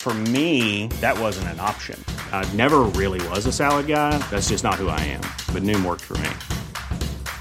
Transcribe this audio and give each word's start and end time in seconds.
For 0.00 0.14
me, 0.32 0.86
that 1.02 1.20
wasn't 1.20 1.48
an 1.48 1.60
option. 1.60 2.02
I 2.32 2.50
never 2.56 2.78
really 2.96 3.20
was 3.28 3.44
a 3.44 3.52
salad 3.52 3.86
guy. 3.86 4.16
That's 4.30 4.48
just 4.48 4.64
not 4.64 4.76
who 4.76 4.88
I 4.88 4.98
am. 5.00 5.20
But 5.52 5.62
Noom 5.62 5.84
worked 5.84 6.04
for 6.04 6.16
me. 6.16 6.30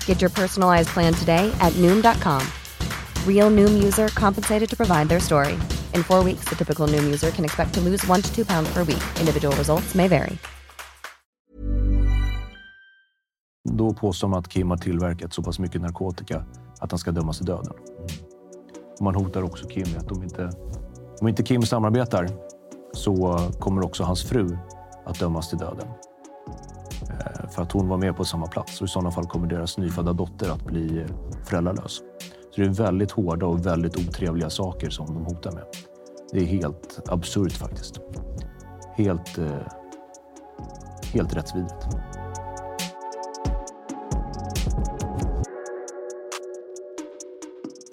Get 0.06 0.20
your 0.20 0.30
personalized 0.30 0.90
plan 0.90 1.14
today 1.14 1.50
at 1.62 1.72
Noom.com. 1.78 2.46
Real 3.26 3.50
Noom 3.50 3.82
user 3.82 4.10
compensated 4.10 4.70
to 4.70 4.76
provide 4.76 5.08
their 5.08 5.22
story. 5.22 5.54
In 5.94 6.04
four 6.04 6.22
weeks, 6.22 6.50
the 6.50 6.56
typical 6.56 6.86
Noom 6.86 7.06
user 7.06 7.32
can 7.32 7.46
expect 7.46 7.74
to 7.76 7.80
lose 7.80 8.06
one 8.08 8.22
to 8.22 8.36
two 8.36 8.44
pounds 8.44 8.70
per 8.74 8.84
week. 8.84 9.04
Individual 9.20 9.56
results 9.56 9.96
may 9.96 10.08
vary. 10.08 10.38
Då 13.70 13.94
påstår 13.94 14.28
man 14.28 14.40
att 14.40 14.50
Kim 14.50 14.70
har 14.70 14.78
tillverkat 14.78 15.34
så 15.34 15.44
pass 15.44 15.60
mycket 15.60 15.82
narkotika 15.82 16.46
att 16.80 16.92
han 16.92 17.00
ska 17.00 17.12
dömas 17.12 17.38
till 17.38 17.46
döden. 17.46 17.74
Man 19.02 19.16
hotar 19.16 19.44
också 19.44 19.68
Kim 19.68 19.88
att 19.98 20.12
om 20.12 20.24
inte, 20.24 20.52
om 21.22 21.28
inte 21.28 21.44
Kim 21.44 21.62
samarbetar 21.62 22.49
så 22.94 23.40
kommer 23.60 23.86
också 23.86 24.04
hans 24.04 24.24
fru 24.24 24.58
att 25.06 25.20
dömas 25.20 25.50
till 25.50 25.58
döden. 25.58 25.88
Eh, 27.10 27.50
för 27.50 27.62
att 27.62 27.72
hon 27.72 27.88
var 27.88 27.98
med 27.98 28.18
på 28.18 28.26
samma 28.26 28.48
plats 28.48 28.82
och 28.82 28.88
i 28.88 28.90
sådana 28.90 29.12
fall 29.12 29.26
kommer 29.26 29.48
deras 29.48 29.78
nyfödda 29.78 30.14
dotter 30.14 30.50
att 30.50 30.66
bli 30.66 31.06
föräldralös. 31.46 32.02
Så 32.52 32.62
det 32.62 32.64
är 32.64 32.70
väldigt 32.70 33.12
hårda 33.12 33.46
och 33.46 33.66
väldigt 33.66 34.08
otrevliga 34.08 34.50
saker 34.50 34.90
som 34.90 35.06
de 35.06 35.26
hotar 35.26 35.52
med. 35.52 35.64
Det 36.32 36.40
är 36.40 36.46
helt 36.46 37.10
absurt 37.10 37.52
faktiskt. 37.52 38.00
Helt, 38.96 39.38
eh, 39.38 39.52
helt 41.14 41.36
rättsvidrigt. 41.36 41.88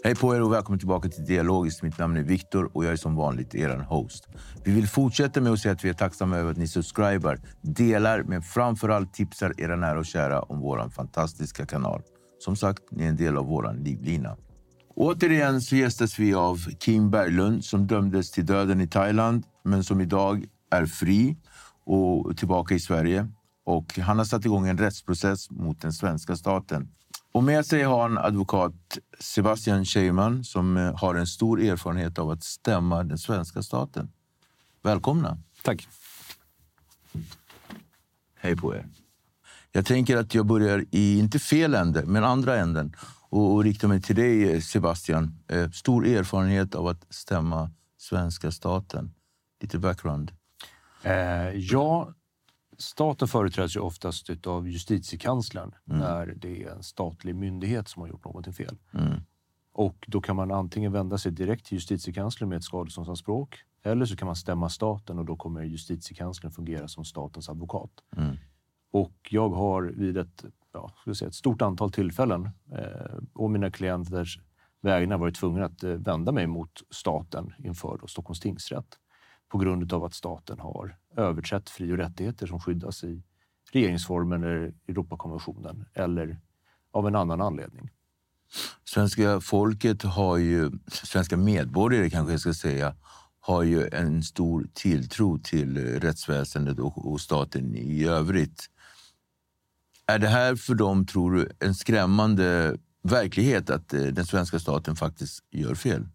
Hej 0.06 0.14
på 0.14 0.34
er 0.34 0.42
och 0.42 0.52
välkommen 0.52 0.78
tillbaka 0.78 1.08
till 1.08 1.24
Dialogiskt. 1.24 1.82
Mitt 1.82 1.98
namn 1.98 2.16
är 2.16 2.22
Viktor 2.22 2.70
och 2.72 2.84
jag 2.84 2.92
är 2.92 2.96
som 2.96 3.16
vanligt 3.16 3.54
er 3.54 3.78
host. 3.78 4.28
Vi 4.64 4.72
vill 4.72 4.88
fortsätta 4.88 5.40
med 5.40 5.52
att 5.52 5.58
säga 5.58 5.72
att 5.72 5.84
vi 5.84 5.88
är 5.88 5.94
tacksamma 5.94 6.36
över 6.36 6.50
att 6.50 6.56
ni 6.56 6.68
subscribar, 6.68 7.40
delar 7.62 8.22
men 8.22 8.42
framförallt 8.42 9.14
tipsar 9.14 9.60
era 9.60 9.76
nära 9.76 9.98
och 9.98 10.06
kära 10.06 10.42
om 10.42 10.60
vår 10.60 10.88
fantastiska 10.88 11.66
kanal. 11.66 12.02
Som 12.38 12.56
sagt, 12.56 12.82
ni 12.90 13.04
är 13.04 13.08
en 13.08 13.16
del 13.16 13.36
av 13.36 13.46
vår 13.46 13.74
livlina. 13.84 14.36
Återigen 14.94 15.60
så 15.60 15.76
gästas 15.76 16.18
vi 16.18 16.34
av 16.34 16.56
Kim 16.78 17.10
Berglund 17.10 17.64
som 17.64 17.86
dömdes 17.86 18.30
till 18.30 18.46
döden 18.46 18.80
i 18.80 18.86
Thailand 18.86 19.44
men 19.64 19.84
som 19.84 20.00
idag 20.00 20.44
är 20.70 20.86
fri 20.86 21.36
och 21.84 22.36
tillbaka 22.36 22.74
i 22.74 22.80
Sverige. 22.80 23.28
Och 23.64 23.98
han 23.98 24.18
har 24.18 24.24
satt 24.24 24.44
igång 24.44 24.68
en 24.68 24.78
rättsprocess 24.78 25.50
mot 25.50 25.80
den 25.80 25.92
svenska 25.92 26.36
staten. 26.36 26.88
Och 27.32 27.44
med 27.44 27.66
sig 27.66 27.82
har 27.82 28.02
han 28.02 28.18
advokat 28.18 28.98
Sebastian 29.20 29.84
Scheiman 29.84 30.44
som 30.44 30.76
eh, 30.76 30.96
har 30.98 31.14
en 31.14 31.26
stor 31.26 31.62
erfarenhet 31.62 32.18
av 32.18 32.30
att 32.30 32.44
stämma 32.44 33.04
den 33.04 33.18
svenska 33.18 33.62
staten. 33.62 34.12
Välkomna! 34.82 35.38
Tack. 35.62 35.88
Hej 38.34 38.56
på 38.56 38.74
er! 38.74 38.86
Jag 39.72 39.86
tänker 39.86 40.16
att 40.16 40.34
jag 40.34 40.46
börjar 40.46 40.84
i, 40.90 41.18
inte 41.18 41.38
fel 41.38 41.74
ände, 41.74 42.06
men 42.06 42.24
andra 42.24 42.56
änden 42.56 42.92
och, 43.28 43.54
och 43.54 43.64
riktar 43.64 43.88
mig 43.88 44.02
till 44.02 44.16
dig 44.16 44.52
eh, 44.52 44.60
Sebastian. 44.60 45.38
Eh, 45.48 45.70
stor 45.70 46.06
erfarenhet 46.06 46.74
av 46.74 46.86
att 46.86 47.06
stämma 47.10 47.70
svenska 47.98 48.50
staten. 48.50 49.14
Lite 49.60 49.78
background. 49.78 50.32
Eh, 51.02 51.50
ja, 51.54 52.12
staten 52.78 53.28
företräds 53.28 53.76
ju 53.76 53.80
oftast 53.80 54.46
av 54.46 54.68
justitiekanslern 54.68 55.74
när 55.84 56.34
det 56.36 56.64
är 56.64 56.70
en 56.70 56.82
statlig 56.82 57.34
myndighet 57.34 57.88
som 57.88 58.02
har 58.02 58.08
gjort 58.08 58.24
någonting 58.24 58.52
fel. 58.52 58.76
Och 59.72 60.04
då 60.08 60.20
kan 60.20 60.36
man 60.36 60.50
antingen 60.50 60.92
vända 60.92 61.18
sig 61.18 61.32
direkt 61.32 61.66
till 61.66 61.76
justitiekanslern 61.78 62.48
med 62.48 62.56
ett 62.56 62.64
skadeståndsanspråk 62.64 63.64
eller 63.82 64.06
så 64.06 64.16
kan 64.16 64.26
man 64.26 64.36
stämma 64.36 64.68
staten 64.68 65.18
och 65.18 65.24
då 65.24 65.36
kommer 65.36 65.62
justitiekanslern 65.62 66.52
fungera 66.52 66.88
som 66.88 67.04
statens 67.04 67.48
advokat. 67.48 67.90
Och 68.92 69.28
jag 69.30 69.48
har 69.48 69.82
vid 69.82 70.16
ett, 70.16 70.44
ja, 70.72 70.90
ska 71.00 71.14
säga, 71.14 71.28
ett 71.28 71.34
stort 71.34 71.62
antal 71.62 71.92
tillfällen 71.92 72.50
eh, 72.72 73.18
och 73.32 73.50
mina 73.50 73.70
klienters 73.70 74.40
vägnar 74.80 75.18
varit 75.18 75.36
tvungen 75.36 75.62
att 75.62 75.82
eh, 75.82 75.90
vända 75.90 76.32
mig 76.32 76.46
mot 76.46 76.70
staten 76.90 77.52
inför 77.58 77.98
då 78.00 78.06
Stockholms 78.06 78.40
tingsrätt 78.40 78.98
på 79.48 79.58
grund 79.58 79.92
av 79.92 80.04
att 80.04 80.14
staten 80.14 80.58
har 80.58 80.96
överträtt 81.16 81.70
fri 81.70 81.92
och 81.92 81.96
rättigheter 81.96 82.46
som 82.46 82.60
skyddas 82.60 83.04
i 83.04 83.22
regeringsformen 83.72 84.42
eller 84.42 84.74
Europakonventionen 84.88 85.84
eller 85.94 86.40
av 86.92 87.06
en 87.06 87.16
annan 87.16 87.40
anledning. 87.40 87.90
Svenska 88.84 89.40
folket 89.40 90.02
har 90.02 90.36
ju, 90.36 90.70
svenska 90.86 91.36
medborgare 91.36 92.10
kanske 92.10 92.32
jag 92.32 92.40
ska 92.40 92.54
säga, 92.54 92.94
har 93.40 93.62
ju 93.62 93.88
en 93.88 94.22
stor 94.22 94.66
tilltro 94.74 95.38
till 95.38 96.00
rättsväsendet 96.00 96.78
och, 96.78 97.12
och 97.12 97.20
staten 97.20 97.74
i 97.74 98.04
övrigt. 98.04 98.70
Är 100.06 100.18
det 100.18 100.28
här 100.28 100.56
för 100.56 100.74
dem, 100.74 101.06
tror 101.06 101.32
du, 101.32 101.48
en 101.60 101.74
skrämmande 101.74 102.76
verklighet 103.02 103.70
att 103.70 103.94
eh, 103.94 104.02
den 104.02 104.26
svenska 104.26 104.58
staten 104.58 104.96
faktiskt 104.96 105.44
gör 105.50 105.74
fel? 105.74 106.08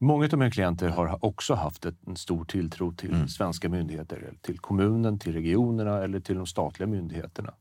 Många 0.00 0.24
av 0.32 0.38
mina 0.38 0.50
klienter 0.50 0.88
har 0.88 1.24
också 1.24 1.54
haft 1.54 1.84
en 1.84 2.16
stor 2.16 2.44
tilltro 2.44 2.92
till 2.92 3.28
svenska 3.28 3.68
myndigheter, 3.68 4.34
till 4.40 4.58
kommunen, 4.58 5.18
till 5.18 5.32
regionerna 5.32 6.02
eller 6.02 6.20
till 6.20 6.36
de 6.36 6.46
statliga 6.46 6.86
myndigheterna. 6.86 7.54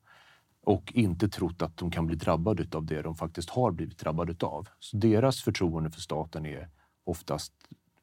Och 0.66 0.92
inte 0.94 1.30
trott 1.30 1.62
att 1.62 1.78
de 1.78 1.92
kan 1.92 2.08
bli 2.08 2.16
drabbade 2.16 2.78
av 2.78 2.86
det 2.86 3.02
de 3.02 3.16
faktiskt 3.16 3.50
har 3.50 3.72
blivit 3.72 3.98
drabbade 3.98 4.46
av. 4.46 4.68
Så 4.80 4.98
deras 4.98 5.42
förtroende 5.42 5.90
för 5.90 6.02
staten 6.02 6.46
är 6.46 6.70
oftast 7.04 7.54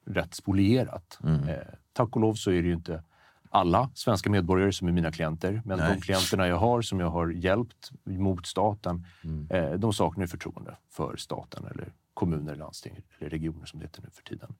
rätt 0.06 0.34
spolierat. 0.34 1.18
Eh, 1.48 1.74
tack 1.92 2.16
och 2.16 2.20
lov 2.20 2.34
så 2.34 2.50
är 2.50 2.62
det 2.62 2.68
ju 2.68 2.74
inte 2.74 3.02
alla 3.50 3.90
svenska 3.94 4.30
medborgare 4.30 4.72
som 4.72 4.88
är 4.88 4.92
mina 4.92 5.12
klienter. 5.12 5.62
Men 5.64 5.78
Nej. 5.78 5.94
de 5.94 6.00
klienterna 6.00 6.46
jag 6.46 6.56
har 6.56 6.82
som 6.82 7.00
jag 7.00 7.10
har 7.10 7.30
hjälpt 7.30 7.90
mot 8.04 8.46
staten, 8.46 9.06
eh, 9.50 9.72
de 9.72 9.92
saknar 9.92 10.26
förtroende 10.26 10.76
för 10.90 11.16
staten 11.16 11.64
eller 11.64 11.92
kommuner, 12.20 12.54
landsting 12.56 12.92
eller 13.18 13.30
regioner 13.30 13.66
som 13.66 13.78
det 13.80 13.84
heter 13.86 14.02
nu 14.02 14.08
för 14.12 14.22
tiden. 14.22 14.54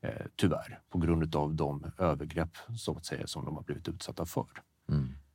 Eh, 0.00 0.26
tyvärr, 0.36 0.80
på 0.90 0.98
grund 0.98 1.36
av 1.36 1.54
de 1.54 1.84
övergrepp 1.98 2.56
så 2.76 2.96
att 2.96 3.04
säga, 3.06 3.26
som 3.26 3.44
de 3.44 3.56
har 3.56 3.62
blivit 3.62 3.88
utsatta 3.88 4.26
för. 4.26 4.46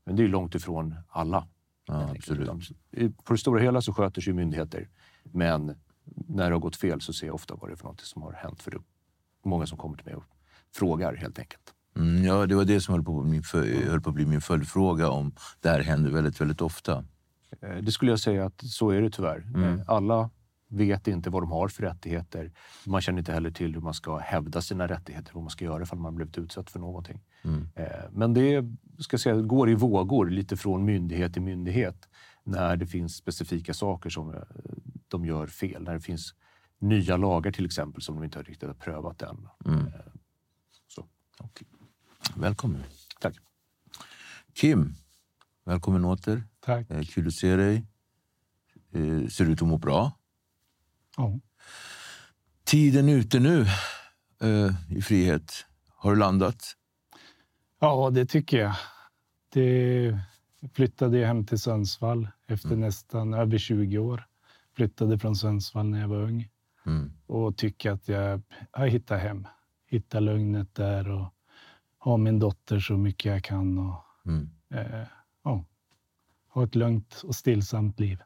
Men 0.03 0.15
det 0.15 0.23
är 0.23 0.27
långt 0.27 0.55
ifrån 0.55 0.95
alla. 1.09 1.47
absolut. 1.87 2.41
Utan 2.91 3.13
På 3.23 3.33
det 3.33 3.39
stora 3.39 3.61
hela 3.61 3.81
så 3.81 3.93
sköter 3.93 4.21
sig 4.21 4.33
myndigheter. 4.33 4.89
Men 5.23 5.75
när 6.27 6.49
det 6.49 6.55
har 6.55 6.59
gått 6.59 6.75
fel 6.75 7.01
så 7.01 7.13
ser 7.13 7.27
jag 7.27 7.35
ofta 7.35 7.55
vad 7.55 7.69
det 7.69 7.73
är 7.73 7.75
för 7.75 7.87
något 7.87 8.01
som 8.01 8.21
har 8.21 8.33
hänt. 8.33 8.61
För 8.61 8.71
det 8.71 8.77
många 9.45 9.65
som 9.65 9.77
kommer 9.77 9.97
till 9.97 10.05
mig 10.05 10.15
och 10.15 10.23
frågar 10.75 11.15
helt 11.15 11.39
enkelt. 11.39 11.73
Mm, 11.95 12.23
ja, 12.23 12.45
det 12.45 12.55
var 12.55 12.65
det 12.65 12.81
som 12.81 12.93
höll 12.93 13.03
på, 13.03 13.23
min, 13.23 13.43
höll 13.87 14.01
på 14.01 14.09
att 14.09 14.15
bli 14.15 14.25
min 14.25 14.41
följdfråga 14.41 15.09
om 15.09 15.31
det 15.61 15.69
här 15.69 15.79
händer 15.83 16.11
väldigt, 16.11 16.41
väldigt 16.41 16.61
ofta. 16.61 17.05
Eh, 17.61 17.77
Det 17.77 17.91
skulle 17.91 18.11
jag 18.11 18.19
säga 18.19 18.45
att 18.45 18.61
så 18.65 18.89
är 18.89 19.01
det 19.01 19.09
tyvärr. 19.09 19.39
Eh, 19.63 19.79
Alla 19.87 20.29
vet 20.69 21.07
inte 21.07 21.29
vad 21.29 21.43
de 21.43 21.51
har 21.51 21.67
för 21.67 21.83
rättigheter. 21.83 22.51
Man 22.85 23.01
känner 23.01 23.19
inte 23.19 23.31
heller 23.33 23.51
till 23.51 23.73
hur 23.73 23.81
man 23.81 23.93
ska 23.93 24.17
hävda 24.17 24.61
sina 24.61 24.87
rättigheter, 24.87 25.33
vad 25.33 25.43
man 25.43 25.49
ska 25.49 25.65
göra 25.65 25.83
ifall 25.83 25.99
man 25.99 26.15
blivit 26.15 26.37
utsatt 26.37 26.69
för 26.69 26.79
någonting. 26.79 27.19
Eh, 27.75 27.85
Men 28.11 28.33
det 28.33 28.65
ska 28.99 29.17
säga, 29.17 29.35
går 29.41 29.69
i 29.69 29.75
vågor, 29.75 30.29
lite 30.29 30.57
från 30.57 30.85
myndighet 30.85 31.33
till 31.33 31.41
myndighet, 31.41 32.09
när 32.43 32.75
det 32.75 32.87
finns 32.87 33.15
specifika 33.15 33.73
saker 33.73 34.09
som 34.09 34.33
eh, 34.33 34.41
de 35.07 35.25
gör 35.25 35.47
fel. 35.47 35.83
När 35.83 35.93
det 35.93 36.01
finns 36.01 36.33
nya 36.79 37.17
lagar 37.17 37.51
till 37.51 37.65
exempel 37.65 38.01
som 38.01 38.15
de 38.15 38.23
inte 38.23 38.39
har 38.39 38.43
riktigt 38.43 38.67
har 38.69 38.73
prövat 38.73 39.21
än. 39.21 39.47
Eh, 39.65 39.83
Så. 40.87 41.05
Välkommen. 42.35 42.83
Tack. 43.21 43.35
Kim, 44.53 44.93
välkommen 45.65 46.05
åter. 46.05 46.43
Tack. 46.59 46.87
Kul 47.13 47.27
att 47.27 47.33
se 47.33 47.55
dig. 47.55 47.85
Ser 49.29 49.49
ut 49.49 49.61
att 49.61 49.67
må 49.67 49.77
bra. 49.77 50.11
Ja. 51.19 51.39
Tiden 52.63 53.09
ute 53.09 53.39
nu 53.39 53.61
eh, 54.41 54.71
i 54.97 55.01
frihet. 55.01 55.65
Har 55.95 56.11
du 56.11 56.17
landat? 56.19 56.75
ja, 57.79 58.09
det 58.09 58.25
tycker 58.25 58.57
jag. 58.57 58.75
Det 59.53 60.19
flyttade 60.73 61.17
jag 61.19 61.27
hem 61.27 61.45
till 61.45 61.59
Sundsvall 61.59 62.27
efter 62.47 62.75
nästan 62.75 63.33
över 63.33 63.57
20 63.57 63.97
år. 63.97 64.27
Flyttade 64.75 65.19
från 65.19 65.35
Sundsvall 65.35 65.85
när 65.89 66.01
jag 66.01 66.07
var 66.07 66.21
ung 66.21 66.49
Mm. 66.85 67.13
och 67.25 67.57
tycker 67.57 67.91
att 67.91 68.07
jag 68.07 68.41
har 68.71 68.87
hittat 68.87 69.21
hem. 69.21 69.47
Hittat 69.87 70.23
lugnet 70.23 70.75
där 70.75 71.09
och 71.09 71.33
har 71.97 72.17
min 72.17 72.39
dotter 72.39 72.79
så 72.79 72.93
mycket 72.97 73.31
jag 73.31 73.43
kan 73.43 73.77
och 73.79 73.95
Mm. 74.25 74.49
eh, 74.73 75.07
ja, 75.43 75.65
ha 76.49 76.63
ett 76.63 76.75
lugnt 76.75 77.21
och 77.25 77.35
stillsamt 77.35 77.99
liv. 77.99 78.19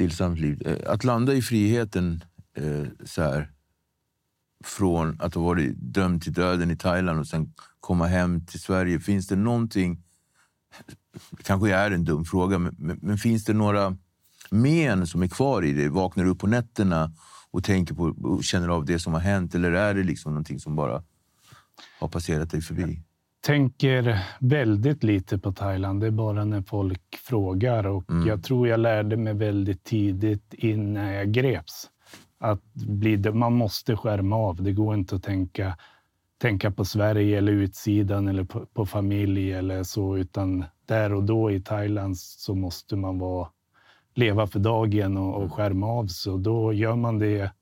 Stillsamt 0.00 0.38
liv. 0.38 0.62
Eh, 0.66 0.92
att 0.92 1.04
landa 1.04 1.34
i 1.34 1.42
friheten 1.42 2.24
eh, 2.56 2.86
så 3.04 3.22
här, 3.22 3.50
från 4.64 5.20
att 5.20 5.34
ha 5.34 5.42
varit 5.42 5.74
dömd 5.76 6.22
till 6.22 6.32
döden 6.32 6.70
i 6.70 6.76
Thailand 6.76 7.20
och 7.20 7.26
sen 7.26 7.54
komma 7.80 8.06
hem 8.06 8.46
till 8.46 8.60
Sverige. 8.60 9.00
Finns 9.00 9.26
det 9.26 9.36
någonting, 9.36 10.02
det 11.30 11.42
kanske 11.42 11.74
är 11.74 11.90
en 11.90 12.04
dum 12.04 12.24
fråga, 12.24 12.58
men, 12.58 12.74
men, 12.78 12.98
men 13.02 13.18
finns 13.18 13.44
det 13.44 13.52
några 13.52 13.96
men 14.50 15.06
som 15.06 15.22
är 15.22 15.28
kvar 15.28 15.64
i 15.64 15.72
dig? 15.72 15.88
Vaknar 15.88 16.24
du 16.24 16.30
upp 16.30 16.38
på 16.38 16.46
nätterna 16.46 17.12
och 17.50 17.64
tänker 17.64 17.94
på 17.94 18.02
och 18.04 18.44
känner 18.44 18.68
av 18.68 18.84
det 18.84 18.98
som 18.98 19.12
har 19.12 19.20
hänt? 19.20 19.54
Eller 19.54 19.72
är 19.72 19.94
det 19.94 20.02
liksom 20.02 20.32
någonting 20.32 20.60
som 20.60 20.76
bara 20.76 21.02
har 22.00 22.08
passerat 22.08 22.50
dig 22.50 22.62
förbi? 22.62 23.02
Tänker 23.40 24.18
väldigt 24.40 25.02
lite 25.04 25.38
på 25.38 25.52
Thailand. 25.52 26.00
Det 26.00 26.06
är 26.06 26.10
bara 26.10 26.44
när 26.44 26.62
folk 26.62 27.16
frågar. 27.16 27.86
Och 27.86 28.04
Jag 28.26 28.42
tror 28.42 28.68
jag 28.68 28.80
lärde 28.80 29.16
mig 29.16 29.34
väldigt 29.34 29.84
tidigt 29.84 30.54
innan 30.54 31.12
jag 31.12 31.32
greps. 31.32 31.90
Att 32.38 32.74
bli, 32.74 33.16
man 33.32 33.52
måste 33.52 33.96
skärma 33.96 34.36
av. 34.36 34.62
Det 34.62 34.72
går 34.72 34.94
inte 34.94 35.16
att 35.16 35.22
tänka, 35.22 35.76
tänka 36.40 36.70
på 36.70 36.84
Sverige 36.84 37.38
eller 37.38 37.52
utsidan 37.52 38.28
eller 38.28 38.44
på, 38.44 38.66
på 38.66 38.86
familj 38.86 39.52
eller 39.52 39.82
så. 39.82 40.16
Utan 40.16 40.64
där 40.86 41.12
och 41.12 41.24
då 41.24 41.50
i 41.50 41.60
Thailand 41.60 42.18
så 42.18 42.54
måste 42.54 42.96
man 42.96 43.18
vara, 43.18 43.48
leva 44.14 44.46
för 44.46 44.58
dagen 44.58 45.16
och, 45.16 45.42
och 45.42 45.52
skärma 45.52 45.86
av 45.86 46.06
sig. 46.06 46.38
Då 46.38 46.72
gör 46.72 46.96
man 46.96 47.18
det 47.18 47.52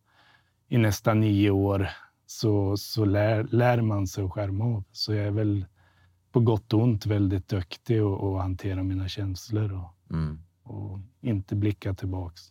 i 0.69 0.79
nästan 0.79 1.21
nio 1.21 1.51
år 1.51 1.89
så, 2.31 2.77
så 2.77 3.05
lär, 3.05 3.45
lär 3.45 3.83
man 3.83 4.07
sig 4.07 4.25
att 4.25 4.33
skärma 4.33 4.65
av. 4.65 4.85
Så 4.93 5.15
jag 5.15 5.27
är 5.27 5.31
väl 5.31 5.67
på 6.33 6.41
gott 6.41 6.73
och 6.73 6.83
ont 6.83 7.07
väldigt 7.07 7.49
duktig 7.49 8.05
och 8.05 8.41
hantera 8.43 8.83
mina 8.83 9.09
känslor 9.09 9.73
och, 9.73 9.95
Mm. 10.11 10.39
och 10.63 11.01
inte 11.23 11.57
blicka 11.57 11.95
tillbaks. 11.95 12.43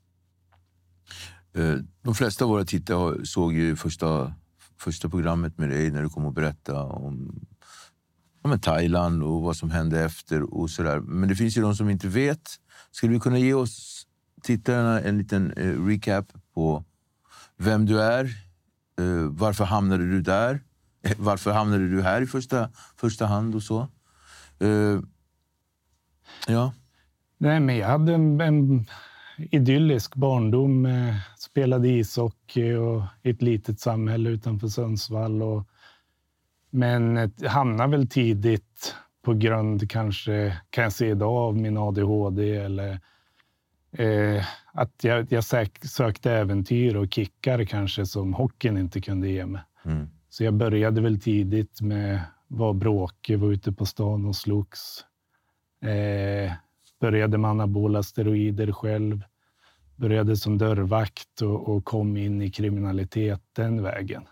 Eh, 1.54 1.76
De 2.02 2.16
flesta 2.16 2.46
av 2.46 2.52
våra 2.52 2.66
tittare 2.66 3.26
såg 3.26 3.54
ju 3.54 3.76
första, 3.76 4.34
första 4.78 5.10
programmet 5.10 5.58
med 5.58 5.70
dig 5.70 5.92
när 5.92 6.02
du 6.04 6.10
kom 6.10 6.26
och 6.26 6.34
berättade 6.34 6.80
om, 6.80 7.40
om 8.42 8.60
Thailand 8.60 9.24
och 9.24 9.42
vad 9.42 9.56
som 9.56 9.72
hände 9.72 10.04
efter. 10.04 10.54
och 10.54 10.70
så 10.70 10.84
där. 10.84 11.00
Men 11.00 11.30
det 11.30 11.36
finns 11.36 11.58
ju 11.58 11.62
de 11.62 11.76
som 11.76 11.90
inte 11.90 12.08
vet. 12.08 12.50
Skulle 12.92 13.14
vi 13.14 13.20
kunna 13.20 13.38
ge 13.38 13.54
oss 13.54 14.04
tittarna 14.44 15.02
en 15.02 15.18
liten 15.18 15.52
eh, 15.52 15.86
recap 15.86 16.26
på 16.54 16.84
vem 17.58 17.86
du 17.86 18.02
är? 18.02 18.47
Uh, 19.00 19.30
varför 19.30 19.66
hamnade 19.66 20.06
du 20.06 20.22
där? 20.22 20.60
Eh, 21.04 21.12
varför 21.18 21.52
hamnade 21.52 21.90
du 21.90 22.02
här 22.02 22.22
i 22.22 22.26
första, 22.26 22.70
första 22.96 23.26
hand 23.26 23.56
och 23.56 23.64
så? 23.64 23.88
Uh, 24.64 25.02
ja. 26.48 26.74
Nej, 27.38 27.60
men 27.60 27.78
jag 27.78 27.88
hade 27.88 28.14
en, 28.14 28.42
en 28.42 28.86
idyllisk 29.38 30.16
barndom. 30.16 30.86
Eh, 30.86 31.16
spelade 31.38 31.90
ishockey 31.90 32.74
och 32.74 33.04
i 33.24 33.30
ett 33.30 33.42
litet 33.42 33.80
samhälle 33.80 34.30
utanför 34.30 34.68
Sundsvall. 34.68 35.42
Och, 35.42 35.68
men 36.70 37.18
eh, 37.18 37.30
hamnade 37.48 37.92
väl 37.92 38.08
tidigt 38.08 38.96
på 39.22 39.34
grund, 39.34 39.92
kanske, 39.92 40.58
kan 40.70 40.84
jag 40.84 40.94
se 40.94 41.10
idag, 41.10 41.36
av 41.36 41.58
min 41.58 41.78
ADHD 41.78 42.56
eller 42.56 43.00
eh, 43.92 44.45
att 44.74 45.04
jag, 45.04 45.31
jag 45.31 45.44
sök, 45.44 45.86
sökte 45.86 46.31
äventyr 46.31 46.95
och 46.95 47.13
kickar 47.13 47.63
kanske 47.63 48.06
som 48.06 48.34
hockeyn 48.34 48.78
inte 48.78 49.01
kunde 49.01 49.30
ge 49.30 49.45
mig. 49.45 49.62
Mm. 49.86 50.10
Så 50.30 50.44
jag 50.44 50.54
började 50.54 51.01
väl 51.01 51.22
tidigt 51.22 51.81
med 51.81 52.22
var 52.48 52.74
bråkig, 52.74 53.39
var 53.39 53.51
ute 53.51 53.72
på 53.72 53.86
stan 53.86 54.25
och 54.25 54.36
slogs. 54.36 55.06
Eh, 55.81 56.51
började 57.00 57.38
med 57.38 57.51
anabola 57.51 58.04
steroider 58.04 58.72
själv. 58.72 59.24
Började 59.95 60.38
som 60.38 60.57
dörrvakt 60.57 61.42
och, 61.42 61.69
och 61.69 61.86
kom 61.86 62.18
in 62.18 62.42
i 62.42 62.51
kriminalitet 62.51 63.42
den 63.54 63.83
vägen. 63.83 64.24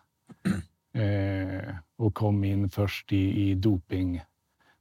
Eh, 0.95 1.75
och 1.97 2.15
kom 2.15 2.43
in 2.43 2.69
först 2.69 3.13
i, 3.13 3.49
i 3.49 3.55
doping, 3.55 4.21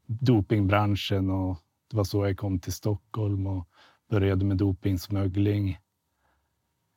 dopingbranschen 0.06 1.30
och 1.30 1.58
det 1.90 1.96
var 1.96 2.04
så 2.04 2.26
jag 2.26 2.36
kom 2.36 2.58
till 2.58 2.72
Stockholm 2.72 3.46
och 3.46 3.68
började 4.14 4.44
med 4.44 4.56
dopingsmuggling. 4.56 5.78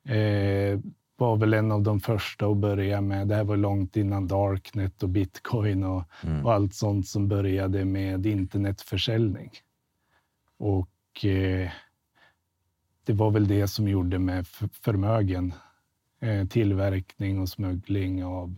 Eh, 0.08 0.80
var 1.16 1.36
väl 1.36 1.54
en 1.54 1.72
av 1.72 1.82
de 1.82 2.00
första 2.00 2.46
att 2.46 2.56
börja 2.56 3.00
med. 3.00 3.28
Det 3.28 3.34
här 3.34 3.44
var 3.44 3.56
långt 3.56 3.96
innan 3.96 4.26
Darknet 4.26 5.02
och 5.02 5.08
bitcoin 5.08 5.84
och, 5.84 6.02
och 6.44 6.52
allt 6.52 6.74
sånt 6.74 7.06
som 7.08 7.28
började 7.28 7.84
med 7.84 8.26
internetförsäljning. 8.26 9.50
Och 10.58 11.24
eh, 11.24 11.70
det 13.04 13.12
var 13.12 13.30
väl 13.30 13.48
det 13.48 13.68
som 13.68 13.88
gjorde 13.88 14.18
f- 14.40 14.62
förmögen. 14.72 15.52
Eh, 16.20 16.46
tillverkning 16.46 17.40
och 17.40 17.48
smuggling 17.48 18.24
av, 18.24 18.54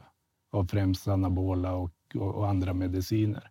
av 0.52 0.64
främst 0.66 1.08
anabola 1.08 1.72
och, 1.74 1.92
och, 2.14 2.34
och 2.34 2.48
andra 2.48 2.74
mediciner. 2.74 3.50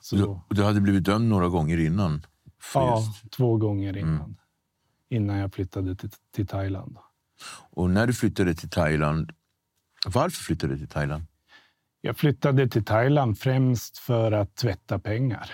Så, 0.00 0.16
Du, 0.16 0.56
du 0.56 0.62
hade 0.62 0.80
blivit 0.80 1.04
dömd 1.04 1.28
några 1.28 1.48
gånger 1.48 1.78
innan. 1.78 2.26
Ja, 2.74 2.96
just- 2.96 3.30
två 3.32 3.56
gånger 3.56 3.96
innan. 3.96 4.36
Innan 5.08 5.36
jag 5.36 5.54
flyttade 5.54 5.96
till, 5.96 6.10
till 6.34 6.46
Thailand. 6.46 6.96
Och 7.70 7.90
när 7.90 8.06
du 8.06 8.12
flyttade 8.12 8.54
till 8.54 8.70
Thailand, 8.70 9.32
varför 10.06 10.42
flyttade 10.42 10.72
du 10.72 10.78
till 10.78 10.88
Thailand? 10.88 11.24
Jag 12.00 12.16
flyttade 12.16 12.68
till 12.68 12.84
Thailand 12.84 13.38
främst 13.38 13.98
för 13.98 14.32
att 14.32 14.54
tvätta 14.56 14.98
pengar. 14.98 15.50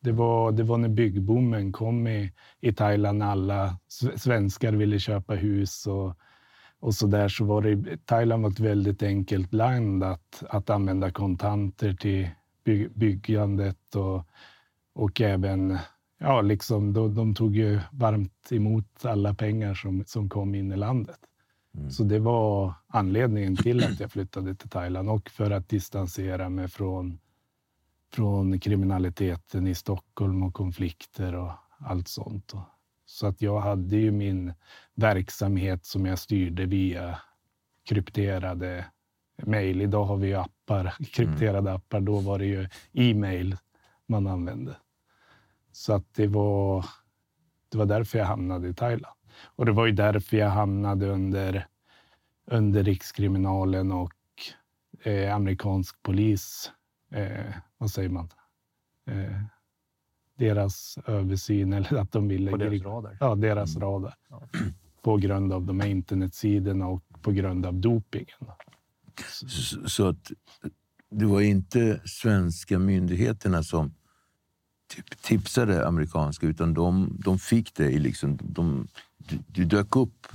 Det 0.00 0.12
var, 0.12 0.52
det 0.52 0.62
var 0.62 0.78
när 0.78 0.88
byggboomen 0.88 1.72
kom 1.72 2.06
i, 2.06 2.32
i 2.60 2.72
Thailand. 2.72 3.22
Alla 3.22 3.78
svenskar 4.16 4.72
ville 4.72 4.98
köpa 4.98 5.34
hus 5.34 5.86
och, 5.86 6.16
och 6.80 6.94
så 6.94 7.06
där. 7.06 7.28
Så 7.28 7.44
var 7.44 7.62
det, 7.62 8.06
Thailand 8.06 8.42
var 8.42 8.50
ett 8.50 8.60
väldigt 8.60 9.02
enkelt 9.02 9.52
land 9.52 10.04
att, 10.04 10.42
att 10.50 10.70
använda 10.70 11.10
kontanter 11.10 11.94
till 11.94 12.28
by, 12.64 12.88
byggandet 12.88 13.94
och, 13.94 14.28
och 14.94 15.20
även 15.20 15.78
ja, 16.18 16.40
liksom, 16.40 16.92
de, 16.92 17.14
de 17.14 17.34
tog 17.34 17.56
ju 17.56 17.80
varmt 17.92 18.52
emot 18.52 19.04
alla 19.04 19.34
pengar 19.34 19.74
som, 19.74 20.04
som 20.06 20.28
kom 20.28 20.54
in 20.54 20.72
i 20.72 20.76
landet. 20.76 21.18
Så 21.90 22.04
det 22.04 22.18
var 22.18 22.74
anledningen 22.86 23.56
till 23.56 23.84
att 23.84 24.00
jag 24.00 24.12
flyttade 24.12 24.54
till 24.54 24.68
Thailand 24.68 25.10
och 25.10 25.30
för 25.30 25.50
att 25.50 25.68
distansera 25.68 26.48
mig 26.48 26.68
från, 26.68 27.18
från 28.12 28.60
kriminaliteten 28.60 29.66
i 29.66 29.74
Stockholm 29.74 30.42
och 30.42 30.54
konflikter 30.54 31.34
och 31.34 31.52
allt 31.78 32.08
sånt. 32.08 32.52
Så 33.06 33.26
att 33.26 33.42
jag 33.42 33.60
hade 33.60 33.96
ju 33.96 34.10
min 34.10 34.52
verksamhet 34.94 35.84
som 35.84 36.06
jag 36.06 36.18
styrde 36.18 36.66
via 36.66 37.18
krypterade 37.88 38.84
mejl. 39.36 39.82
Idag 39.82 40.04
har 40.04 40.16
vi 40.16 40.26
ju 40.26 40.34
appar, 40.34 40.94
krypterade 41.12 41.72
appar. 41.72 42.00
Då 42.00 42.18
var 42.18 42.38
det 42.38 42.46
ju 42.46 42.68
e-mail 42.92 43.56
man 44.06 44.26
använde. 44.26 44.76
Så 45.74 45.92
att 45.92 46.14
det 46.14 46.26
var, 46.26 46.84
det 47.68 47.78
var 47.78 47.86
därför 47.86 48.18
jag 48.18 48.26
hamnade 48.26 48.68
i 48.68 48.74
Thailand. 48.74 49.14
Och 49.44 49.66
det 49.66 49.72
var 49.72 49.86
ju 49.86 49.92
därför 49.92 50.36
jag 50.36 50.50
hamnade 50.50 51.08
under, 51.08 51.66
under 52.46 52.82
Rikskriminalen 52.82 53.92
och 53.92 54.12
eh, 55.02 55.34
amerikansk 55.34 56.02
polis. 56.02 56.72
Eh, 57.10 57.54
vad 57.78 57.90
säger 57.90 58.08
man? 58.08 58.28
Eh, 59.06 59.40
deras 60.38 60.98
översyn 61.06 61.72
eller 61.72 61.96
att 61.96 62.12
de 62.12 62.28
ville... 62.28 62.50
På 62.50 62.56
deras 62.56 62.82
radar. 62.82 63.16
Ja, 63.20 63.34
deras 63.34 63.76
radar. 63.76 64.14
På 65.02 65.16
grund 65.16 65.52
av 65.52 65.66
de 65.66 65.80
här 65.80 65.88
internetsidorna 65.88 66.88
och 66.88 67.02
på 67.22 67.32
grund 67.32 67.66
av 67.66 67.74
dopingen. 67.74 68.38
Så, 69.28 69.88
så 69.88 70.08
att 70.08 70.32
det 71.10 71.26
var 71.26 71.40
inte 71.40 72.00
svenska 72.04 72.78
myndigheterna 72.78 73.62
som 73.62 73.94
typ 74.94 75.22
tipsade 75.22 75.86
amerikanska, 75.88 76.46
utan 76.46 76.74
de, 76.74 77.16
de 77.24 77.38
fick 77.38 77.74
dig. 77.74 77.98
Liksom, 77.98 78.38
de, 78.42 78.88
du, 79.18 79.38
du 79.46 79.64
dök 79.64 79.96
upp 79.96 80.26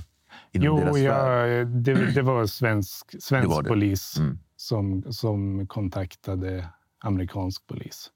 inom 0.52 0.66
Jo, 0.66 0.76
deras 0.76 0.98
jag, 0.98 1.66
det, 1.66 2.14
det 2.14 2.22
var 2.22 2.46
svensk, 2.46 3.22
svensk 3.22 3.48
Det 3.48 3.54
var 3.54 3.62
det. 3.62 3.68
polis 3.68 4.16
Mm. 4.18 4.38
som, 4.56 5.12
som 5.12 5.66
kontaktade 5.66 6.68
amerikansk 6.98 7.66
polis. 7.66 8.10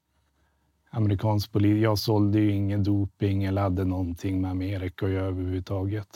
Amerikansk 0.91 1.51
polis. 1.51 1.83
Jag 1.83 1.97
sålde 1.99 2.39
ju 2.39 2.51
ingen 2.51 2.83
doping 2.83 3.43
eller 3.43 3.61
hade 3.61 3.85
någonting 3.85 4.41
med 4.41 4.51
Amerika 4.51 5.05
att 5.05 5.11
göra 5.11 5.25
överhuvudtaget. 5.25 6.07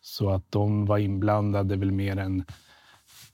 Så 0.00 0.30
att 0.30 0.52
de 0.52 0.86
var 0.86 0.98
inblandade 0.98 1.76
väl 1.76 1.92
mer 1.92 2.16
en, 2.16 2.44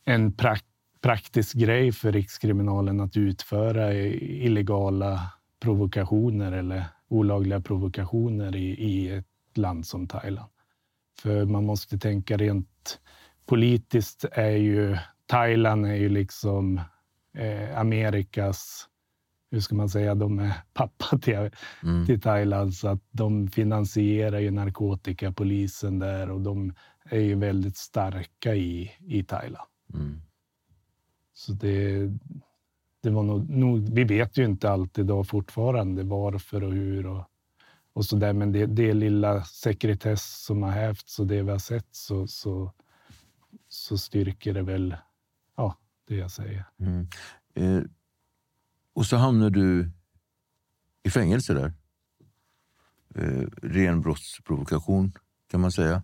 en 0.05 0.33
prak, 0.33 0.65
praktisk 1.01 1.57
grej 1.57 1.93
för 1.93 2.13
Rikskriminalen 2.13 3.01
att 3.01 3.17
utföra 3.17 3.95
illegala 3.95 5.21
provokationer 5.63 6.53
eller 6.53 6.85
olagliga 7.09 7.61
provokationer 7.61 8.57
i, 8.57 8.71
i 8.71 9.11
ett 9.11 9.27
land 9.55 9.87
som 9.87 10.07
Thailand. 10.07 10.51
För 11.23 11.45
man 11.45 11.65
måste 11.65 11.99
tänka 11.99 12.37
rent 12.37 13.01
politiskt 13.47 14.25
är 14.33 14.57
ju 14.57 14.99
Thailand 15.27 15.87
är 15.87 15.95
ju 15.95 16.09
liksom 16.09 16.81
eh, 17.39 17.79
Amerikas, 17.79 18.89
hur 19.51 19.61
ska 19.61 19.75
man 19.75 19.89
säga, 19.89 20.15
de 20.15 20.39
är 20.39 20.53
pappa 20.75 21.19
till, 21.19 21.51
mm. 21.83 22.07
till 22.07 22.21
Thailand. 22.21 22.75
Så 22.75 22.89
att 22.89 23.03
de 23.11 23.49
finansierar 23.49 24.39
ju 24.39 24.51
narkotikapolisen 24.51 25.99
där 25.99 26.31
och 26.31 26.41
de 26.41 26.75
är 27.05 27.21
ju 27.21 27.35
väldigt 27.35 27.77
starka 27.77 28.55
i, 28.55 28.91
i 28.99 29.25
Thailand. 29.25 29.69
Mm. 29.95 30.23
Så 31.35 31.53
det, 31.53 32.11
det 33.03 33.11
var 33.11 33.23
nog, 33.23 33.51
nog, 33.51 33.89
vi 33.95 34.05
vet 34.05 34.39
ju 34.39 34.45
inte 34.45 34.71
alltid 34.71 35.07
då 35.07 35.25
fortfarande 35.25 36.03
varför 36.03 36.65
och 36.65 36.73
hur 36.73 37.07
och, 37.07 37.25
och 37.93 38.05
så 38.05 38.17
där. 38.17 38.33
Men 38.33 38.53
det, 38.53 38.67
det 38.67 38.95
lilla 38.95 39.45
sekretess 39.45 40.45
som 40.45 40.63
har 40.63 40.71
hävts 40.71 41.19
och 41.19 41.27
det 41.27 41.43
vi 41.43 41.51
har 41.51 41.59
sett 41.59 41.89
så, 41.91 42.27
så, 42.27 42.73
så 43.69 43.99
styrker 43.99 44.55
det 44.55 44.63
väl 44.63 44.97
ja, 45.57 45.77
det 46.09 46.17
jag 46.17 46.31
säger. 46.31 46.65
Mm. 46.81 47.09
Eh, 47.55 47.83
och 48.95 49.07
så 49.07 49.17
hamnar 49.17 49.51
du 49.51 49.91
i 51.03 51.11
fängelse 51.11 51.55
där. 51.55 51.73
Eh, 53.15 53.47
ren 53.63 54.01
brottsprovokation 54.01 55.13
kan 55.51 55.61
man 55.61 55.73
säga. 55.73 56.03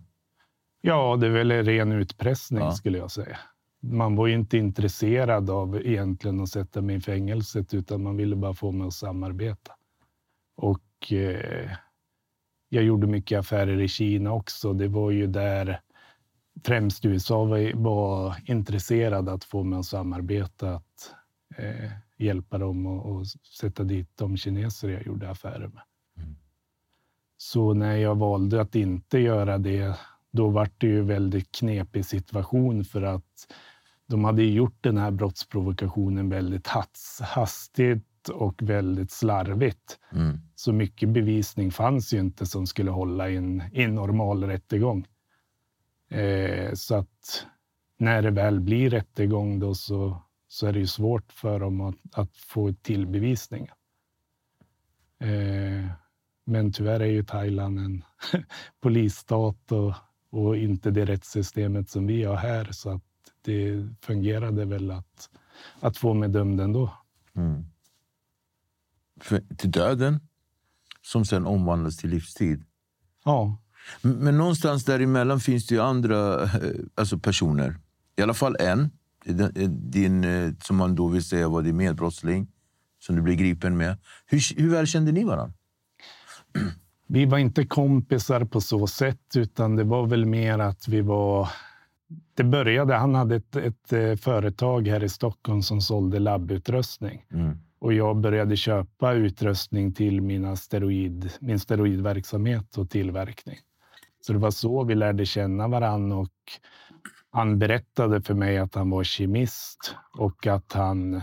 Ja, 0.81 1.17
det 1.17 1.27
är 1.27 1.31
väl 1.31 1.51
ren 1.51 1.91
utpressning 1.91 2.59
ja. 2.59 2.71
skulle 2.71 2.97
jag 2.97 3.11
säga 3.11 3.37
man 3.79 4.15
var 4.15 4.27
ju 4.27 4.33
inte 4.33 4.57
intresserad 4.57 5.49
av 5.49 5.81
egentligen 5.85 6.41
att 6.41 6.49
sätta 6.49 6.81
mig 6.81 6.95
i 6.95 7.01
fängelset, 7.01 7.73
utan 7.73 8.03
man 8.03 8.17
ville 8.17 8.35
bara 8.35 8.53
få 8.53 8.71
mig 8.71 8.87
att 8.87 8.93
samarbeta. 8.93 9.71
Och 10.55 11.13
eh, 11.13 11.71
jag 12.69 12.83
gjorde 12.83 13.07
mycket 13.07 13.39
affärer 13.39 13.81
i 13.81 13.87
Kina 13.87 14.33
också. 14.33 14.73
Det 14.73 14.87
var 14.87 15.11
ju 15.11 15.27
där 15.27 15.81
främst 16.63 17.05
USA 17.05 17.45
var, 17.45 17.73
var 17.73 18.35
intresserad 18.45 19.29
att 19.29 19.43
få 19.43 19.63
mig 19.63 19.79
att 19.79 19.85
samarbeta, 19.85 20.75
att 20.75 21.13
eh, 21.57 21.91
hjälpa 22.17 22.57
dem 22.57 22.85
och, 22.85 23.15
och, 23.15 23.27
sätta 23.27 23.83
dit 23.83 24.17
de 24.17 24.37
kineser 24.37 24.89
jag 24.89 25.05
gjorde 25.05 25.29
affärer 25.29 25.67
med. 25.67 25.83
Mm. 26.17 26.35
Så 27.37 27.73
när 27.73 27.95
jag 27.95 28.15
valde 28.15 28.61
att 28.61 28.75
inte 28.75 29.19
göra 29.19 29.57
det, 29.57 29.97
då 30.31 30.49
var 30.49 30.69
det 30.77 30.87
ju 30.87 31.01
väldigt 31.01 31.51
knepig 31.51 32.05
situation 32.05 32.85
för 32.85 33.01
att 33.01 33.47
de 34.07 34.23
hade 34.23 34.43
gjort 34.43 34.77
den 34.81 34.97
här 34.97 35.11
brottsprovokationen 35.11 36.29
väldigt 36.29 36.67
hastigt 37.21 38.29
och 38.33 38.61
väldigt 38.61 39.11
slarvigt. 39.11 39.99
Mm. 40.11 40.37
Så 40.55 40.73
mycket 40.73 41.09
bevisning 41.09 41.71
fanns 41.71 42.13
ju 42.13 42.19
inte 42.19 42.45
som 42.45 42.67
skulle 42.67 42.91
hålla 42.91 43.29
i 43.29 43.35
en, 43.35 43.63
i 43.71 43.83
en 43.83 43.95
normal 43.95 44.43
rättegång. 44.43 45.07
Eh, 46.09 46.73
så 46.73 46.95
att 46.95 47.45
när 47.97 48.21
det 48.21 48.31
väl 48.31 48.59
blir 48.59 48.89
rättegång 48.89 49.59
då 49.59 49.75
så, 49.75 50.21
så 50.47 50.67
är 50.67 50.73
det 50.73 50.79
ju 50.79 50.87
svårt 50.87 51.31
för 51.31 51.59
dem 51.59 51.81
att, 51.81 51.95
att 52.13 52.37
få 52.37 52.73
till 52.73 53.07
bevisningen. 53.07 53.75
Eh, 55.19 55.89
men 56.45 56.73
tyvärr 56.73 56.99
är 56.99 57.05
ju 57.05 57.23
Thailand 57.23 57.79
en 57.79 58.03
polisstat 58.81 59.71
och, 59.71 59.93
och 60.29 60.57
inte 60.57 60.91
det 60.91 61.05
rättssystemet 61.05 61.89
som 61.89 62.07
vi 62.07 62.23
har 62.23 62.35
här. 62.35 62.71
Så 62.71 62.89
att 62.89 63.03
det 63.41 63.89
fungerade 64.01 64.65
väl 64.65 64.91
att, 64.91 65.29
att 65.79 65.97
få 65.97 66.13
mig 66.13 66.29
dömd 66.29 66.61
ändå. 66.61 66.93
Mm. 67.35 67.65
För, 69.21 69.41
till 69.57 69.71
döden, 69.71 70.19
som 71.01 71.25
sen 71.25 71.45
omvandlas 71.45 71.97
till 71.97 72.09
livstid? 72.09 72.63
Ja. 73.25 73.57
Men, 74.01 74.37
någonstans 74.37 74.85
däremellan 74.85 75.39
finns 75.39 75.67
det 75.67 75.75
ju 75.75 75.81
andra 75.81 76.43
eh, 76.43 76.49
alltså 76.95 77.19
personer. 77.19 77.77
I 78.15 78.21
alla 78.21 78.33
fall 78.33 78.55
en, 78.59 78.89
din, 79.69 80.23
eh, 80.23 80.51
som 80.63 80.75
man 80.75 80.95
då 80.95 81.07
vill 81.07 81.23
säga 81.23 81.49
var 81.49 81.61
din 81.61 81.77
medbrottsling, 81.77 82.47
som 82.99 83.15
du 83.15 83.21
blev 83.21 83.35
gripen 83.35 83.77
med. 83.77 83.97
Hur, 84.25 84.61
hur 84.61 84.69
väl 84.69 84.87
kände 84.87 85.11
ni 85.11 85.23
varandra? 85.23 85.53
Vi 87.11 87.25
var 87.25 87.37
inte 87.37 87.65
kompisar 87.65 88.45
på 88.45 88.61
så 88.61 88.87
sätt, 88.87 89.35
utan 89.35 89.75
det 89.75 89.83
var 89.83 90.07
väl 90.07 90.25
mer 90.25 90.59
att 90.59 90.87
vi 90.87 91.01
var 91.01 91.49
det 92.33 92.43
började, 92.43 92.95
han 92.95 93.15
hade 93.15 93.35
ett, 93.35 93.55
ett, 93.55 93.93
eh, 93.93 94.15
företag 94.15 94.87
här 94.87 95.03
i 95.03 95.09
Stockholm 95.09 95.61
som 95.61 95.81
sålde 95.81 96.19
labbutrustning. 96.19 97.25
Mm. 97.33 97.57
Och 97.79 97.93
jag 97.93 98.17
började 98.17 98.55
köpa 98.55 99.13
utrustning 99.13 99.93
till 99.93 100.21
mina 100.21 100.55
steroid, 100.55 101.31
min 101.39 101.59
steroidverksamhet 101.59 102.77
och 102.77 102.89
tillverkning. 102.89 103.57
Så 104.21 104.33
det 104.33 104.39
var 104.39 104.51
så 104.51 104.83
vi 104.83 104.95
lärde 104.95 105.25
känna 105.25 105.67
varann 105.67 106.11
och 106.11 106.33
han 107.31 107.59
berättade 107.59 108.21
för 108.21 108.33
mig 108.33 108.57
att 108.57 108.75
han 108.75 108.89
var 108.89 109.03
kemist 109.03 109.95
och 110.17 110.47
att 110.47 110.73
han 110.73 111.21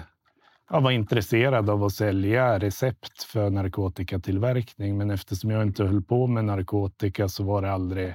ja, 0.71 0.81
var 0.81 0.91
intresserad 0.91 1.71
av 1.71 1.85
att 1.85 1.93
sälja 1.93 2.59
recept 2.59 3.23
för 3.23 3.51
narkotikatillverkning. 3.51 4.99
Men 4.99 5.11
eftersom 5.11 5.51
jag 5.51 5.63
inte 5.63 5.85
höll 5.85 6.03
på 6.03 6.27
med 6.27 6.45
narkotika 6.45 7.29
så 7.29 7.45
var 7.45 7.63
det 7.63 7.73
aldrig 7.73 8.15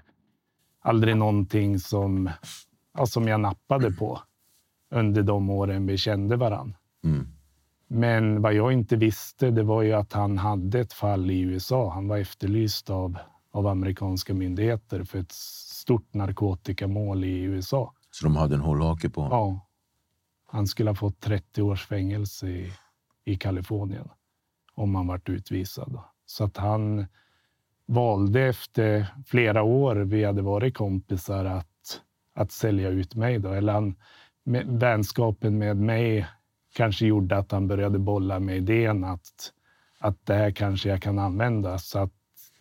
aldrig 0.81 1.17
någonting 1.17 1.79
som, 1.79 2.29
ja, 2.97 3.05
som 3.05 3.27
jag 3.27 3.39
nappade 3.39 3.91
på 3.91 4.19
under 4.91 5.23
de 5.23 5.49
åren 5.49 5.85
vi 5.85 5.97
kände 5.97 6.35
varann. 6.35 6.75
Mm. 7.03 7.27
Men 7.87 8.41
vad 8.41 8.53
jag 8.53 8.73
inte 8.73 8.95
visste, 8.95 9.51
det 9.51 9.63
var 9.63 9.81
ju 9.81 9.93
att 9.93 10.13
han 10.13 10.37
hade 10.37 10.79
ett 10.79 10.93
fall 10.93 11.31
i 11.31 11.39
USA. 11.39 11.89
Han 11.93 12.07
var 12.07 12.17
efterlyst 12.17 12.89
av, 12.89 13.17
av 13.51 13.67
amerikanska 13.67 14.33
myndigheter 14.33 15.03
för 15.03 15.19
ett 15.19 15.31
stort 15.31 16.13
narkotikamål 16.13 17.23
i 17.23 17.41
USA. 17.41 17.93
Så 18.11 18.25
de 18.25 18.35
hade 18.35 18.55
en 18.55 18.61
hållhake 18.61 19.09
på 19.09 19.21
honom? 19.21 19.37
Ja. 19.37 19.67
Han 20.51 20.67
skulle 20.67 20.89
ha 20.89 20.95
fått 20.95 21.19
30 21.19 21.61
års 21.61 21.85
fängelse 21.85 22.47
i, 22.47 22.71
i 23.25 23.35
Kalifornien 23.37 24.09
om 24.73 24.95
han 24.95 25.07
varit 25.07 25.29
utvisad. 25.29 25.99
Så 26.25 26.43
att 26.43 26.57
han 26.57 27.05
valde 27.85 28.41
efter 28.41 29.07
flera 29.25 29.63
år 29.63 29.95
vi 29.95 30.23
hade 30.23 30.41
varit 30.41 30.77
kompisar 30.77 31.45
att, 31.45 32.01
att 32.33 32.51
sälja 32.51 32.89
ut 32.89 33.15
mig. 33.15 33.39
Då. 33.39 33.49
Eller 33.49 33.73
han, 33.73 33.95
med, 34.43 34.65
vänskapen 34.67 35.57
med 35.57 35.77
mig 35.77 36.27
kanske 36.73 37.05
gjorde 37.05 37.37
att 37.37 37.51
han 37.51 37.67
började 37.67 37.99
bolla 37.99 38.39
med 38.39 38.57
idén 38.57 39.03
att, 39.03 39.53
att 39.99 40.25
det 40.25 40.33
här 40.33 40.51
kanske 40.51 40.89
jag 40.89 41.01
kan 41.01 41.19
använda. 41.19 41.77
Så 41.77 41.99
att 41.99 42.13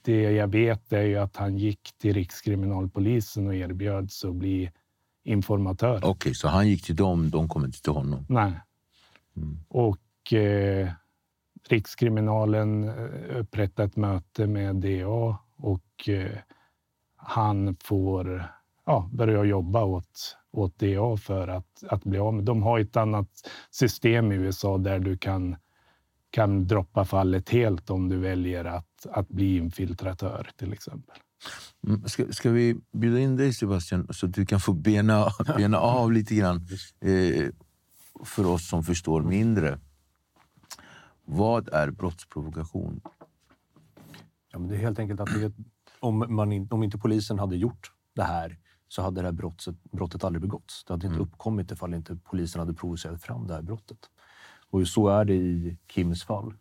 det 0.02 0.22
jag 0.22 0.48
vet 0.48 0.92
är 0.92 1.02
ju 1.02 1.16
att 1.16 1.36
han 1.36 1.58
gick 1.58 1.98
till 1.98 2.14
Rikskriminalpolisen 2.14 3.46
och 3.46 3.54
erbjöds 3.54 4.24
att 4.24 4.34
bli 4.34 4.70
informatör. 5.24 5.96
Okej, 5.96 6.10
okay, 6.10 6.34
så 6.34 6.48
han 6.48 6.68
gick 6.68 6.84
till 6.84 6.96
dem, 6.96 7.30
de 7.30 7.48
kom 7.48 7.64
inte 7.64 7.82
till 7.82 7.92
honom? 7.92 8.26
Nej. 8.28 8.52
Mm. 9.36 9.58
Och 9.68 10.32
eh, 10.32 10.90
Rikskriminalen 11.68 12.88
eh, 12.88 13.38
upprättar 13.40 13.84
ett 13.84 13.96
möte 13.96 14.46
med 14.46 14.76
DA 14.76 15.38
och 15.56 16.08
eh, 16.08 16.38
han 17.16 17.76
får 17.80 18.44
ja, 18.86 19.08
börja 19.12 19.44
jobba 19.44 19.84
åt, 19.84 20.36
åt 20.50 20.78
DA 20.78 21.16
för 21.16 21.48
att, 21.48 21.84
att 21.88 22.04
bli 22.04 22.18
av 22.18 22.34
med. 22.34 22.44
De 22.44 22.62
har 22.62 22.78
ett 22.78 22.96
annat 22.96 23.30
system 23.70 24.32
i 24.32 24.34
USA 24.34 24.78
där 24.78 24.98
du 24.98 25.16
kan, 25.16 25.56
kan 26.30 26.66
droppa 26.66 27.04
fallet 27.04 27.48
helt 27.48 27.90
om 27.90 28.08
du 28.08 28.18
väljer 28.18 28.64
att, 28.64 29.06
att 29.10 29.28
bli 29.28 29.56
infiltratör 29.56 30.50
till 30.56 30.72
exempel. 30.72 31.16
Mm, 31.86 32.08
ska, 32.08 32.32
ska 32.32 32.50
vi 32.50 32.76
bjuda 32.92 33.18
in 33.18 33.36
dig 33.36 33.52
Sebastian 33.52 34.06
så 34.10 34.26
att 34.26 34.34
du 34.34 34.46
kan 34.46 34.60
få 34.60 34.72
bena, 34.72 35.28
bena 35.56 35.78
av 35.78 36.12
lite 36.12 36.34
grann 36.34 36.66
eh, 37.00 37.48
för 38.24 38.46
oss 38.46 38.68
som 38.68 38.84
förstår 38.84 39.22
mindre. 39.22 39.78
Vad 41.24 41.68
är 41.68 41.90
brottsprovokation? 41.90 43.00
Ja, 44.52 44.58
men 44.58 44.68
det 44.68 44.74
är 44.74 44.78
helt 44.78 44.98
enkelt 44.98 45.20
att 45.20 45.34
det, 45.34 45.52
om, 46.00 46.24
man 46.28 46.68
om 46.70 46.82
inte 46.82 46.98
polisen 46.98 47.38
hade 47.38 47.56
gjort 47.56 47.92
det 48.14 48.22
här 48.22 48.58
så 48.88 49.02
hade 49.02 49.20
det 49.20 49.26
här 49.26 49.32
brottet, 49.32 49.76
brottet 49.82 50.24
aldrig 50.24 50.42
begåtts. 50.42 50.84
Det 50.84 50.92
hade 50.92 51.06
inte 51.06 51.16
mm. 51.16 51.28
uppkommit 51.28 51.70
ifall 51.70 51.94
inte 51.94 52.16
polisen 52.16 52.58
hade 52.58 52.74
provocerat 52.74 53.22
fram 53.22 53.46
det 53.46 53.54
här 53.54 53.62
brottet. 53.62 53.98
Och 54.70 54.88
så 54.88 55.08
är 55.08 55.24
det 55.24 55.34
i 55.34 55.78
Kims 55.88 56.24
fall. 56.24 56.54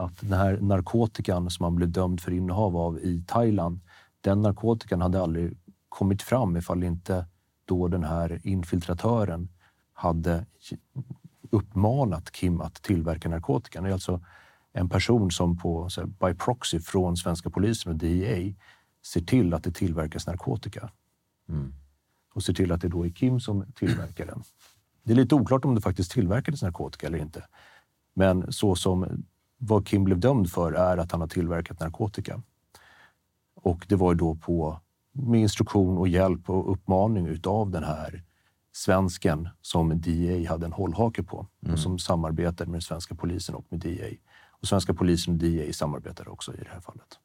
Att 0.00 0.20
den 0.20 0.32
här 0.32 0.60
narkotikan 0.60 1.50
som 1.50 1.64
han 1.64 1.76
blev 1.76 1.90
dömd 1.90 2.20
för 2.20 2.32
innehav 2.32 2.76
av 2.76 2.98
i 2.98 3.24
Thailand, 3.26 3.80
den 4.20 4.42
narkotikan 4.42 5.00
hade 5.00 5.22
aldrig 5.22 5.58
kommit 5.88 6.22
fram 6.22 6.56
ifall 6.56 6.82
inte 6.82 7.26
då 7.64 7.88
den 7.88 8.04
här 8.04 8.40
infiltratören 8.42 9.48
hade 9.92 10.46
uppmanat 11.50 12.30
Kim 12.32 12.60
att 12.60 12.74
tillverka 12.74 13.28
narkotika. 13.28 13.80
Det 13.80 13.88
är 13.88 13.92
alltså 13.92 14.20
en 14.72 14.88
person 14.88 15.30
som 15.30 15.58
på 15.58 15.88
här, 15.96 16.06
by 16.06 16.34
proxy 16.34 16.80
från 16.80 17.16
svenska 17.16 17.50
polisen 17.50 17.92
och 17.92 17.98
DEA 17.98 18.54
ser 19.06 19.20
till 19.20 19.54
att 19.54 19.64
det 19.64 19.72
tillverkas 19.72 20.26
narkotika. 20.26 20.90
Och 22.34 22.42
ser 22.42 22.54
till 22.54 22.72
att 22.72 22.80
det 22.80 22.88
då 22.88 23.06
är 23.06 23.10
Kim 23.10 23.40
som 23.40 23.72
tillverkar 23.74 24.26
den. 24.26 24.42
Det 25.02 25.12
är 25.12 25.16
lite 25.16 25.34
oklart 25.34 25.64
om 25.64 25.74
det 25.74 25.80
faktiskt 25.80 26.12
tillverkades 26.12 26.62
narkotika 26.62 27.06
eller 27.06 27.18
inte. 27.18 27.44
Men 28.14 28.52
så 28.52 28.76
som 28.76 29.24
vad 29.62 29.86
Kim 29.86 30.04
blev 30.04 30.18
dömd 30.18 30.50
för 30.50 30.72
är 30.72 30.96
att 30.96 31.12
han 31.12 31.20
har 31.20 31.28
tillverkat 31.28 31.80
narkotika. 31.80 32.42
Och 33.54 33.86
det 33.88 33.96
var 33.96 34.12
ju 34.12 34.18
då 34.18 34.34
på 34.34 34.80
med 35.12 35.40
instruktion 35.40 35.98
och 35.98 36.08
hjälp 36.08 36.50
och 36.50 36.72
uppmaning 36.72 37.26
utav 37.26 37.70
den 37.70 37.84
här 37.84 38.22
svensken 38.72 39.48
som 39.60 40.00
DEA 40.00 40.50
hade 40.50 40.66
en 40.66 40.72
hållhake 40.72 41.22
på 41.22 41.46
och 41.72 41.78
som 41.78 41.98
samarbetade 41.98 42.70
med 42.70 42.74
den 42.74 42.82
svenska 42.82 43.14
polisen 43.14 43.54
och 43.54 43.66
med 43.68 43.80
DEA. 43.80 44.10
Och 44.50 44.68
svenska 44.68 44.94
polisen 44.94 45.34
och 45.34 45.40
DEA 45.40 45.72
samarbetade 45.72 46.30
också 46.30 46.54
i 46.54 46.56
det 46.56 46.70
här 46.72 46.80
fallet. 46.80 47.18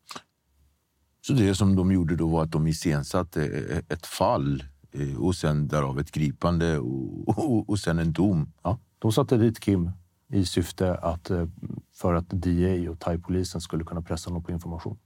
Så 1.21 1.33
det 1.33 1.55
som 1.55 1.75
de 1.75 1.91
gjorde 1.91 2.15
då 2.15 2.27
var 2.27 2.43
att 2.43 2.51
de 2.51 2.67
iscensatte 2.67 3.43
ett 3.89 4.05
fall 4.05 4.63
eh, 4.91 5.17
och 5.17 5.35
sen 5.35 5.67
därav 5.67 5.99
ett 5.99 6.11
gripande 6.11 6.79
och, 6.79 7.27
och, 7.27 7.69
och 7.69 7.79
sen 7.79 7.99
en 7.99 8.13
dom. 8.13 8.51
Ja, 8.63 8.79
de 8.99 9.11
satte 9.11 9.37
dit 9.37 9.59
Kim 9.59 9.91
i 10.31 10.45
syfte 10.45 10.95
att, 10.95 11.29
eh, 11.29 11.47
för 11.93 12.13
att 12.13 12.25
DEA 12.29 12.91
och 12.91 12.99
thai-polisen 12.99 13.61
skulle 13.61 13.83
kunna 13.83 14.01
pressa 14.01 14.29
honom 14.29 14.43
på 14.43 14.51
information. 14.51 14.97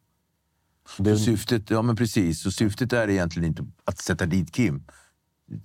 Det, 0.97 1.17
syftet, 1.17 1.69
ja 1.69 1.81
men 1.81 1.95
precis, 1.95 2.41
så 2.41 2.51
syftet 2.51 2.93
är 2.93 3.09
egentligen 3.09 3.47
inte 3.47 3.65
att 3.85 3.97
sätta 3.97 4.25
dit 4.25 4.51
Kim. 4.51 4.83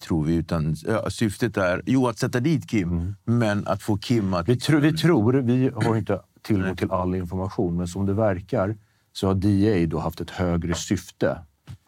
Tror 0.01 0.25
vi, 0.25 0.35
utan 0.35 0.77
ja, 0.87 1.11
syftet 1.11 1.57
är 1.57 1.83
jo, 1.87 2.09
att 2.09 2.19
sätta 2.19 2.41
dit 2.41 2.71
Kim, 2.71 3.15
men 3.25 3.67
att 3.67 3.83
få 3.83 3.97
Kim 3.97 4.35
att... 4.35 4.49
vi, 4.49 4.57
tro, 4.57 4.79
vi 4.79 4.93
tror, 4.93 5.33
vi 5.33 5.71
har 5.75 5.97
inte 5.97 6.21
tillgång 6.43 6.77
till 6.77 6.91
all 6.91 7.15
information, 7.15 7.77
men 7.77 7.89
som 7.89 8.07
det 8.07 8.13
verkar 8.13 8.77
så 9.13 9.27
har 9.27 9.35
DEA 9.35 9.87
då 9.87 9.99
haft 9.99 10.21
ett 10.21 10.31
högre 10.31 10.75
syfte 10.75 11.39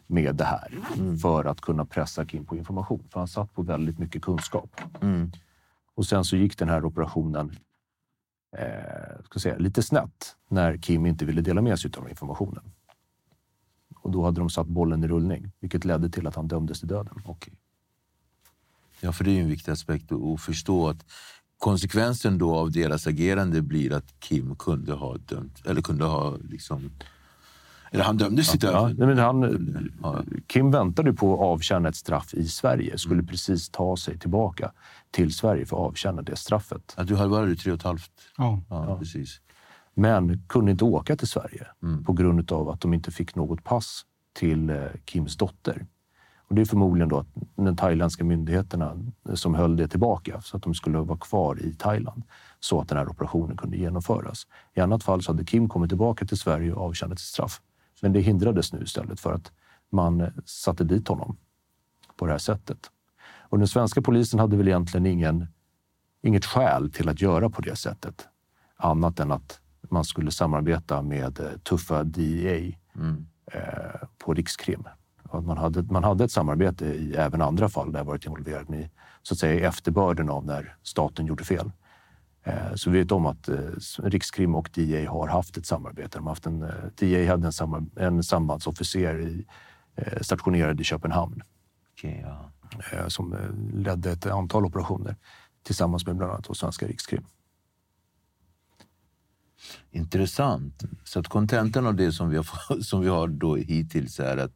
med 0.06 0.34
det 0.34 0.44
här 0.44 0.78
för 1.22 1.44
att 1.44 1.60
kunna 1.60 1.84
pressa 1.84 2.26
Kim 2.26 2.44
på 2.44 2.56
information. 2.56 3.04
För 3.12 3.20
han 3.20 3.28
satt 3.28 3.54
på 3.54 3.62
väldigt 3.62 3.98
mycket 3.98 4.22
kunskap. 4.22 4.80
Och 5.96 6.06
sen 6.06 6.24
så 6.24 6.36
gick 6.36 6.58
den 6.58 6.68
här 6.68 6.84
operationen 6.84 7.56
eh, 8.56 9.24
ska 9.24 9.38
säga, 9.38 9.56
lite 9.58 9.82
snett 9.82 10.36
när 10.48 10.76
Kim 10.76 11.06
inte 11.06 11.24
ville 11.24 11.40
dela 11.40 11.62
med 11.62 11.78
sig 11.78 11.90
av 11.96 12.08
informationen. 12.08 12.72
Och 13.94 14.10
då 14.10 14.24
hade 14.24 14.40
de 14.40 14.50
satt 14.50 14.66
bollen 14.66 15.04
i 15.04 15.08
rullning, 15.08 15.52
vilket 15.60 15.84
ledde 15.84 16.10
till 16.10 16.26
att 16.26 16.36
han 16.36 16.48
dömdes 16.48 16.78
till 16.78 16.88
döden. 16.88 17.22
Okay. 17.26 17.54
Ja, 19.00 19.12
för 19.12 19.24
det 19.24 19.30
är 19.30 19.34
ju 19.34 19.40
en 19.40 19.48
viktig 19.48 19.72
aspekt 19.72 20.12
att 20.12 20.22
att 20.22 20.40
förstå 20.40 20.88
att 20.88 21.04
konsekvensen 21.58 22.38
då 22.38 22.54
av 22.54 22.72
deras 22.72 23.06
agerande 23.06 23.62
blir 23.62 23.92
att 23.92 24.20
Kim 24.20 24.56
kunde 24.56 24.92
ha 24.92 25.16
dömt, 25.16 25.66
eller 25.66 25.82
kunde 25.82 26.04
ha 26.04 26.36
liksom... 26.36 26.90
Eller 27.90 28.04
han 28.04 28.16
dömdes 28.16 28.50
till 28.50 28.60
Ja, 28.62 28.70
döden. 28.82 28.96
nej, 28.98 29.06
men 29.08 29.18
han, 29.18 29.90
Ja. 30.02 30.22
Kim 30.46 30.70
väntade 30.70 31.12
på 31.12 31.34
att 31.34 31.40
avtjäna 31.40 31.88
ett 31.88 31.96
straff 31.96 32.34
i 32.34 32.48
Sverige, 32.48 32.98
skulle 32.98 33.22
precis 33.22 33.68
ta 33.70 33.96
sig 33.96 34.18
tillbaka 34.18 34.72
till 35.10 35.34
Sverige 35.34 35.66
för 35.66 35.76
att 35.76 35.82
avtjäna 35.82 36.22
det 36.22 36.36
straffet. 36.36 36.94
Att 36.96 37.06
du 37.06 37.16
hade 37.16 37.28
varit 37.30 37.60
tre 37.60 37.72
och 37.72 37.78
ett 37.78 37.84
halvt. 37.84 38.12
Ja. 38.36 38.60
Ja, 38.68 38.96
precis. 38.98 39.40
Men 39.94 40.42
kunde 40.48 40.70
inte 40.70 40.84
åka 40.84 41.16
till 41.16 41.28
Sverige 41.28 41.66
på 42.06 42.12
grund 42.12 42.52
av 42.52 42.68
att 42.68 42.80
de 42.80 42.94
inte 42.94 43.10
fick 43.10 43.34
något 43.34 43.64
pass 43.64 44.02
till 44.38 44.70
eh, 44.70 44.76
Kims 45.06 45.36
dotter. 45.36 45.86
Och 46.48 46.54
det 46.54 46.60
är 46.60 46.64
förmodligen 46.64 47.08
då 47.08 47.18
att 47.18 47.26
de 47.56 47.76
thailändska 47.76 48.24
myndigheterna 48.24 48.96
som 49.34 49.54
höll 49.54 49.76
det 49.76 49.88
tillbaka 49.88 50.40
så 50.40 50.56
att 50.56 50.62
de 50.62 50.74
skulle 50.74 50.98
vara 50.98 51.18
kvar 51.18 51.58
i 51.60 51.74
Thailand 51.74 52.22
så 52.60 52.80
att 52.80 52.88
den 52.88 52.98
här 52.98 53.08
operationen 53.08 53.56
kunde 53.56 53.76
genomföras. 53.76 54.46
I 54.74 54.80
annat 54.80 55.02
fall 55.02 55.22
så 55.22 55.32
hade 55.32 55.44
Kim 55.44 55.68
kommit 55.68 55.90
tillbaka 55.90 56.24
till 56.26 56.36
Sverige 56.38 56.72
och 56.72 56.84
avtjänat 56.86 57.18
sitt 57.18 57.28
straff. 57.28 57.60
Men 58.02 58.12
det 58.12 58.20
hindrades 58.20 58.72
nu 58.72 58.82
istället 58.82 59.20
för 59.20 59.32
att 59.32 59.52
man 59.90 60.32
satte 60.44 60.84
dit 60.84 61.08
honom 61.08 61.36
på 62.16 62.26
det 62.26 62.32
här 62.32 62.38
sättet. 62.38 62.90
Och 63.48 63.58
den 63.58 63.68
svenska 63.68 64.02
polisen 64.02 64.40
hade 64.40 64.56
väl 64.56 64.68
egentligen 64.68 65.06
ingen, 65.06 65.46
inget 66.22 66.44
skäl 66.44 66.90
till 66.90 67.08
att 67.08 67.22
göra 67.22 67.50
på 67.50 67.62
det 67.62 67.76
sättet. 67.76 68.28
Annat 68.76 69.20
än 69.20 69.32
att 69.32 69.60
man 69.90 70.04
skulle 70.04 70.30
samarbeta 70.30 71.02
med 71.02 71.40
eh, 71.40 71.58
tuffa 71.62 72.04
DEA 72.04 72.72
eh, 73.52 74.08
på 74.18 74.34
Rikskrim. 74.34 74.84
Att 75.22 75.44
man, 75.44 75.58
hade, 75.58 75.82
man 75.82 76.04
hade 76.04 76.24
ett 76.24 76.32
samarbete 76.32 76.86
i 76.86 77.14
även 77.14 77.42
andra 77.42 77.68
fall 77.68 77.92
där 77.92 78.00
jag 78.00 78.04
varit 78.04 78.26
involverad 78.26 78.74
i, 78.74 78.90
så 79.22 79.34
att 79.34 79.38
säga, 79.38 79.68
efterbörden 79.68 80.30
av 80.30 80.46
när 80.46 80.76
staten 80.82 81.26
gjorde 81.26 81.44
fel. 81.44 81.70
Eh, 82.46 82.74
Så 82.74 82.90
vi 82.90 82.98
vet 82.98 83.12
om 83.12 83.26
att 83.26 83.48
eh, 83.48 83.56
Rikskrim 83.98 84.54
och 84.54 84.70
DEA 84.74 85.10
har 85.10 85.28
haft 85.28 85.56
ett 85.56 85.66
samarbete. 85.66 86.18
De 86.18 86.26
haft 86.26 86.46
en, 86.46 86.62
eh, 86.62 86.70
DEA 86.94 87.30
hade 87.30 87.46
en, 87.46 87.52
samar- 87.52 87.98
en 87.98 88.22
sambandsofficer 88.22 89.20
i, 89.20 89.46
stationerad 90.20 90.80
i 90.80 90.84
Köpenhamn 90.84 91.42
Okej, 91.92 92.26
ja. 92.92 93.10
som 93.10 93.36
ledde 93.74 94.10
ett 94.10 94.26
antal 94.26 94.64
operationer 94.64 95.16
tillsammans 95.62 96.06
med 96.06 96.16
bland 96.16 96.32
annat 96.32 96.56
svenska 96.56 96.86
Rikskrim. 96.86 97.24
Intressant. 99.90 100.82
Så 101.04 101.20
att 101.20 101.28
kontentan 101.28 101.86
av 101.86 101.94
det 101.94 102.12
som 102.12 102.30
vi 102.30 102.36
har, 102.36 102.80
som 102.82 103.00
vi 103.00 103.08
har 103.08 103.28
då 103.28 103.56
hittills 103.56 104.20
är 104.20 104.36
att 104.36 104.52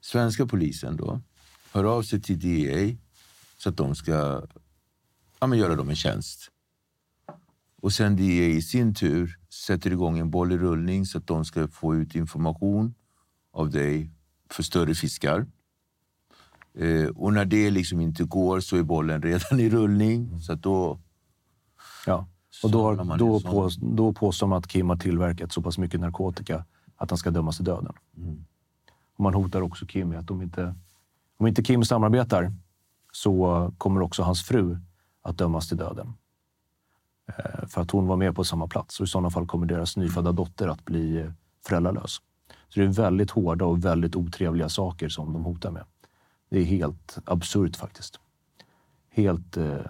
svenska 0.00 0.46
polisen 0.46 0.96
då 0.96 1.20
hör 1.72 1.84
av 1.84 2.02
sig 2.02 2.20
till 2.22 2.38
DEA 2.38 2.96
så 3.58 3.68
att 3.68 3.76
de 3.76 3.94
ska 3.94 4.42
ja, 5.40 5.46
men 5.46 5.58
göra 5.58 5.76
dem 5.76 5.88
en 5.88 5.96
tjänst. 5.96 6.50
Och 7.82 7.92
sen 7.92 8.16
DEA 8.16 8.46
i 8.46 8.62
sin 8.62 8.94
tur 8.94 9.38
sätter 9.66 9.90
igång 9.90 10.18
en 10.18 10.30
boll 10.30 10.52
i 10.52 10.58
rullning 10.58 11.06
så 11.06 11.18
att 11.18 11.26
de 11.26 11.44
ska 11.44 11.68
få 11.68 11.94
ut 11.94 12.14
information 12.14 12.94
av 13.52 13.70
dig 13.70 14.10
för 14.50 14.62
större 14.62 14.94
fiskar. 14.94 15.46
Eh, 16.74 17.06
och 17.06 17.32
när 17.32 17.44
det 17.44 17.70
liksom 17.70 18.00
inte 18.00 18.24
går 18.24 18.60
så 18.60 18.76
är 18.76 18.82
bollen 18.82 19.22
redan 19.22 19.60
i 19.60 19.70
rullning. 19.70 20.40
Så 20.40 20.52
att 20.52 20.62
då... 20.62 20.98
Ja. 22.06 22.26
Och 22.62 22.70
då, 22.70 22.94
då, 23.18 23.40
på, 23.40 23.70
då 23.80 24.12
påstår 24.12 24.46
man 24.46 24.58
att 24.58 24.66
Kim 24.68 24.88
har 24.88 24.96
tillverkat 24.96 25.52
så 25.52 25.62
pass 25.62 25.78
mycket 25.78 26.00
narkotika 26.00 26.64
att 26.96 27.10
han 27.10 27.18
ska 27.18 27.30
dömas 27.30 27.56
till 27.56 27.64
döden. 27.64 27.92
Och 29.16 29.20
man 29.22 29.34
hotar 29.34 29.60
också 29.60 29.86
Kim 29.86 30.08
med 30.08 30.18
att 30.18 30.30
om 30.30 30.42
inte, 30.42 30.74
om 31.36 31.46
inte 31.46 31.62
Kim 31.62 31.84
samarbetar 31.84 32.52
så 33.12 33.72
kommer 33.78 34.00
också 34.00 34.22
hans 34.22 34.42
fru 34.42 34.78
att 35.22 35.38
dömas 35.38 35.68
till 35.68 35.76
döden. 35.76 36.14
Eh, 37.28 37.66
för 37.66 37.80
att 37.80 37.90
hon 37.90 38.06
var 38.06 38.16
med 38.16 38.36
på 38.36 38.44
samma 38.44 38.66
plats 38.66 39.00
och 39.00 39.06
i 39.06 39.08
sådana 39.08 39.30
fall 39.30 39.46
kommer 39.46 39.66
deras 39.66 39.96
nyfödda 39.96 40.32
dotter 40.32 40.68
att 40.68 40.84
bli 40.84 41.20
eh, 41.20 41.30
föräldralös. 41.66 42.20
Så 42.68 42.80
det 42.80 42.86
är 42.86 42.88
väldigt 42.88 43.30
hårda 43.30 43.64
och 43.64 43.84
väldigt 43.84 44.16
otrevliga 44.16 44.68
saker 44.68 45.08
som 45.08 45.32
de 45.32 45.44
hotar 45.44 45.70
med. 45.70 45.84
Det 46.50 46.58
är 46.58 46.64
helt 46.64 47.18
absurt 47.24 47.76
faktiskt. 47.76 48.20
Helt, 49.10 49.56
eh, 49.56 49.80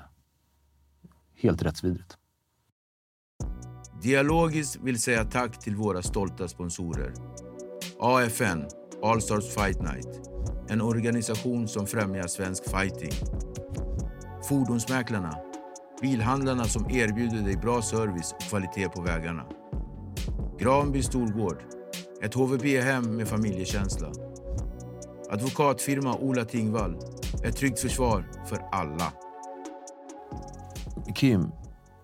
helt 1.36 1.62
rättsvidrigt. 1.62 2.16
Dialogis 4.02 4.78
vill 4.82 5.00
säga 5.00 5.24
tack 5.24 5.58
till 5.58 5.76
våra 5.76 6.02
stolta 6.02 6.48
sponsorer. 6.48 7.12
AFN, 8.00 8.64
All 9.02 9.22
Stars 9.22 9.54
Fight 9.54 9.80
Night. 9.82 10.30
En 10.68 10.80
organisation 10.80 11.68
som 11.68 11.86
främjar 11.86 12.26
svensk 12.26 12.64
fighting. 12.64 13.12
Fordonsmäklarna. 14.48 15.47
Bilhandlarna 16.02 16.64
som 16.64 16.90
erbjuder 16.90 17.42
dig 17.42 17.56
bra 17.56 17.82
service 17.82 18.32
och 18.32 18.40
kvalitet 18.40 18.88
på 18.88 19.02
vägarna. 19.02 19.44
Granby 20.58 21.02
Storgård. 21.02 21.62
Ett 22.22 22.34
HVB-hem 22.34 23.16
med 23.16 23.28
familjekänsla. 23.28 24.12
Advokatfirma 25.30 26.14
Ola 26.14 26.44
Tingvall. 26.44 26.96
Ett 27.44 27.56
tryggt 27.56 27.80
försvar 27.80 28.30
för 28.48 28.58
alla. 28.72 29.12
Kim, 31.14 31.50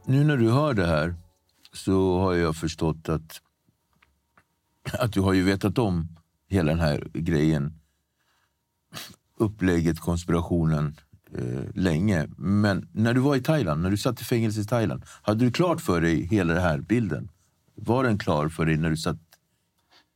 nu 0.04 0.24
när 0.24 0.36
du 0.36 0.50
hör 0.50 0.74
det 0.74 0.86
här 0.86 1.14
så 1.72 2.18
har 2.18 2.34
jag 2.34 2.56
förstått 2.56 3.08
att, 3.08 3.40
att 4.92 5.12
du 5.12 5.20
har 5.20 5.32
ju 5.32 5.42
vetat 5.42 5.78
om 5.78 6.08
hela 6.48 6.70
den 6.70 6.80
här 6.80 7.08
grejen. 7.12 7.80
Upplägget, 9.38 10.00
konspirationen, 10.00 10.96
eh, 11.34 11.64
länge. 11.74 12.28
Men 12.36 12.88
när 12.92 13.14
du 13.14 13.20
var 13.20 13.36
i 13.36 13.40
Thailand, 13.40 13.82
när 13.82 13.90
du 13.90 13.96
satt 13.96 14.20
i 14.20 14.24
fängelse 14.24 14.60
i 14.60 14.64
Thailand, 14.64 15.02
hade 15.22 15.44
du 15.44 15.50
klart 15.50 15.80
för 15.80 16.00
dig 16.00 16.26
hela 16.26 16.54
den 16.54 16.62
här 16.62 16.78
bilden? 16.78 17.28
Var 17.74 18.04
den 18.04 18.18
klar 18.18 18.48
för 18.48 18.66
dig 18.66 18.76
när 18.76 18.90
du 18.90 18.96
satt 18.96 19.18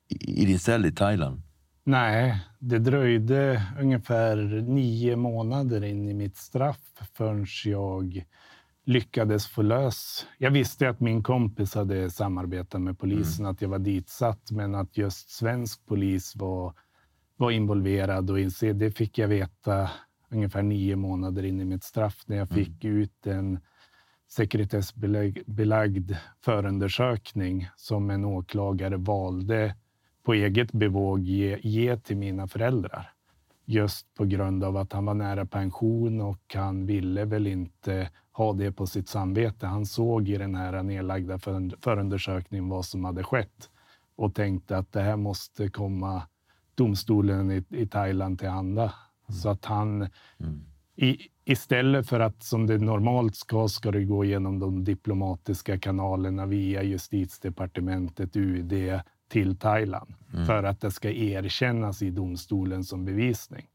i, 0.08 0.42
i 0.42 0.44
din 0.44 0.58
cell 0.58 0.86
i 0.86 0.92
Thailand? 0.92 1.42
Nej, 1.84 2.40
det 2.58 2.78
dröjde 2.78 3.62
ungefär 3.80 4.36
nio 4.62 5.16
månader 5.16 5.84
in 5.84 6.08
i 6.08 6.14
mitt 6.14 6.36
straff 6.36 6.80
förrän 7.14 7.46
jag 7.64 8.24
lyckades 8.84 9.46
få 9.46 9.62
lös. 9.62 10.26
Jag 10.38 10.50
visste 10.50 10.88
att 10.88 11.00
min 11.00 11.22
kompis 11.22 11.74
hade 11.74 12.10
samarbetat 12.10 12.80
med 12.80 12.98
polisen, 12.98 13.46
att 13.46 13.62
jag 13.62 13.68
var 13.68 13.78
ditsatt, 13.78 14.50
men 14.50 14.74
att 14.74 14.96
just 14.96 15.30
svensk 15.30 15.86
polis 15.86 16.36
var, 16.36 16.74
var 17.36 17.50
involverad 17.50 18.30
och 18.30 18.36
det 18.74 18.90
fick 18.90 19.18
jag 19.18 19.28
veta 19.28 19.90
ungefär 20.30 20.62
nio 20.62 20.96
månader 20.96 21.44
in 21.44 21.60
i 21.60 21.64
mitt 21.64 21.84
straff 21.84 22.22
när 22.26 22.36
jag 22.36 22.48
fick 22.48 22.84
ut 22.84 23.26
en 23.26 23.60
sekretessbelagd 24.28 26.12
förundersökning 26.44 27.68
som 27.76 28.10
en 28.10 28.24
åklagare 28.24 28.96
valde 28.96 29.74
på 30.22 30.34
eget 30.34 30.72
bevåg 30.72 31.20
ge, 31.20 31.58
ge 31.62 31.96
till 31.96 32.16
mina 32.16 32.48
föräldrar. 32.48 33.12
Just 33.64 34.14
på 34.14 34.24
grund 34.24 34.64
av 34.64 34.76
att 34.76 34.92
han 34.92 35.04
var 35.04 35.14
nära 35.14 35.46
pension 35.46 36.20
och 36.20 36.54
han 36.54 36.86
ville 36.86 37.24
väl 37.24 37.46
inte 37.46 38.10
ha 38.32 38.52
det 38.52 38.72
på 38.72 38.86
sitt 38.86 39.08
samvete. 39.08 39.66
Han 39.66 39.86
såg 39.86 40.28
i 40.28 40.36
den 40.36 40.54
här 40.54 40.82
nedlagda 40.82 41.38
förundersökningen 41.80 42.68
vad 42.68 42.84
som 42.84 43.04
hade 43.04 43.24
skett 43.24 43.70
och 44.16 44.34
tänkte 44.34 44.78
att 44.78 44.92
det 44.92 45.00
här 45.00 45.16
måste 45.16 45.68
komma 45.68 46.22
domstolen 46.74 47.50
i, 47.50 47.64
i 47.68 47.86
Thailand 47.86 48.38
till 48.38 48.48
handa. 48.48 48.92
Så 49.28 49.48
att 49.48 49.64
han 49.64 50.08
mm. 50.40 50.64
i, 50.96 51.18
istället 51.44 52.08
för 52.08 52.20
att 52.20 52.42
som 52.42 52.66
det 52.66 52.78
normalt 52.78 53.36
ska, 53.36 53.68
ska 53.68 53.90
det 53.90 54.04
gå 54.04 54.24
genom 54.24 54.58
de 54.58 54.84
diplomatiska 54.84 55.78
kanalerna 55.78 56.46
via 56.46 56.82
justitiedepartementet, 56.82 58.36
UD 58.36 59.00
till 59.28 59.56
Thailand 59.56 60.14
mm. 60.34 60.46
för 60.46 60.64
att 60.64 60.80
det 60.80 60.90
ska 60.90 61.10
erkännas 61.10 62.02
i 62.02 62.10
domstolen 62.10 62.84
som 62.84 63.04
bevisning. 63.04 63.66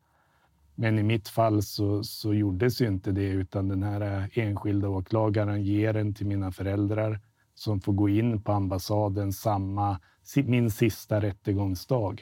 Men 0.76 1.00
i 1.00 1.04
mitt 1.04 1.28
fall 1.28 1.63
så, 1.63 2.04
så 2.04 2.34
gjordes 2.34 2.82
ju 2.82 2.88
inte 2.88 3.12
det, 3.12 3.28
utan 3.28 3.68
den 3.68 3.84
här 3.84 4.30
enskilda 4.34 4.89
åklagaren 4.89 5.63
ger 5.63 5.94
den 5.94 6.13
till 6.13 6.28
mina 6.28 6.52
föräldrar 6.52 7.20
som 7.56 7.82
får 7.82 7.94
gå 7.94 8.10
in 8.10 8.42
på 8.42 8.52
ambassaden 8.52 9.34
samma, 9.34 10.00
min 10.36 10.72
sista 10.72 11.22
rättegångsdag. 11.22 12.16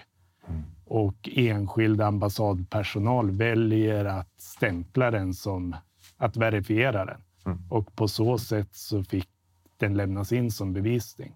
Mm. 0.48 0.62
Och 0.94 1.30
enskild 1.36 2.02
ambassadpersonal 2.02 3.32
väljer 3.32 4.06
att 4.06 4.42
stämpla 4.42 5.12
den 5.12 5.34
som 5.34 5.76
att 6.18 6.38
verifiera 6.38 7.06
den. 7.06 7.22
Mm. 7.46 7.60
Och 7.70 7.96
på 7.96 8.08
så 8.08 8.38
sätt 8.38 8.70
så 8.72 9.04
fick 9.04 9.30
den 9.78 9.98
lämnas 9.98 10.32
in 10.32 10.52
som 10.52 10.74
bevisning. 10.74 11.36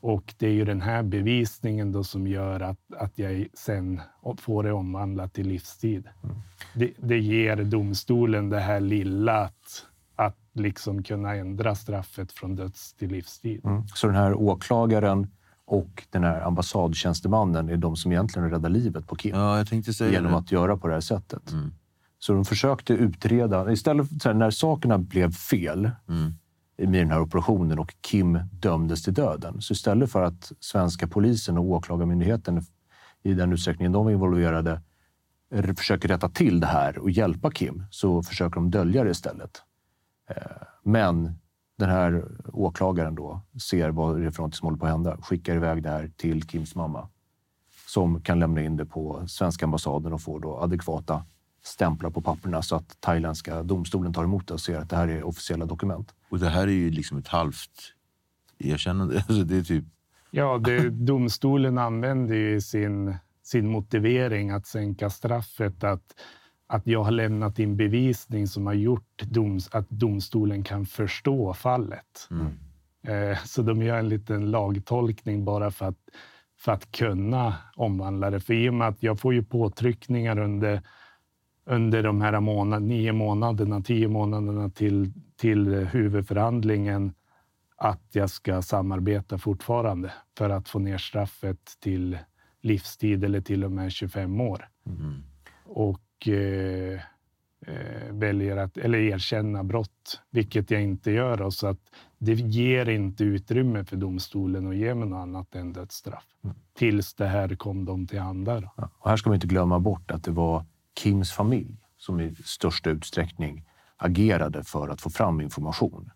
Och 0.00 0.34
det 0.38 0.46
är 0.46 0.52
ju 0.52 0.64
den 0.64 0.80
här 0.80 1.02
bevisningen 1.02 1.92
då 1.92 2.04
som 2.04 2.26
gör 2.26 2.60
att, 2.60 2.78
att 2.98 3.18
jag 3.18 3.46
sen 3.54 4.00
får 4.38 4.62
det 4.62 4.72
omvandlat 4.72 5.32
till 5.32 5.48
livstid. 5.48 6.08
Mm. 6.24 6.36
Det, 6.74 6.92
det, 6.98 7.18
ger 7.18 7.56
domstolen 7.56 8.50
det 8.50 8.60
här 8.60 8.80
lilla 8.80 9.32
att, 9.32 9.86
att 10.16 10.38
liksom 10.52 11.02
kunna 11.02 11.34
ändra 11.34 11.74
straffet 11.74 12.32
från 12.32 12.56
döds 12.56 12.94
till 12.94 13.10
livstid. 13.10 13.64
Mm. 13.64 13.88
Så 13.88 14.06
den 14.06 14.16
här 14.16 14.34
åklagaren 14.34 15.26
och 15.68 16.06
den 16.10 16.24
här 16.24 16.40
ambassadtjänstemannen 16.40 17.68
är 17.68 17.76
de 17.76 17.96
som 17.96 18.12
egentligen 18.12 18.50
räddar 18.50 18.68
livet 18.68 19.06
på 19.06 19.16
Kim. 19.16 19.36
Ja, 19.36 19.64
genom 20.12 20.32
det. 20.32 20.38
att 20.38 20.52
göra 20.52 20.76
på 20.76 20.86
det 20.88 20.94
här 20.94 21.00
sättet. 21.00 21.52
Mm. 21.52 21.72
Så 22.18 22.32
de 22.32 22.44
försökte 22.44 22.92
utreda, 22.92 23.72
istället 23.72 24.22
för 24.22 24.34
när 24.34 24.50
sakerna 24.50 24.98
blev 24.98 25.32
fel, 25.32 25.90
mm 26.08 26.34
med 26.86 27.00
den 27.00 27.10
här 27.10 27.20
operationen 27.20 27.78
och 27.78 27.94
Kim 28.00 28.38
dömdes 28.52 29.02
till 29.02 29.14
döden. 29.14 29.60
Så 29.60 29.72
istället 29.72 30.12
för 30.12 30.22
att 30.22 30.52
svenska 30.60 31.06
polisen 31.06 31.58
och 31.58 31.64
åklagarmyndigheten 31.64 32.62
i 33.22 33.34
den 33.34 33.52
utsträckning 33.52 33.92
de 33.92 34.06
är 34.06 34.10
involverade 34.10 34.80
försöker 35.76 36.08
rätta 36.08 36.28
till 36.28 36.60
det 36.60 36.66
här 36.66 36.98
och 36.98 37.10
hjälpa 37.10 37.50
Kim 37.50 37.84
så 37.90 38.22
försöker 38.22 38.54
de 38.54 38.70
dölja 38.70 39.04
det 39.04 39.10
istället. 39.10 39.62
Eh, 40.30 40.36
men 40.82 41.38
den 41.78 41.90
här 41.90 42.24
åklagaren 42.52 43.14
då 43.14 43.40
ser 43.70 43.90
vad 43.90 44.20
det 44.20 44.26
är 44.26 44.30
för 44.30 44.42
något 44.42 44.54
som 44.54 44.66
håller 44.66 44.78
på 44.78 44.86
att 44.86 44.92
hända, 44.92 45.16
skickar 45.16 45.56
iväg 45.56 45.82
det 45.82 45.88
här 45.90 46.10
till 46.16 46.48
Kims 46.48 46.74
mamma 46.74 47.08
som 47.86 48.20
kan 48.20 48.38
lämna 48.38 48.62
in 48.62 48.76
det 48.76 48.86
på 48.86 49.24
svenska 49.28 49.66
ambassaden 49.66 50.12
och 50.12 50.20
få 50.20 50.38
då 50.38 50.58
adekvata 50.58 51.24
stämplar 51.62 52.10
på 52.10 52.20
papperna 52.20 52.62
så 52.62 52.76
att 52.76 53.00
thailändska 53.00 53.62
domstolen 53.62 54.12
tar 54.12 54.24
emot 54.24 54.48
det 54.48 54.54
och 54.54 54.60
ser 54.60 54.78
att 54.78 54.90
det 54.90 54.96
här 54.96 55.08
är 55.08 55.22
officiella 55.22 55.66
dokument. 55.66 56.14
Och 56.28 56.38
det 56.38 56.48
här 56.48 56.62
är 56.62 56.72
ju 56.72 56.90
liksom 56.90 57.18
ett 57.18 57.28
halvt 57.28 57.94
erkännande. 58.58 59.14
Alltså 59.28 59.44
det 59.44 59.56
är 59.56 59.62
typ... 59.62 59.84
Ja, 60.30 60.58
det, 60.58 60.90
domstolen 60.90 61.78
använder 61.78 62.34
ju 62.34 62.60
sin, 62.60 63.16
sin 63.42 63.68
motivering 63.68 64.50
att 64.50 64.66
sänka 64.66 65.10
straffet. 65.10 65.84
Att, 65.84 66.14
att 66.68 66.86
jag 66.86 67.04
har 67.04 67.10
lämnat 67.10 67.58
in 67.58 67.76
bevisning 67.76 68.46
som 68.46 68.66
har 68.66 68.74
gjort 68.74 69.22
doms, 69.22 69.68
att 69.72 69.90
domstolen 69.90 70.64
kan 70.64 70.86
förstå 70.86 71.54
fallet. 71.54 72.28
Mm. 72.30 72.46
Eh, 73.02 73.38
så 73.44 73.62
de 73.62 73.82
gör 73.82 73.98
en 73.98 74.08
liten 74.08 74.50
lagtolkning 74.50 75.44
bara 75.44 75.70
för 75.70 75.86
att, 75.86 75.98
för 76.58 76.72
att 76.72 76.92
kunna 76.92 77.54
omvandla 77.76 78.30
det. 78.30 78.40
För 78.40 78.54
i 78.54 78.68
och 78.68 78.74
med 78.74 78.88
att 78.88 79.02
jag 79.02 79.20
får 79.20 79.34
ju 79.34 79.44
påtryckningar 79.44 80.38
under 80.38 80.82
under 81.68 82.02
de 82.02 82.20
här 82.20 82.40
månad, 82.40 82.82
nio 82.82 83.12
månaderna, 83.12 83.80
tio 83.80 84.08
månaderna 84.08 84.70
till, 84.70 85.12
till 85.36 85.74
huvudförhandlingen 85.74 87.14
att 87.76 88.02
jag 88.12 88.30
ska 88.30 88.62
samarbeta 88.62 89.38
fortfarande 89.38 90.12
för 90.38 90.50
att 90.50 90.68
få 90.68 90.78
ner 90.78 90.98
straffet 90.98 91.76
till 91.80 92.18
livstid 92.60 93.24
eller 93.24 93.40
till 93.40 93.64
och 93.64 93.72
med 93.72 93.92
25 93.92 94.40
år. 94.40 94.68
Mm. 94.86 95.22
Och 95.64 96.00
eh, 96.26 97.00
eh, 97.66 98.12
väljer 98.12 98.56
att 98.56 98.76
eller 98.76 98.98
erkänna 98.98 99.64
brott, 99.64 100.20
vilket 100.30 100.70
jag 100.70 100.82
inte 100.82 101.10
gör. 101.10 101.36
Då, 101.36 101.50
så 101.50 101.66
att 101.66 101.80
det 102.18 102.34
ger 102.34 102.88
inte 102.88 103.24
utrymme 103.24 103.84
för 103.84 103.96
domstolen 103.96 104.68
att 104.68 104.76
ge 104.76 104.94
mig 104.94 105.08
något 105.08 105.22
annat 105.22 105.54
än 105.54 105.72
dödsstraff. 105.72 106.24
Mm. 106.44 106.56
Tills 106.74 107.14
det 107.14 107.26
här 107.26 107.56
kom 107.56 107.84
dem 107.84 108.06
till 108.06 108.18
handa. 108.18 108.62
Ja, 108.76 108.90
och 108.98 109.10
här 109.10 109.16
ska 109.16 109.30
man 109.30 109.34
inte 109.34 109.46
glömma 109.46 109.78
bort 109.78 110.10
att 110.10 110.24
det 110.24 110.30
var 110.30 110.64
Kims 110.98 111.32
familj 111.32 111.76
som 111.98 112.20
i 112.20 112.34
största 112.34 112.90
utsträckning 112.90 113.64
agerade 113.96 114.64
för 114.64 114.88
att 114.88 115.00
få 115.00 115.10
fram 115.10 115.40
information. 115.40 116.10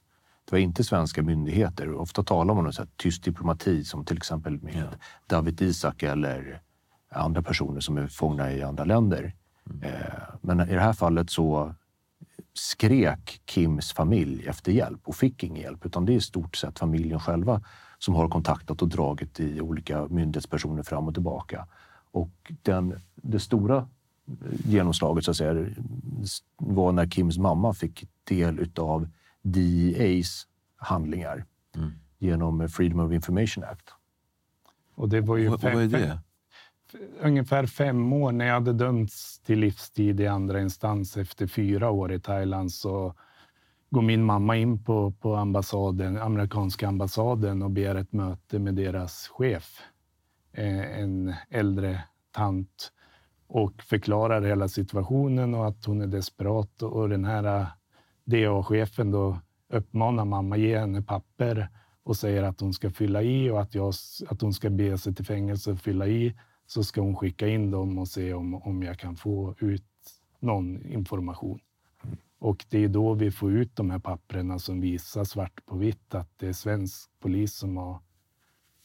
Det 0.44 0.52
var 0.52 0.58
inte 0.58 0.84
svenska 0.84 1.22
myndigheter. 1.22 1.94
Ofta 1.94 2.22
talar 2.22 2.54
man 2.54 2.66
om 2.66 2.72
så 2.72 2.82
här 2.82 2.88
tyst 2.96 3.24
diplomati 3.24 3.84
som 3.84 4.04
till 4.04 4.16
exempel 4.16 4.62
med 4.62 4.74
ja. 4.74 4.98
David 5.26 5.62
Isak 5.62 6.02
eller 6.02 6.60
andra 7.10 7.42
personer 7.42 7.80
som 7.80 7.96
är 7.98 8.06
fångna 8.06 8.52
i 8.52 8.62
andra 8.62 8.84
länder. 8.84 9.34
Mm. 9.70 9.82
Eh, 9.82 10.12
men 10.40 10.60
i 10.60 10.74
det 10.74 10.80
här 10.80 10.92
fallet 10.92 11.30
så 11.30 11.74
skrek 12.54 13.40
Kims 13.46 13.92
familj 13.92 14.46
efter 14.48 14.72
hjälp 14.72 15.00
och 15.04 15.16
fick 15.16 15.42
ingen 15.42 15.62
hjälp, 15.62 15.86
utan 15.86 16.04
det 16.04 16.12
är 16.12 16.16
i 16.16 16.20
stort 16.20 16.56
sett 16.56 16.78
familjen 16.78 17.20
själva 17.20 17.62
som 17.98 18.14
har 18.14 18.28
kontaktat 18.28 18.82
och 18.82 18.88
dragit 18.88 19.40
i 19.40 19.60
olika 19.60 20.06
myndighetspersoner 20.06 20.82
fram 20.82 21.08
och 21.08 21.14
tillbaka. 21.14 21.66
Och 22.10 22.52
den, 22.62 23.00
det 23.14 23.40
stora 23.40 23.88
genomslaget 24.64 25.24
så 25.24 25.30
att 25.30 25.36
säga, 25.36 25.66
var 26.56 26.92
när 26.92 27.06
Kims 27.06 27.38
mamma 27.38 27.74
fick 27.74 28.08
del 28.24 28.70
av 28.76 29.08
DEAs 29.42 30.46
handlingar 30.76 31.44
mm. 31.76 31.92
genom 32.18 32.68
Freedom 32.68 33.00
of 33.00 33.12
Information 33.12 33.64
Act. 33.64 33.88
Och 34.94 35.08
det 35.08 35.20
var 35.20 35.36
ju 35.36 35.48
vad, 35.48 35.60
fem, 35.60 35.74
vad 35.74 35.82
är 35.82 35.88
det? 35.88 36.18
Ungefär 37.20 37.66
fem 37.66 38.12
år 38.12 38.32
när 38.32 38.46
jag 38.46 38.54
hade 38.54 38.72
dömts 38.72 39.38
till 39.40 39.58
livstid 39.58 40.20
i 40.20 40.26
andra 40.26 40.60
instans 40.60 41.16
efter 41.16 41.46
fyra 41.46 41.90
år 41.90 42.12
i 42.12 42.20
Thailand 42.20 42.72
så 42.72 43.14
går 43.90 44.02
min 44.02 44.24
mamma 44.24 44.56
in 44.56 44.84
på, 44.84 45.10
på 45.10 45.36
ambassaden, 45.36 46.18
amerikanska 46.18 46.88
ambassaden 46.88 47.62
och 47.62 47.70
begär 47.70 47.94
ett 47.94 48.12
möte 48.12 48.58
med 48.58 48.74
deras 48.74 49.28
chef. 49.28 49.80
Eh, 50.52 51.00
en 51.00 51.34
äldre 51.50 52.04
tant 52.30 52.92
och 53.46 53.82
förklarar 53.82 54.42
hela 54.42 54.68
situationen 54.68 55.54
och 55.54 55.66
att 55.66 55.84
hon 55.84 56.00
är 56.00 56.06
desperat. 56.06 56.82
Och 56.82 57.08
den 57.08 57.24
här 57.24 57.60
eh, 57.60 57.66
DA-chefen 58.24 59.10
då 59.10 59.38
uppmanar 59.72 60.24
mamma 60.24 60.56
ge 60.56 60.78
henne 60.78 61.02
papper 61.02 61.68
och 62.04 62.16
säger 62.16 62.42
att 62.42 62.60
hon 62.60 62.72
ska 62.72 62.90
fylla 62.90 63.22
i 63.22 63.50
och 63.50 63.60
att, 63.60 63.74
jag, 63.74 63.94
att 64.28 64.40
hon 64.40 64.52
ska 64.52 64.70
be 64.70 64.98
sig 64.98 65.14
till 65.14 65.24
fängelse 65.24 65.72
och 65.72 65.80
fylla 65.80 66.06
i. 66.06 66.34
Så 66.72 66.84
ska 66.84 67.00
hon 67.00 67.16
skicka 67.16 67.48
in 67.48 67.70
dem 67.70 67.98
och 67.98 68.08
se 68.08 68.34
om, 68.34 68.54
om 68.54 68.82
jag 68.82 68.98
kan 68.98 69.16
få 69.16 69.54
ut 69.58 69.84
någon 70.40 70.86
information. 70.86 71.60
Och 72.38 72.64
det 72.68 72.84
är 72.84 72.88
då 72.88 73.14
vi 73.14 73.30
får 73.30 73.52
ut 73.52 73.76
de 73.76 73.90
här 73.90 73.98
papperna 73.98 74.58
som 74.58 74.80
visar 74.80 75.24
svart 75.24 75.66
på 75.66 75.76
vitt 75.76 76.14
att 76.14 76.28
det 76.38 76.48
är 76.48 76.52
svensk 76.52 77.10
polis 77.20 77.54
som 77.54 77.76
har, 77.76 77.98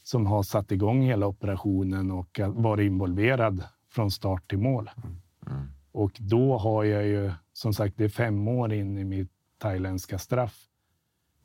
som 0.04 0.26
har 0.26 0.44
satt 0.44 0.72
igång 0.72 1.02
hela 1.02 1.28
operationen 1.28 2.12
och 2.12 2.40
varit 2.48 2.86
involverad 2.86 3.64
från 3.90 4.12
start 4.12 4.50
till 4.50 4.60
mål. 4.60 4.90
Mm. 5.48 5.66
Och 5.92 6.12
då 6.20 6.58
har 6.58 6.84
jag 6.84 7.08
ju, 7.08 7.32
som 7.54 7.74
sagt, 7.74 7.98
det 7.98 8.04
är 8.04 8.10
fem 8.10 8.48
år 8.48 8.74
in 8.74 8.98
i 8.98 9.04
mitt 9.04 9.32
thailändska 9.58 10.18
straff. 10.18 10.66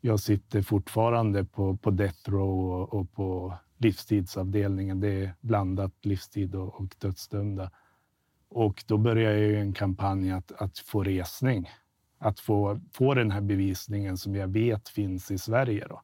Jag 0.01 0.21
sitter 0.21 0.63
fortfarande 0.63 1.45
på, 1.45 1.77
på 1.77 1.91
death 1.91 2.31
row 2.31 2.73
och, 2.73 2.95
och 2.95 3.13
på 3.13 3.55
livstidsavdelningen. 3.83 5.01
Det 5.01 5.25
är 5.25 5.35
blandat 5.41 5.93
livstid 6.03 6.55
och, 6.55 6.81
och 6.81 6.95
dödsdömda. 6.99 7.71
Och 8.49 8.85
då 8.87 8.99
börjar 8.99 9.33
jag 9.33 9.61
en 9.61 9.73
kampanj 9.73 10.31
att, 10.31 10.53
att 10.53 10.79
få 10.79 11.03
resning. 11.03 11.71
Att 12.19 12.41
få, 12.41 12.81
få 12.93 13.15
den 13.15 13.31
här 13.31 13.41
bevisningen 13.41 14.17
som 14.17 14.35
jag 14.35 14.49
vet 14.49 14.89
finns 14.89 15.31
i 15.31 15.39
Sverige. 15.39 15.87
Då. 15.89 16.03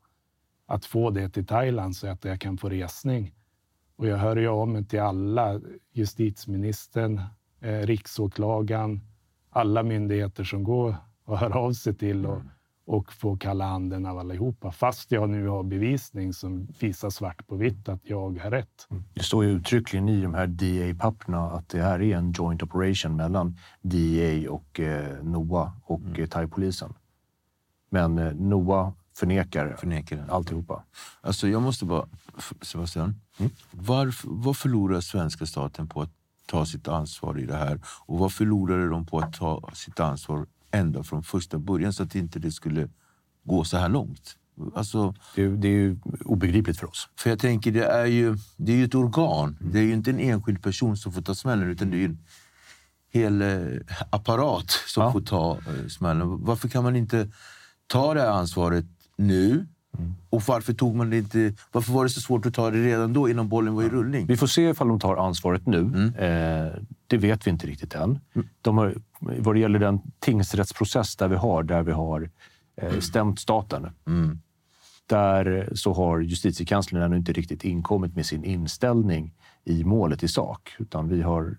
Att 0.66 0.84
få 0.84 1.10
det 1.10 1.28
till 1.28 1.46
Thailand 1.46 1.96
så 1.96 2.06
att 2.06 2.24
jag 2.24 2.40
kan 2.40 2.58
få 2.58 2.68
resning. 2.68 3.34
Och 3.96 4.06
jag 4.06 4.16
hör 4.16 4.36
ju 4.36 4.48
av 4.48 4.68
mig 4.68 4.84
till 4.84 5.00
alla, 5.00 5.60
justitieministern, 5.92 7.20
eh, 7.60 7.78
riksåklagaren, 7.78 9.00
alla 9.50 9.82
myndigheter 9.82 10.44
som 10.44 10.64
går 10.64 10.96
och 11.24 11.38
hör 11.38 11.56
av 11.56 11.72
sig 11.72 11.94
till 11.94 12.26
och, 12.26 12.36
mm 12.36 12.48
och 12.88 13.12
få 13.12 13.36
kalla 13.36 13.66
handen 13.66 14.06
av 14.06 14.18
allihopa. 14.18 14.72
Fast 14.72 15.12
jag 15.12 15.30
nu 15.30 15.46
har 15.46 15.62
bevisning 15.62 16.32
som 16.32 16.68
visar 16.80 17.10
svart 17.10 17.46
på 17.46 17.56
vitt 17.56 17.88
att 17.88 18.00
jag 18.02 18.38
har 18.38 18.50
rätt. 18.50 18.88
Det 19.14 19.22
står 19.22 19.44
ju 19.44 19.50
uttryckligen 19.50 20.08
i 20.08 20.22
de 20.22 20.34
här 20.34 20.46
DA-papperna 20.46 21.50
att 21.50 21.68
det 21.68 21.82
här 21.82 22.02
är 22.02 22.16
en 22.16 22.32
joint 22.32 22.62
operation 22.62 23.16
mellan 23.16 23.56
DA 23.82 24.50
och 24.50 24.80
eh, 24.80 25.22
NOA 25.22 25.72
och 25.84 26.00
mm. 26.00 26.28
thai-polisen. 26.28 26.94
Men 27.90 28.18
eh, 28.18 28.34
NOA 28.34 28.92
förnekar, 29.16 29.76
Förnekar 29.78 30.24
alltihopa. 30.28 30.82
Alltså 31.20 31.48
jag 31.48 31.62
måste 31.62 31.84
bara... 31.84 32.08
Sebastian, 32.62 33.20
varför, 33.70 34.28
vad 34.30 34.56
förlorar 34.56 35.00
svenska 35.00 35.46
staten 35.46 35.88
på 35.88 36.02
att 36.02 36.12
ta 36.46 36.66
sitt 36.66 36.88
ansvar 36.88 37.38
i 37.38 37.46
det 37.46 37.56
här? 37.56 37.80
Och 38.06 38.18
vad 38.18 38.32
förlorade 38.32 38.88
de 38.88 39.06
på 39.06 39.18
att 39.18 39.32
ta 39.32 39.70
sitt 39.74 40.00
ansvar 40.00 40.46
ända 40.70 41.02
från 41.02 41.22
första 41.22 41.58
början 41.58 41.92
så 41.92 42.02
att 42.02 42.14
inte 42.14 42.38
det 42.38 42.52
skulle 42.52 42.88
gå 43.44 43.64
så 43.64 43.76
här 43.76 43.88
långt? 43.88 44.36
Alltså, 44.74 45.14
Det, 45.34 45.42
är- 45.42 45.48
det 45.48 45.68
är 45.68 45.72
ju 45.72 45.98
obegripligt 46.24 46.78
för 46.78 46.86
oss. 46.88 47.08
för 47.18 47.30
jag 47.30 47.38
tänker, 47.38 47.72
det 47.72 47.84
är 47.84 48.06
ju, 48.06 48.36
det 48.56 48.72
är 48.72 48.76
ju 48.76 48.84
ett 48.84 48.94
organ. 48.94 49.56
Det 49.60 49.78
är 49.78 49.82
ju 49.82 49.92
inte 49.92 50.10
en 50.10 50.18
enskild 50.20 50.62
person 50.62 50.96
som 50.96 51.12
får 51.12 51.22
ta 51.22 51.34
smällen 51.34 51.70
utan 51.70 51.90
det 51.90 51.96
är 51.96 51.98
ju 51.98 52.04
en 52.04 52.18
hel 53.12 53.42
eh, 53.42 53.80
apparat 54.10 54.70
som 54.70 55.02
Ja. 55.02 55.12
får 55.12 55.20
ta 55.20 55.56
eh, 55.58 55.86
smällen. 55.88 56.44
Varför 56.44 56.68
kan 56.68 56.82
man 56.82 56.96
inte 56.96 57.30
ta 57.86 58.14
det 58.14 58.20
här 58.20 58.30
ansvaret 58.30 58.84
nu? 59.16 59.66
Och 60.30 60.42
varför, 60.42 60.72
tog 60.72 60.96
man 60.96 61.10
det 61.10 61.18
inte, 61.18 61.54
varför 61.72 61.92
var 61.92 62.04
det 62.04 62.10
så 62.10 62.20
svårt 62.20 62.46
att 62.46 62.54
ta 62.54 62.70
det 62.70 62.82
redan 62.82 63.12
då 63.12 63.28
innan 63.28 63.48
bollen 63.48 63.74
var 63.74 63.82
i 63.82 63.88
rullning? 63.88 64.26
Vi 64.26 64.36
får 64.36 64.46
se 64.46 64.68
ifall 64.68 64.88
de 64.88 65.00
tar 65.00 65.16
ansvaret 65.16 65.66
nu. 65.66 66.12
Eh, 66.18 66.82
det 67.06 67.16
vet 67.16 67.46
vi 67.46 67.50
inte 67.50 67.66
riktigt 67.66 67.94
än. 67.94 68.18
De 68.60 68.78
har, 68.78 68.94
vad 69.20 69.54
det 69.54 69.58
gäller 69.58 69.78
den 69.78 70.00
tingsrättsprocess 70.18 71.16
där 71.16 71.28
vi 71.28 71.36
har, 71.36 71.62
där 71.62 71.82
vi 71.82 71.92
har 71.92 72.30
eh, 72.76 72.98
stämt 72.98 73.40
staten. 73.40 73.86
Där 75.06 75.68
så 75.74 75.92
har 75.92 76.20
justitiekanslern 76.20 77.02
ännu 77.02 77.16
inte 77.16 77.32
riktigt 77.32 77.64
inkommit 77.64 78.16
med 78.16 78.26
sin 78.26 78.44
inställning 78.44 79.34
i 79.64 79.84
målet 79.84 80.22
i 80.22 80.28
sak. 80.28 80.74
Utan 80.78 81.08
vi, 81.08 81.22
har, 81.22 81.56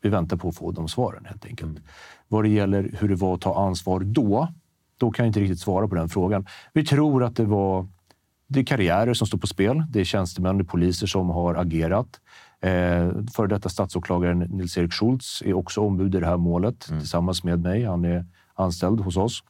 vi 0.00 0.08
väntar 0.08 0.36
på 0.36 0.48
att 0.48 0.56
få 0.56 0.72
de 0.72 0.88
svaren 0.88 1.24
helt 1.24 1.46
enkelt. 1.46 1.78
Vad 2.28 2.44
det 2.44 2.48
gäller 2.48 2.96
hur 2.98 3.08
det 3.08 3.14
var 3.14 3.34
att 3.34 3.40
ta 3.40 3.66
ansvar 3.66 4.00
då, 4.00 4.48
då 4.98 5.10
kan 5.10 5.24
jag 5.24 5.30
inte 5.30 5.40
riktigt 5.40 5.60
svara 5.60 5.88
på 5.88 5.94
den 5.94 6.08
frågan. 6.08 6.46
Vi 6.72 6.84
tror 6.84 7.24
att 7.24 7.36
det 7.36 7.44
var 7.44 7.88
det 8.48 8.60
är 8.60 8.64
karriärer 8.64 9.14
som 9.14 9.26
står 9.26 9.38
på 9.38 9.46
spel. 9.46 9.84
Det 9.88 10.00
är 10.00 10.04
tjänstemän 10.04 10.60
och 10.60 10.68
poliser 10.68 11.06
som 11.06 11.30
har 11.30 11.54
agerat. 11.54 12.20
Eh, 12.60 13.10
före 13.34 13.46
detta 13.46 13.68
statsåklagaren 13.68 14.38
Nils-Erik 14.38 14.92
Schultz 14.92 15.42
är 15.42 15.54
också 15.54 15.80
ombud 15.80 16.14
i 16.14 16.20
det 16.20 16.26
här 16.26 16.36
målet 16.36 16.80
tillsammans 16.80 17.44
med 17.44 17.60
mig. 17.60 17.84
Han 17.84 18.04
är 18.04 18.24
anställd 18.54 19.00
hos 19.00 19.16
oss. 19.16 19.44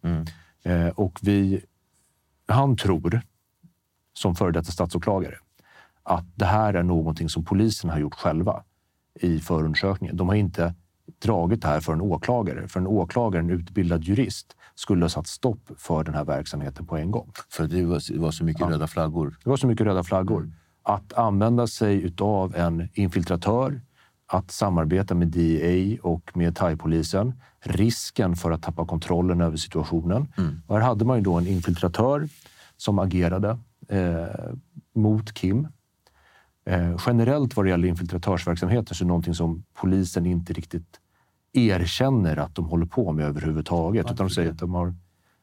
Eh, 0.62 0.88
och 0.88 1.18
vi, 1.22 1.64
han 2.48 2.76
tror, 2.76 3.20
som 4.12 4.34
före 4.34 4.52
detta 4.52 4.72
statsåklagare, 4.72 5.34
att 6.02 6.24
det 6.34 6.44
här 6.44 6.74
är 6.74 6.82
någonting 6.82 7.28
som 7.28 7.44
polisen 7.44 7.90
har 7.90 7.98
gjort 7.98 8.14
själva 8.14 8.62
i 9.20 9.38
förundersökningen. 9.40 10.16
De 10.16 10.28
har 10.28 10.34
inte 10.34 10.74
dragit 11.18 11.62
det 11.62 11.68
här 11.68 11.80
för 11.80 11.92
en 11.92 12.00
åklagare. 12.00 12.68
För 12.68 12.80
en 12.80 12.86
åklagare, 12.86 13.42
en 13.42 13.50
utbildad 13.50 14.04
jurist, 14.04 14.56
skulle 14.76 15.04
ha 15.04 15.08
satt 15.08 15.26
stopp 15.26 15.70
för 15.78 16.04
den 16.04 16.14
här 16.14 16.24
verksamheten 16.24 16.86
på 16.86 16.96
en 16.96 17.10
gång. 17.10 17.32
För 17.48 17.66
det 17.66 17.84
var, 17.84 18.12
det 18.12 18.18
var 18.18 18.30
så 18.30 18.44
mycket 18.44 18.66
röda 18.68 18.86
flaggor. 18.86 19.36
Det 19.44 19.50
var 19.50 19.56
så 19.56 19.66
mycket 19.66 19.86
röda 19.86 20.02
flaggor. 20.04 20.50
Att 20.82 21.12
använda 21.12 21.66
sig 21.66 22.14
av 22.18 22.56
en 22.56 22.88
infiltratör, 22.94 23.80
att 24.26 24.50
samarbeta 24.50 25.14
med 25.14 25.28
DA 25.28 26.02
och 26.02 26.30
med 26.36 26.56
thai-polisen, 26.56 27.32
risken 27.60 28.36
för 28.36 28.50
att 28.50 28.62
tappa 28.62 28.86
kontrollen 28.86 29.40
över 29.40 29.56
situationen. 29.56 30.32
Och 30.66 30.74
här 30.76 30.82
hade 30.82 31.04
man 31.04 31.16
ju 31.16 31.22
då 31.22 31.34
en 31.34 31.46
infiltratör 31.46 32.28
som 32.76 32.98
agerade 32.98 33.58
eh, 33.88 34.54
mot 34.94 35.34
Kim. 35.34 35.68
Eh, 36.66 36.96
generellt 37.06 37.56
vad 37.56 37.66
det 37.66 37.70
gäller 37.70 37.88
infiltratörsverksamheten 37.88 38.94
så 38.94 39.02
är 39.02 39.04
det 39.04 39.08
någonting 39.08 39.34
som 39.34 39.64
polisen 39.74 40.26
inte 40.26 40.52
riktigt 40.52 41.00
erkänner 41.56 42.36
att 42.36 42.54
de 42.54 42.64
håller 42.64 42.86
på 42.86 43.12
med 43.12 43.24
överhuvudtaget. 43.26 44.04
Utan 44.06 44.16
de 44.16 44.30
säger 44.30 44.50
att 44.50 44.58
de 44.58 44.74
har, 44.74 44.94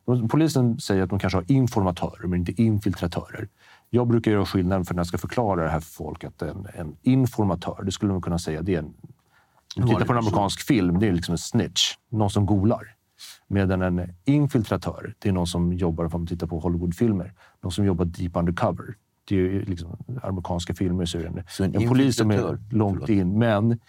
de- 0.05 0.27
polisen 0.27 0.79
säger 0.79 1.03
att 1.03 1.09
de 1.09 1.19
kanske 1.19 1.37
har 1.37 1.51
informatörer, 1.51 2.27
men 2.27 2.39
inte 2.39 2.61
infiltratörer. 2.61 3.47
Jag 3.89 4.07
brukar 4.07 4.31
göra 4.31 4.45
skillnad 4.45 4.87
för 4.87 4.93
när 4.93 4.99
jag 4.99 5.07
ska 5.07 5.17
förklara 5.17 5.63
det 5.63 5.69
här 5.69 5.79
för 5.79 5.91
folk 5.93 6.23
att 6.23 6.41
en, 6.41 6.67
en 6.73 6.95
informatör, 7.01 7.83
det 7.83 7.91
skulle 7.91 8.11
man 8.11 8.21
kunna 8.21 8.39
säga, 8.39 8.61
det 8.61 8.75
är 8.75 8.79
en... 8.79 8.93
Om 9.75 9.81
du 9.81 9.87
tittar 9.87 10.05
på 10.05 10.11
en 10.13 10.17
amerikansk 10.17 10.61
film, 10.61 10.99
det 10.99 11.07
är 11.07 11.11
liksom 11.13 11.31
en 11.31 11.37
snitch, 11.37 11.93
någon 12.09 12.29
som 12.29 12.45
golar. 12.45 12.95
Medan 13.47 13.81
en 13.81 14.13
infiltratör, 14.25 15.13
det 15.19 15.29
är 15.29 15.33
någon 15.33 15.47
som 15.47 15.73
jobbar, 15.73 16.05
om 16.05 16.11
man 16.13 16.27
tittar 16.27 16.47
på 16.47 16.59
Hollywoodfilmer, 16.59 17.33
någon 17.61 17.71
som 17.71 17.85
jobbar 17.85 18.05
deep 18.05 18.35
undercover. 18.35 18.95
Det 19.27 19.35
är 19.35 19.39
ju 19.39 19.65
liksom 19.65 19.97
amerikanska 20.23 20.73
filmer 20.73 21.05
så 21.05 21.17
är 21.17 21.21
det 21.21 21.27
en, 21.27 21.43
Så 21.47 21.63
en 21.63 21.75
en 21.75 21.87
polis 21.87 22.17
som 22.17 22.31
är 22.31 22.59
långt 22.71 22.93
Förlåt. 22.93 23.09
In. 23.09 23.39
Men 23.39 23.79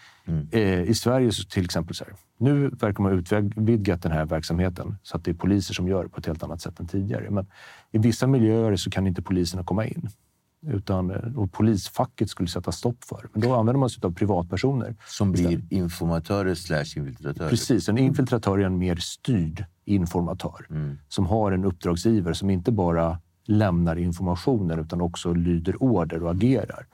eh, 0.51 0.81
i 0.81 0.93
Sverige 0.93 1.31
så 1.31 1.43
till 1.43 1.65
exempel, 1.65 1.95
så 1.95 2.03
här, 2.03 2.13
nu 2.37 2.69
verkar 2.69 3.03
man 3.03 3.11
ha 3.11 3.19
utvidgat 3.19 4.01
den 4.01 4.11
här 4.11 4.25
verksamheten 4.25 4.97
så 5.03 5.17
att 5.17 5.23
det 5.23 5.31
är 5.31 5.35
poliser 5.35 5.73
som 5.73 5.87
gör 5.87 6.03
det 6.03 6.09
på 6.09 6.19
ett 6.19 6.25
helt 6.25 6.43
annat 6.43 6.61
sätt 6.61 6.79
än 6.79 6.87
tidigare. 6.87 7.29
Men 7.29 7.47
i 7.91 7.97
vissa 7.97 8.27
miljöer 8.27 8.75
så 8.75 8.89
kan 8.89 9.07
inte 9.07 9.21
poliserna 9.21 9.63
komma 9.63 9.85
in. 9.85 10.09
Utan, 10.67 11.11
eh, 11.11 11.37
och 11.37 11.51
polisfacket 11.51 12.29
skulle 12.29 12.49
sätta 12.49 12.71
stopp 12.71 13.03
för. 13.03 13.29
Men 13.33 13.41
då 13.41 13.55
använder 13.55 13.79
man 13.79 13.89
sig 13.89 14.03
av 14.03 14.13
privatpersoner. 14.13 14.95
Som 15.07 15.31
blir 15.31 15.61
informatörer 15.69 16.55
slash 16.55 16.85
infiltratörer. 16.95 17.49
Precis, 17.49 17.89
en 17.89 17.97
infiltratör 17.97 18.57
är 18.57 18.65
en 18.65 18.77
mer 18.77 18.95
styrd 18.95 19.65
informatör 19.85 20.67
som 21.07 21.25
har 21.25 21.51
en 21.51 21.65
uppdragsgivare 21.65 22.35
som 22.35 22.49
inte 22.49 22.71
bara 22.71 23.19
lämnar 23.45 23.95
informationen 23.95 24.79
utan 24.79 25.01
också 25.01 25.33
lyder 25.33 25.83
order 25.83 26.23
och 26.23 26.31
agerar. 26.31 26.85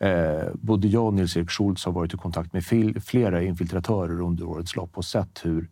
Eh, 0.00 0.48
både 0.54 0.88
jag 0.88 1.06
och 1.06 1.14
Nils-Erik 1.14 1.50
Schultz 1.50 1.84
har 1.84 1.92
varit 1.92 2.14
i 2.14 2.16
kontakt 2.16 2.52
med 2.52 2.64
flera 3.04 3.42
infiltratörer 3.42 4.20
under 4.20 4.44
årets 4.44 4.76
lopp 4.76 4.98
och 4.98 5.04
sett 5.04 5.40
hur 5.44 5.68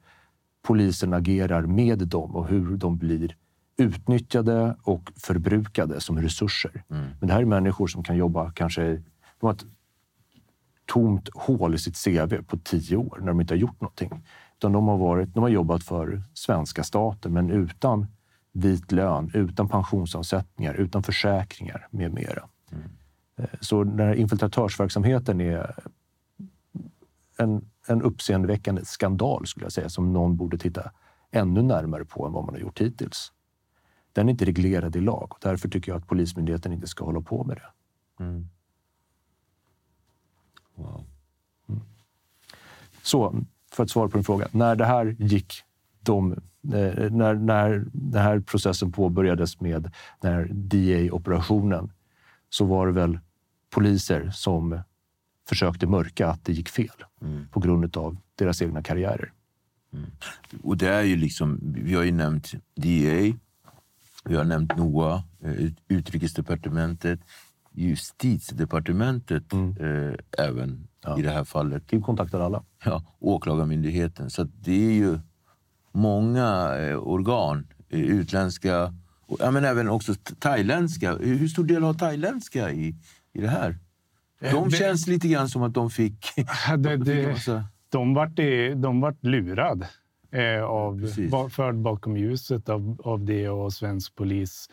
polisen 0.63 1.15
agerar 1.15 1.63
med 1.63 1.99
dem 1.99 2.37
och 2.37 2.49
hur 2.49 2.77
de 2.77 2.99
blir 2.99 3.37
utnyttjade 3.77 4.77
och 4.83 5.13
förbrukade 5.17 6.01
som 6.01 6.23
resurser. 6.23 6.85
Men 6.89 7.29
det 7.29 7.33
här 7.33 7.41
är 7.41 7.45
människor 7.45 7.87
som 7.87 8.03
kan 8.03 8.17
jobba 8.17 8.53
kanske... 8.53 9.03
De 9.41 9.47
har 9.47 9.53
ett 9.53 9.65
tomt 10.87 11.29
hål 11.35 11.75
i 11.75 11.79
sitt 11.79 12.05
CV 12.05 12.43
på 12.47 12.59
tio 12.59 12.97
år 12.97 13.17
när 13.21 13.27
de 13.27 13.41
inte 13.41 13.55
har 13.55 13.59
gjort 13.59 13.81
någonting. 13.81 14.25
Utan 14.59 14.73
de, 14.73 14.89
har 14.89 14.97
varit, 14.97 15.35
de 15.35 15.43
har 15.43 15.51
jobbat 15.51 15.83
för 15.83 16.23
svenska 16.35 16.85
staten, 16.85 17.33
men 17.33 17.51
utan 17.51 18.07
vit 18.53 18.93
lön, 18.93 19.31
utan 19.35 19.69
pensionsavsättningar, 19.69 20.75
utan 20.75 21.03
försäkringar 21.03 21.89
med 21.91 22.15
mera. 22.15 22.49
Eh, 22.73 22.79
Så 23.61 23.85
den 23.85 23.99
här 23.99 24.15
infiltratörsverksamheten 24.15 25.41
är 25.41 25.75
en, 27.37 27.71
en 27.87 28.03
uppseendeväckande 28.03 28.85
skandal, 28.85 29.47
skulle 29.47 29.65
jag 29.65 29.73
säga, 29.73 29.89
som 29.89 30.13
någon 30.13 30.37
borde 30.37 30.59
titta 30.59 30.91
ännu 31.31 31.63
närmare 31.63 32.05
på 32.05 32.27
än 32.27 32.33
vad 32.33 32.45
man 32.45 32.55
har 32.55 32.61
gjort 32.61 32.81
hittills. 32.81 33.33
Den 34.13 34.29
är 34.29 34.31
inte 34.31 34.45
reglerad 34.45 34.97
i 34.97 35.01
lag 35.01 35.33
och 35.33 35.39
därför 35.41 35.69
tycker 35.69 35.93
jag 35.93 35.99
att 35.99 36.07
Polismyndigheten 36.07 36.73
inte 36.73 36.87
ska 36.87 37.05
hålla 37.05 37.21
på 37.21 37.45
med 37.45 37.57
det. 37.57 37.69
Så, 43.03 43.45
för 43.73 43.83
att 43.83 43.91
svara 43.91 44.09
på 44.09 44.17
din 44.17 44.25
fråga. 44.25 44.49
När 44.53 44.77
det 44.77 44.85
här 44.85 45.17
gick 45.19 45.63
de, 46.01 46.33
eh, 46.33 47.11
när, 47.11 47.35
när 47.35 47.85
den 47.93 48.23
här 48.23 48.41
processen 48.41 48.93
påbörjades 48.93 49.61
med 49.61 49.93
den 50.21 50.33
här 50.33 50.49
DA-operationen 50.53 51.93
så 52.49 52.65
var 52.65 52.87
det 52.87 52.93
väl 52.93 53.19
poliser 53.71 54.31
som 54.31 54.81
försökte 55.49 55.87
mörka 55.87 56.29
att 56.29 56.45
det 56.45 56.53
gick 56.53 56.69
fel 56.69 57.05
på 57.51 57.61
grund 57.61 57.97
av 57.97 58.17
deras 58.35 58.63
egna 58.63 58.83
karriärer. 58.83 59.33
Och 60.63 60.77
det 60.77 60.89
är 60.89 61.03
ju 61.03 61.17
liksom, 61.17 61.61
vi 61.63 61.95
har 61.95 62.03
ju 62.03 62.13
nämnt 62.13 62.53
DA, 62.77 63.39
vi 64.25 64.37
har 64.37 64.45
nämnt 64.45 64.77
NOA, 64.77 65.23
eh, 65.43 65.71
Utrikesdepartementet, 65.89 67.21
Justitiedepartementet 67.73 69.53
eh, 69.53 70.45
även 70.47 70.89
i 71.19 71.23
det 71.23 71.31
här 71.31 71.45
fallet. 71.45 71.87
Kim 71.87 72.03
kontaktade 72.03 72.45
alla. 72.45 72.65
Ja, 72.85 73.03
Åklagarmyndigheten. 73.19 74.31
Så 74.31 74.43
det 74.45 74.87
är 74.87 74.93
ju 74.93 75.19
många 75.93 76.77
eh, 76.77 76.97
organ, 76.97 77.67
eh, 77.89 78.01
utländska, 78.01 78.95
ja, 79.39 79.51
men 79.51 79.65
även 79.65 79.89
också 79.89 80.15
thailändska. 80.39 81.17
Hur 81.17 81.49
stor 81.49 81.65
del 81.65 81.83
har 81.83 81.95
thailändska 81.95 82.73
i, 82.73 82.95
i 83.39 83.41
det 83.41 83.49
här? 83.49 83.79
De 84.41 84.69
det- 84.69 84.77
känns 84.77 85.07
lite 85.07 85.29
grann 85.29 85.49
som 85.49 85.63
att 85.63 85.75
de 85.75 85.91
fick... 85.91 86.27
Det, 86.79 86.97
de 86.97 87.05
fick 87.05 87.29
massa- 87.29 87.65
de, 87.89 88.15
vart, 88.15 88.37
de 88.77 89.01
vart 89.01 89.25
lurad 89.25 89.87
eh, 90.31 90.63
av, 90.65 91.01
ba- 91.31 91.49
förd 91.49 91.75
bakom 91.77 92.17
ljuset 92.17 92.69
av, 92.69 93.01
av 93.05 93.25
det 93.25 93.49
och 93.49 93.73
svensk 93.73 94.15
polis. 94.15 94.69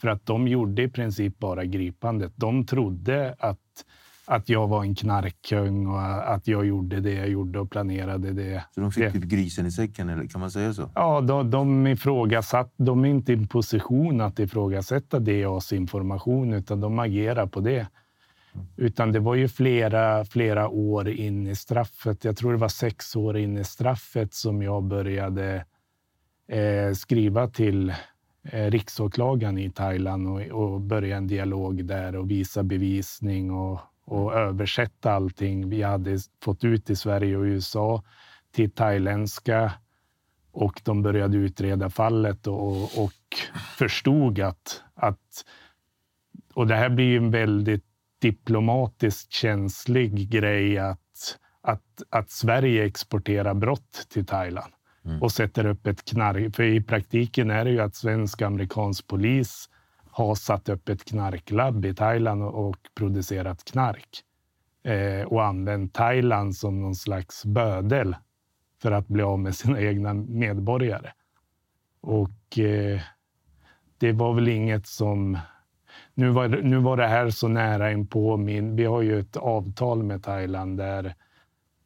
För 0.00 0.08
att 0.08 0.26
de 0.26 0.48
gjorde 0.48 0.82
i 0.82 0.88
princip 0.88 1.38
bara 1.38 1.64
gripandet. 1.64 2.32
De 2.36 2.66
trodde 2.66 3.34
att 3.38 3.58
att 4.30 4.48
jag 4.48 4.68
var 4.68 4.82
en 4.84 4.94
knarkkung 4.94 5.86
och 5.86 6.34
att 6.34 6.48
jag 6.48 6.66
gjorde 6.66 7.00
det 7.00 7.12
jag 7.12 7.28
gjorde 7.28 7.60
och 7.60 7.70
planerade 7.70 8.32
det. 8.32 8.64
Så 8.74 8.80
de 8.80 8.92
fick 8.92 9.04
det. 9.04 9.10
typ 9.12 9.24
grisen 9.24 9.66
i 9.66 9.70
säcken, 9.70 10.08
eller 10.08 10.26
kan 10.26 10.40
man 10.40 10.50
säga 10.50 10.74
så? 10.74 10.90
Ja, 10.94 11.20
de, 11.20 11.50
de 11.50 11.86
ifrågasatt, 11.86 12.72
de 12.76 13.04
är 13.04 13.08
inte 13.08 13.32
i 13.32 13.34
en 13.36 13.46
position 13.46 14.20
att 14.20 14.38
ifrågasätta 14.38 15.18
DAs 15.18 15.72
information, 15.72 16.52
utan 16.52 16.80
de 16.80 16.98
agerar 16.98 17.46
på 17.46 17.60
det. 17.60 17.86
Utan 18.76 19.12
det 19.12 19.20
var 19.20 19.34
ju 19.34 19.48
flera, 19.48 20.24
flera 20.24 20.68
år 20.68 21.08
in 21.08 21.46
i 21.46 21.54
straffet. 21.54 22.24
Jag 22.24 22.36
tror 22.36 22.52
det 22.52 22.58
var 22.58 22.68
sex 22.68 23.16
år 23.16 23.36
in 23.36 23.58
i 23.58 23.64
straffet 23.64 24.34
som 24.34 24.62
jag 24.62 24.82
började 24.82 25.64
eh, 26.48 26.92
skriva 26.92 27.48
till 27.48 27.94
eh, 28.42 28.70
riksåklagaren 28.70 29.58
i 29.58 29.70
Thailand 29.70 30.28
och, 30.28 30.40
och 30.40 30.80
börja 30.80 31.16
en 31.16 31.26
dialog 31.26 31.84
där 31.84 32.16
och 32.16 32.30
visa 32.30 32.62
bevisning 32.62 33.50
och, 33.50 33.80
och 34.04 34.34
översätta 34.34 35.12
allting 35.12 35.68
vi 35.68 35.82
hade 35.82 36.18
fått 36.42 36.64
ut 36.64 36.90
i 36.90 36.96
Sverige 36.96 37.36
och 37.36 37.42
USA 37.42 38.02
till 38.52 38.70
thailändska. 38.70 39.72
Och 40.52 40.80
de 40.84 41.02
började 41.02 41.36
utreda 41.36 41.90
fallet 41.90 42.46
och, 42.46 42.82
och 42.82 43.36
förstod 43.76 44.40
att, 44.40 44.82
att... 44.94 45.44
Och 46.54 46.66
det 46.66 46.74
här 46.74 46.88
blir 46.88 47.04
ju 47.04 47.16
en 47.16 47.30
väldigt 47.30 47.87
diplomatiskt 48.18 49.32
känslig 49.32 50.30
grej 50.30 50.78
att, 50.78 51.38
att, 51.60 52.02
att 52.10 52.30
Sverige 52.30 52.84
exporterar 52.84 53.54
brott 53.54 54.06
till 54.08 54.26
Thailand 54.26 54.72
och 55.20 55.32
sätter 55.32 55.66
upp 55.66 55.86
ett 55.86 56.04
knark. 56.04 56.56
För 56.56 56.62
i 56.62 56.82
praktiken 56.82 57.50
är 57.50 57.64
det 57.64 57.70
ju 57.70 57.80
att 57.80 57.94
svensk 57.94 58.42
amerikansk 58.42 59.06
polis 59.06 59.68
har 60.10 60.34
satt 60.34 60.68
upp 60.68 60.88
ett 60.88 61.04
knarklabb 61.04 61.84
i 61.84 61.94
Thailand 61.94 62.42
och, 62.42 62.68
och 62.68 62.76
producerat 62.94 63.64
knark 63.64 64.22
eh, 64.84 65.26
och 65.26 65.44
använt 65.44 65.94
Thailand 65.94 66.56
som 66.56 66.82
någon 66.82 66.94
slags 66.94 67.44
bödel 67.44 68.16
för 68.82 68.92
att 68.92 69.08
bli 69.08 69.22
av 69.22 69.38
med 69.38 69.54
sina 69.54 69.80
egna 69.80 70.14
medborgare. 70.14 71.12
Och 72.00 72.58
eh, 72.58 73.00
det 73.98 74.12
var 74.12 74.34
väl 74.34 74.48
inget 74.48 74.86
som... 74.86 75.38
Nu 76.18 76.30
var, 76.30 76.48
nu 76.48 76.78
var 76.78 76.96
det 76.96 77.06
här 77.06 77.30
så 77.30 77.48
nära 77.48 77.92
in 77.92 78.06
på 78.06 78.36
min... 78.36 78.76
Vi 78.76 78.84
har 78.84 79.02
ju 79.02 79.20
ett 79.20 79.36
avtal 79.36 80.02
med 80.02 80.22
Thailand 80.22 80.78
där 80.78 81.14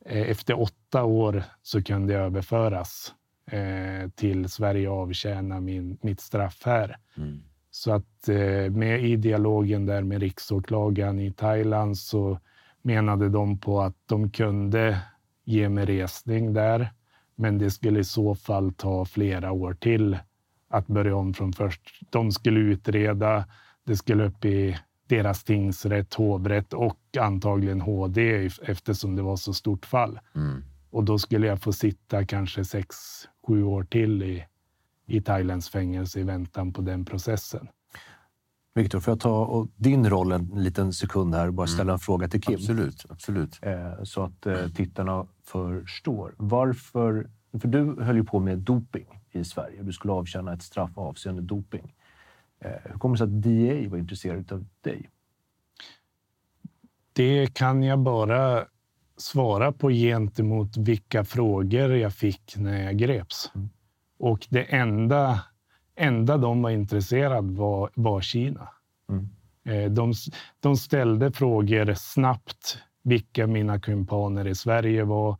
eh, 0.06 0.30
efter 0.30 0.60
åtta 0.60 1.04
år 1.04 1.44
så 1.62 1.82
kunde 1.82 2.12
jag 2.12 2.22
överföras 2.22 3.14
eh, 3.46 4.10
till 4.10 4.48
Sverige 4.48 4.88
och 4.88 4.98
avtjäna 4.98 5.60
min, 5.60 5.98
mitt 6.02 6.20
straff 6.20 6.62
här. 6.64 6.96
Så 7.70 7.92
att 7.92 8.28
eh, 8.28 8.70
med, 8.70 9.04
i 9.04 9.16
dialogen 9.16 9.86
där 9.86 10.02
med 10.02 10.20
riksåklagaren 10.20 11.18
i 11.18 11.32
Thailand 11.32 11.98
så 11.98 12.38
menade 12.82 13.28
de 13.28 13.58
på 13.58 13.80
att 13.80 13.96
de 14.06 14.30
kunde 14.30 14.98
ge 15.44 15.68
mig 15.68 15.84
resning 15.84 16.52
där. 16.52 16.92
Men 17.34 17.58
det 17.58 17.70
skulle 17.70 18.00
i 18.00 18.04
så 18.04 18.34
fall 18.34 18.72
ta 18.72 19.04
flera 19.04 19.52
år 19.52 19.74
till 19.74 20.18
att 20.68 20.86
börja 20.86 21.16
om 21.16 21.34
från 21.34 21.52
först. 21.52 22.00
De 22.10 22.32
skulle 22.32 22.60
utreda, 22.60 23.44
det 23.84 23.96
skulle 23.96 24.24
upp 24.24 24.44
i 24.44 24.78
deras 25.06 25.44
tingsrätt, 25.44 26.14
hovrätt 26.14 26.72
och 26.72 26.98
antagligen 27.20 27.80
HD 27.80 28.50
eftersom 28.62 29.16
det 29.16 29.22
var 29.22 29.36
så 29.36 29.54
stort 29.54 29.86
fall. 29.86 30.20
Och 30.90 31.04
då 31.04 31.18
skulle 31.18 31.46
jag 31.46 31.62
få 31.62 31.72
sitta 31.72 32.24
kanske 32.24 32.64
sex, 32.64 32.96
sju 33.46 33.62
år 33.64 33.84
till 33.84 34.22
i, 34.22 34.44
i 35.06 35.20
Thailands 35.20 35.68
fängelse 35.68 36.20
i 36.20 36.22
väntan 36.22 36.72
på 36.72 36.82
den 36.82 37.04
processen. 37.04 37.68
Viktor, 38.74 39.00
får 39.00 39.12
jag 39.12 39.20
ta 39.20 39.44
och 39.44 39.68
din 39.76 40.10
roll 40.10 40.32
en 40.32 40.46
liten 40.46 40.92
sekund 40.92 41.34
här 41.34 41.46
och 41.46 41.54
bara 41.54 41.66
ställa 41.66 41.92
en 41.92 41.98
fråga 41.98 42.28
till 42.28 42.42
Kim? 42.42 42.54
Absolut, 42.54 43.06
absolut. 43.08 43.58
Eh, 43.62 44.02
så 44.02 44.22
att 44.22 44.46
eh, 44.46 44.68
tittarna 44.68 45.26
förstår. 45.44 46.34
Varför... 46.36 47.30
För 47.60 47.68
du 47.68 48.02
höll 48.02 48.16
ju 48.16 48.24
på 48.24 48.40
med 48.40 48.58
doping 48.58 49.06
i 49.32 49.44
Sverige 49.44 49.82
du 49.82 49.92
skulle 49.92 50.12
avtjäna 50.12 50.52
ett 50.52 50.62
straff 50.62 50.90
avseende 50.94 51.42
doping. 51.42 51.94
Eh, 52.64 52.70
hur 52.84 52.98
kommer 52.98 53.14
det 53.14 53.18
sig 53.18 53.24
att 53.24 53.42
DA 53.42 53.90
var 53.90 53.98
intresserad 53.98 54.52
av 54.52 54.64
dig? 54.80 55.10
Det 57.12 57.54
kan 57.54 57.82
jag 57.82 57.98
bara 57.98 58.64
svara 59.16 59.72
på 59.72 59.90
gentemot 59.90 60.76
vilka 60.76 61.24
frågor 61.24 61.96
jag 61.96 62.14
fick 62.14 62.56
när 62.56 62.84
jag 62.84 62.96
greps. 62.96 63.52
Och 64.18 64.46
det 64.50 64.62
enda, 64.64 65.40
enda 65.96 66.36
de 66.36 66.62
var 66.62 66.70
intresserade 66.70 67.52
var, 67.52 67.90
var 67.94 68.20
Kina. 68.20 68.68
Eh, 69.64 69.90
De, 69.90 70.12
de 70.60 70.76
ställde 70.76 71.32
frågor 71.32 71.94
snabbt 71.94 72.78
vilka 73.02 73.46
mina 73.46 73.80
kumpaner 73.80 74.46
i 74.46 74.54
Sverige 74.54 75.04
var 75.04 75.36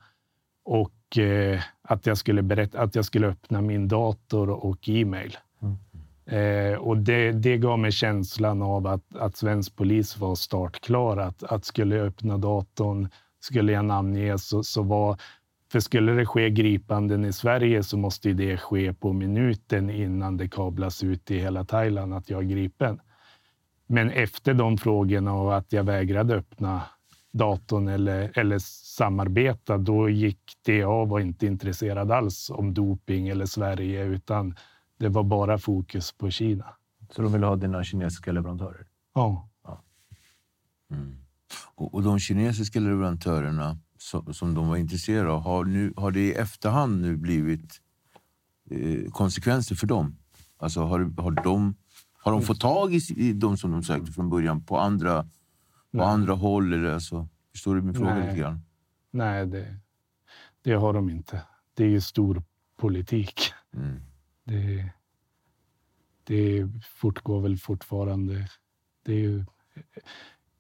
och 0.65 1.19
eh, 1.19 1.61
att, 1.83 2.07
jag 2.07 2.19
skulle 2.19 2.43
berätta, 2.43 2.81
att 2.81 2.95
jag 2.95 3.05
skulle 3.05 3.27
öppna 3.27 3.61
min 3.61 3.89
dator 3.89 4.51
och 4.51 4.89
e-mail. 4.89 5.37
Eh, 6.33 6.79
och 6.79 6.97
det, 6.97 7.33
det 7.33 7.59
gav 7.59 7.79
mig 7.79 7.93
känslan 7.93 8.63
av 8.63 8.87
att, 8.87 9.17
att 9.17 9.37
svensk 9.37 9.77
polis 9.77 10.19
var 10.19 10.35
startklar. 10.35 11.17
Att, 11.17 11.43
att 11.43 11.65
skulle 11.65 11.97
jag 11.97 12.07
öppna 12.07 12.39
datorn, 12.39 13.09
skulle 13.41 13.73
jag 13.73 13.85
namnge 13.85 14.39
så, 14.39 14.63
så 14.63 14.83
var... 14.83 15.17
För 15.73 15.81
skulle 15.81 16.13
det 16.13 16.27
ske 16.27 16.51
gripanden 16.51 17.25
i 17.25 17.33
Sverige 17.33 17.83
så 17.83 17.97
måste 17.97 18.29
ju 18.29 18.35
det 18.35 18.57
ske 18.57 18.93
på 18.93 19.13
minuten 19.13 19.91
innan 19.91 20.37
det 20.37 20.49
kablas 20.49 21.03
ut 21.03 21.31
i 21.31 21.39
hela 21.39 21.65
Thailand 21.65 22.15
att 22.15 22.31
jag 22.31 22.43
är 22.43 22.49
gripen. 22.49 23.01
Men 23.87 24.11
efter 24.11 24.55
de 24.55 24.79
frågorna 24.79 25.35
och 25.35 25.57
att 25.57 25.73
jag 25.73 25.85
vägrade 25.85 26.35
öppna 26.35 26.83
datorn 27.33 27.89
eller, 27.89 28.39
eller 28.39 28.59
samarbeta, 28.59 29.79
då 29.79 30.09
gick 30.09 30.53
det 30.65 30.83
av 30.83 31.01
och 31.01 31.09
var 31.09 31.21
inte 31.21 31.47
intresserad 31.47 32.11
alls 32.11 32.51
om 32.51 32.75
doping 32.75 33.29
eller 33.29 33.47
Sverige, 33.47 34.05
utan 34.05 34.55
det 35.03 35.09
var 35.09 35.23
bara 35.23 35.59
fokus 35.59 36.13
på 36.13 36.31
Kina. 36.31 36.67
Så 37.11 37.23
de 37.23 37.33
ville 37.33 37.47
ha 37.47 37.57
dina 37.57 37.85
kinesiska 37.85 38.33
leverantörer? 38.33 38.87
Ja. 39.15 39.49
Och, 41.75 41.95
och 41.95 42.03
de 42.03 42.19
kinesiska 42.19 42.81
leverantörerna 42.81 43.79
som, 43.99 44.35
som 44.35 44.55
de 44.55 44.69
var 44.69 44.77
intresserade 44.77 45.31
av, 45.31 45.41
har, 45.41 45.65
nu, 45.65 45.93
har 45.97 46.11
det 46.11 46.21
i 46.21 46.33
efterhand 46.33 47.03
nu 47.03 47.17
blivit 47.17 47.81
eh, 48.71 49.11
konsekvenser 49.11 49.75
för 49.75 49.87
dem? 49.87 50.17
Alltså 50.59 50.81
har, 50.81 51.23
har, 51.23 51.31
de, 51.31 51.75
har 52.19 52.33
de 52.33 52.43
fått 52.43 52.61
tag 52.61 52.95
i, 52.95 53.01
i 53.17 53.33
de 53.33 53.57
som 53.57 53.71
de 53.71 53.83
sökte 53.83 54.13
från 54.13 54.31
början 54.31 54.65
på 54.65 54.79
andra, 54.79 55.27
på 55.93 56.03
andra 56.03 56.33
håll? 56.33 56.73
Eller, 56.73 56.93
alltså, 56.93 57.29
förstår 57.53 57.75
du 57.75 57.83
min 57.83 57.95
fråga 57.95 58.15
Nej. 58.15 58.27
lite 58.27 58.39
grann? 58.39 58.61
Nej, 59.11 59.47
det, 59.47 59.77
det 60.63 60.73
har 60.73 60.93
de 60.93 61.11
inte. 61.11 61.43
Det 61.75 61.85
är 61.85 61.89
ju 61.89 62.01
stor 62.01 62.43
politik. 62.77 63.53
Mm. 63.75 64.12
Det, 64.45 64.91
det 66.25 66.69
fortgår 66.95 67.41
väl 67.41 67.57
fortfarande. 67.59 68.49
Det 69.05 69.13
är 69.13 69.19
ju, 69.19 69.45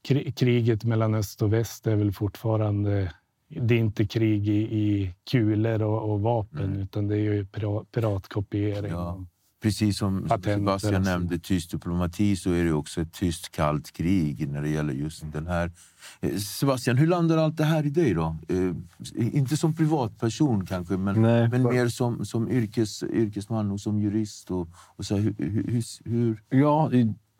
kri- 0.08 0.32
kriget 0.32 0.84
mellan 0.84 1.14
öst 1.14 1.42
och 1.42 1.52
väst 1.52 1.86
är 1.86 1.96
väl 1.96 2.12
fortfarande... 2.12 3.14
Det 3.48 3.74
är 3.74 3.78
inte 3.78 4.06
krig 4.06 4.48
i, 4.48 4.62
i 4.62 5.14
kulor 5.30 5.82
och, 5.82 6.12
och 6.12 6.20
vapen, 6.20 6.76
utan 6.80 7.08
det 7.08 7.14
är 7.14 7.20
ju 7.20 7.44
pira- 7.44 7.84
piratkopiering. 7.84 8.90
Ja. 8.90 9.24
Precis 9.62 9.98
som 9.98 10.22
Patenter 10.28 10.54
Sebastian 10.58 11.02
nämnde, 11.02 11.38
tyst 11.38 11.70
diplomati, 11.70 12.36
så 12.36 12.50
är 12.50 12.64
det 12.64 12.72
också 12.72 13.00
ett 13.00 13.12
tyst 13.12 13.50
kallt 13.50 13.92
krig 13.92 14.48
när 14.48 14.62
det 14.62 14.68
gäller 14.68 14.92
just 14.94 15.32
den 15.32 15.46
här. 15.46 15.70
Eh, 16.20 16.36
Sebastian, 16.36 16.96
hur 16.96 17.06
landar 17.06 17.38
allt 17.38 17.56
det 17.56 17.64
här 17.64 17.86
i 17.86 17.90
dig 17.90 18.14
då? 18.14 18.36
Eh, 18.48 18.74
inte 19.34 19.56
som 19.56 19.74
privatperson 19.76 20.66
kanske, 20.66 20.96
men, 20.96 21.22
Nej, 21.22 21.48
men 21.48 21.62
för- 21.62 21.72
mer 21.72 21.88
som, 21.88 22.24
som 22.24 22.50
yrkes, 22.50 23.02
yrkesman 23.02 23.70
och 23.70 23.80
som 23.80 23.98
jurist. 23.98 24.50
Och, 24.50 24.68
och 24.96 25.04
så 25.06 25.14
här, 25.16 25.22
hur, 25.22 25.34
hur, 25.38 25.82
hur, 26.04 26.42
Ja, 26.50 26.90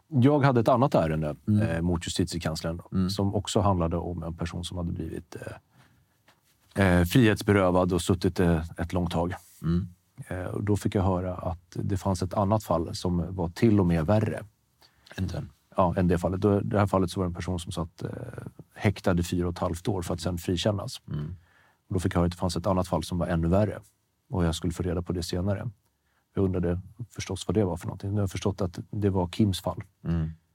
jag 0.08 0.40
hade 0.44 0.60
ett 0.60 0.68
annat 0.68 0.94
ärende 0.94 1.36
eh, 1.62 1.82
mot 1.82 2.06
justitiekanslern 2.06 3.10
som 3.10 3.34
också 3.34 3.60
handlade 3.60 3.96
om 3.96 4.22
en 4.22 4.34
person 4.34 4.64
som 4.64 4.76
hade 4.78 4.92
blivit 4.92 5.36
eh, 6.76 6.86
eh, 6.86 7.04
frihetsberövad 7.04 7.92
och 7.92 8.02
suttit 8.02 8.40
eh, 8.40 8.62
ett 8.78 8.92
långt 8.92 9.10
tag. 9.10 9.34
Eh, 10.28 10.44
och 10.44 10.64
då 10.64 10.76
fick 10.76 10.94
jag 10.94 11.02
höra 11.02 11.34
att 11.34 11.62
det 11.82 11.96
fanns 11.96 12.22
ett 12.22 12.34
annat 12.34 12.64
fall 12.64 12.94
som 12.94 13.34
var 13.36 13.48
till 13.48 13.80
och 13.80 13.86
med 13.86 14.06
värre 14.06 14.44
än 15.16 15.26
den. 15.26 15.50
ja, 15.76 15.94
än 15.96 16.08
det 16.08 16.18
fallet. 16.18 16.40
Då- 16.40 16.60
I 16.60 16.64
det 16.64 16.78
här 16.78 16.86
fallet 16.86 17.10
så 17.10 17.20
var 17.20 17.24
det 17.26 17.28
en 17.30 17.34
person 17.34 17.58
som 17.60 17.72
satt 17.72 18.02
eh, 18.02 18.10
häktad 18.74 19.18
i 19.18 19.22
fyra 19.22 19.46
och 19.46 19.52
ett 19.52 19.58
halvt 19.58 19.88
år 19.88 20.02
för 20.02 20.14
att 20.14 20.20
sen 20.20 20.38
frikännas. 20.38 21.00
Och 21.88 21.94
då 21.94 22.00
fick 22.00 22.14
jag 22.14 22.18
höra 22.20 22.26
att 22.26 22.32
det 22.32 22.38
fanns 22.38 22.56
ett 22.56 22.66
annat 22.66 22.88
fall 22.88 23.04
som 23.04 23.18
var 23.18 23.26
ännu 23.26 23.48
värre 23.48 23.80
och 24.30 24.44
jag 24.44 24.54
skulle 24.54 24.72
få 24.72 24.82
reda 24.82 25.02
på 25.02 25.12
det 25.12 25.22
senare. 25.22 25.70
Jag 26.34 26.44
undrade 26.44 26.80
förstås 27.10 27.48
vad 27.48 27.54
det 27.54 27.64
var 27.64 27.76
för 27.76 27.86
någonting. 27.86 28.10
Nu 28.10 28.16
har 28.16 28.22
jag 28.22 28.30
förstått 28.30 28.60
att 28.60 28.78
det 28.90 29.10
var 29.10 29.28
Kims 29.28 29.60
fall. 29.60 29.82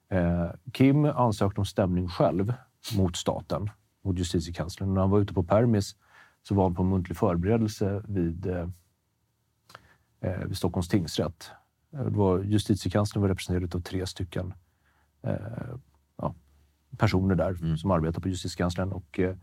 Eh, 0.10 0.50
Kim 0.74 1.06
ansökte 1.06 1.62
om 1.62 1.66
stämning 1.66 2.08
själv 2.08 2.54
mot 2.98 3.16
staten, 3.16 3.70
mot 4.04 4.18
justitiekanslern. 4.20 4.94
När 4.94 5.02
han 5.02 5.10
var 5.10 5.20
ute 5.20 5.34
på 5.34 5.44
permis 5.44 5.96
så 6.44 6.56
var 6.56 6.64
han 6.64 6.76
på 6.76 6.84
muntlig 6.84 7.18
förberedelse 7.18 8.04
vid, 8.08 8.46
eh, 8.46 8.70
eh, 10.22 10.46
vid 10.46 10.58
Stockholms 10.58 10.88
tingsrätt. 10.88 11.52
Eh, 11.94 12.04
Det 12.04 12.10
var, 12.18 12.40
justitiekanslern 12.40 13.22
var 13.22 13.30
representerad 13.30 13.76
av 13.76 13.80
tre 13.80 14.06
stycken 14.08 14.54
eh, 15.24 15.36
ja, 16.18 16.36
personer 16.98 17.36
där 17.36 17.76
som 17.76 17.92
arbetar 17.92 18.22
på 18.22 18.30
justitiekanslern. 18.30 18.92
Och, 18.92 19.20
eh, 19.20 19.36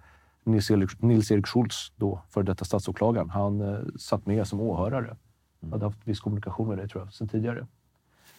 Nils-Erik 0.47 1.03
Nils 1.03 1.31
Erik 1.31 1.47
Schultz, 1.47 1.93
då, 1.97 2.21
för 2.29 2.43
detta 2.43 2.65
statsåklagaren, 2.65 3.31
han 3.31 3.61
eh, 3.61 3.79
satt 3.99 4.27
med 4.27 4.47
som 4.47 4.61
åhörare. 4.61 5.17
Jag 5.61 5.71
hade 5.71 5.85
haft 5.85 5.99
viss 6.09 6.21
kommunikation 6.21 6.69
med 6.69 6.79
dig 6.79 6.89
tror 6.89 7.05
jag, 7.05 7.13
sedan 7.13 7.29
tidigare. 7.29 7.67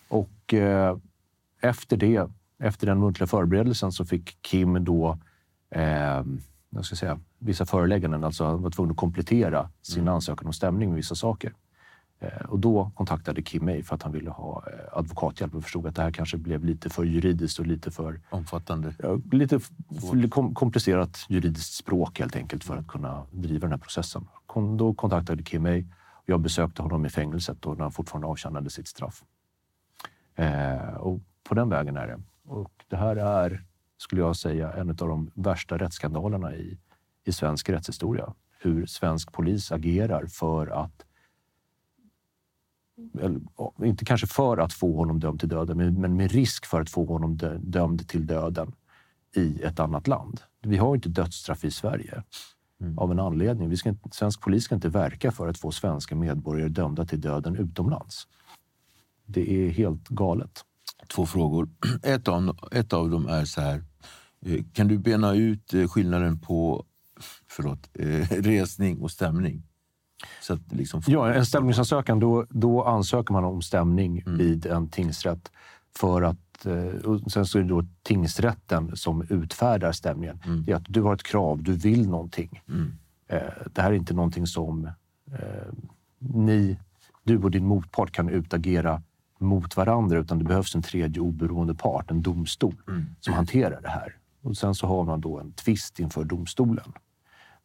Och 0.08 0.54
eh, 0.54 0.98
efter 1.62 1.98
det, 1.98 2.30
efter 2.60 2.88
den 2.88 3.00
muntliga 3.00 3.28
förberedelsen, 3.28 3.92
så 3.92 4.06
fick 4.06 4.42
Kim 4.42 4.84
då 4.86 5.20
eh, 5.70 6.24
jag 6.70 6.86
ska 6.86 6.96
säga, 6.96 7.20
vissa 7.40 7.66
förelägganden. 7.66 8.24
Alltså 8.24 8.46
han 8.46 8.62
var 8.62 8.70
tvungen 8.70 8.92
att 8.92 8.98
komplettera 8.98 9.70
sin 9.82 10.08
ansökan 10.08 10.48
om 10.48 10.54
stämning 10.54 10.90
med 10.90 10.96
vissa 10.96 11.16
saker. 11.16 11.54
Eh, 12.26 12.46
och 12.46 12.60
då 12.60 12.92
kontaktade 12.96 13.42
Kim 13.42 13.66
mig 13.66 13.84
för 13.84 13.96
att 13.96 14.04
han 14.04 14.12
ville 14.12 14.30
ha 14.30 14.64
eh, 14.68 14.98
advokathjälp 14.98 15.56
och 15.56 15.64
förstod 15.64 15.88
att 15.88 15.96
det 15.96 16.02
här 16.02 16.12
kanske 16.12 16.38
blev 16.38 16.66
lite 16.66 16.90
för 16.90 17.04
juridiskt 17.04 17.60
och 17.60 17.68
lite 17.68 17.92
för 17.92 18.22
Omfattande. 18.30 18.94
ja, 19.00 19.20
lite 19.32 19.60
kom, 20.30 20.56
komplicerat 20.56 21.26
juridiskt 21.30 21.74
språk 21.74 22.20
helt 22.20 22.36
enkelt 22.36 22.64
för 22.64 22.78
att 22.78 22.88
kunna 22.88 23.26
driva 23.32 23.62
den 23.62 23.72
här 23.72 23.78
processen. 23.78 24.28
Då 24.78 24.94
kontaktade 24.94 25.44
Kim 25.44 25.64
mig 25.64 25.88
och 26.26 26.30
jag 26.30 26.40
besökte 26.40 26.82
honom 26.82 27.06
i 27.06 27.10
fängelset 27.10 27.66
och 27.66 27.78
när 27.78 27.84
han 27.84 27.92
fortfarande 27.92 28.28
avtjänade 28.28 28.70
sitt 28.70 28.88
straff. 28.88 29.24
Eh, 30.36 30.96
och 30.98 31.20
på 31.44 31.56
den 31.56 31.70
vägen 31.70 31.98
är 31.98 32.08
det. 32.08 32.22
Och 32.46 32.72
det 32.88 32.98
här 32.98 33.16
är, 33.16 33.64
skulle 33.98 34.22
jag 34.22 34.36
säga, 34.36 34.74
en 34.74 34.90
av 34.90 34.96
de 34.96 35.32
värsta 35.34 35.78
rättsskandalerna 35.78 36.56
i, 36.56 36.78
i 37.26 37.32
svensk 37.32 37.70
rättshistoria. 37.70 38.34
Hur 38.60 38.86
svensk 38.86 39.32
polis 39.32 39.72
agerar 39.72 40.26
för 40.26 40.68
att 40.68 41.06
eller, 43.22 43.42
inte 43.86 44.06
kanske 44.06 44.28
för 44.28 44.58
att 44.58 44.74
få 44.74 44.96
honom 44.98 45.20
dömd 45.20 45.40
till 45.40 45.50
döden, 45.50 45.78
men, 45.78 46.02
men 46.02 46.16
med 46.18 46.32
risk 46.32 46.66
för 46.66 46.82
att 46.82 46.90
få 46.90 47.06
honom 47.06 47.38
dö, 47.38 47.58
dömd 47.58 48.08
till 48.08 48.28
döden 48.28 48.72
i 49.36 49.62
ett 49.64 49.80
annat 49.80 50.08
land. 50.08 50.42
Vi 50.62 50.78
har 50.78 50.96
inte 50.96 51.10
dödsstraff 51.10 51.66
i 51.66 51.72
Sverige 51.72 52.24
av 52.98 53.12
en 53.12 53.20
anledning. 53.20 53.70
Vi 53.70 53.78
ska 53.78 53.90
inte, 53.90 54.10
svensk 54.12 54.42
polis 54.42 54.64
ska 54.64 54.76
inte 54.76 54.90
verka 54.90 55.32
för 55.32 55.48
att 55.48 55.58
få 55.58 55.72
svenska 55.72 56.16
medborgare 56.16 56.70
dömda 56.70 57.06
till 57.06 57.22
döden 57.22 57.56
utomlands. 57.56 58.28
Det 59.26 59.52
är 59.52 59.70
helt 59.70 60.08
galet. 60.08 60.62
Två 61.16 61.26
frågor. 61.26 61.70
Ett 62.04 62.28
av, 62.28 62.58
ett 62.72 62.94
av 62.94 63.10
dem 63.10 63.28
är 63.28 63.46
så 63.46 63.62
här. 63.62 63.84
eh, 64.46 64.64
Kan 64.74 64.88
du 64.88 64.98
bena 64.98 65.34
ut 65.36 65.74
eh, 65.74 65.88
skillnaden 65.88 66.40
på 66.40 66.86
förlåt, 67.48 67.90
eh, 67.94 68.30
resning 68.30 69.02
och 69.02 69.12
stämning? 69.12 69.64
Så 70.42 70.54
att 70.54 70.60
liksom 70.72 71.02
Ja, 71.08 71.34
en 71.34 71.46
stämningsansökan, 71.46 72.20
då, 72.20 72.46
då 72.50 72.84
ansöker 72.84 73.34
man 73.34 73.44
om 73.44 73.62
stämning 73.62 74.24
vid 74.26 74.66
en 74.66 74.88
tingsrätt 74.90 75.52
för 75.98 76.22
att 76.22 76.66
eh, 76.66 76.76
och 77.10 77.32
sen 77.32 77.46
så 77.46 77.58
är 77.60 77.64
det 77.64 77.70
då 77.70 77.84
tingsrätten 78.04 78.96
som 78.98 79.22
utfärdar 79.30 79.92
stämningen. 79.92 80.40
Det 80.66 80.72
är 80.72 80.76
att 80.76 80.86
du 80.88 81.02
har 81.02 81.14
ett 81.14 81.24
krav, 81.24 81.64
du 81.64 81.74
vill 81.74 82.10
någonting. 82.10 82.62
Eh, 83.28 83.40
Det 83.74 83.82
här 83.82 83.92
är 83.92 83.96
inte 83.96 84.14
någonting 84.14 84.48
som 84.48 84.86
eh, 85.32 85.74
ni, 86.20 86.78
du 87.24 87.38
och 87.38 87.52
din 87.52 87.66
motpart 87.66 88.12
kan 88.12 88.30
utagera 88.30 89.02
mot 89.40 89.78
varandra 89.78 90.20
utan 90.20 90.40
det 90.40 90.46
behövs 90.46 90.76
en 90.76 90.82
tredje 90.82 91.22
oberoende 91.22 91.76
part, 91.76 92.12
en 92.12 92.22
domstol, 92.22 92.76
som 93.20 93.34
hanterar 93.34 93.82
det 93.82 93.90
här. 93.90 94.16
Och 94.42 94.58
sen 94.58 94.76
så 94.76 94.88
har 94.88 95.04
man 95.04 95.22
då 95.22 95.40
en 95.40 95.52
tvist 95.52 96.00
inför 96.00 96.24
domstolen. 96.24 96.94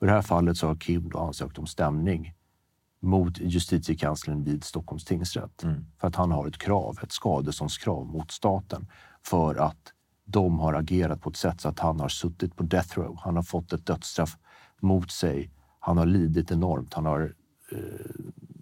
I 0.02 0.04
det 0.06 0.10
här 0.10 0.22
fallet 0.22 0.56
så 0.56 0.66
har 0.66 0.74
Kim 0.76 1.08
då 1.08 1.18
ansökt 1.18 1.58
om 1.58 1.66
stämning 1.66 2.34
mot 3.00 3.38
justitiekanslern 3.40 4.44
vid 4.44 4.64
Stockholms 4.64 5.04
tingsrätt. 5.04 5.62
För 6.00 6.08
att 6.08 6.16
han 6.16 6.30
har 6.30 6.46
ett 6.46 6.58
krav, 6.58 6.98
ett 7.02 7.12
skadeståndskrav 7.12 8.06
mot 8.06 8.30
staten 8.30 8.86
för 9.22 9.54
att 9.54 9.92
de 10.24 10.58
har 10.58 10.74
agerat 10.74 11.20
på 11.20 11.30
ett 11.30 11.36
sätt 11.36 11.60
så 11.60 11.68
att 11.68 11.78
han 11.78 12.00
har 12.00 12.08
suttit 12.08 12.56
på 12.56 12.62
death 12.62 12.98
row. 12.98 13.18
Han 13.20 13.36
har 13.36 13.42
fått 13.42 13.72
ett 13.72 13.86
dödsstraff 13.86 14.36
mot 14.80 15.10
sig. 15.10 15.50
Han 15.80 15.98
har 15.98 16.06
lidit 16.06 16.50
enormt. 16.50 16.94
Han 16.94 17.06
har 17.06 17.34
eh, 17.72 17.78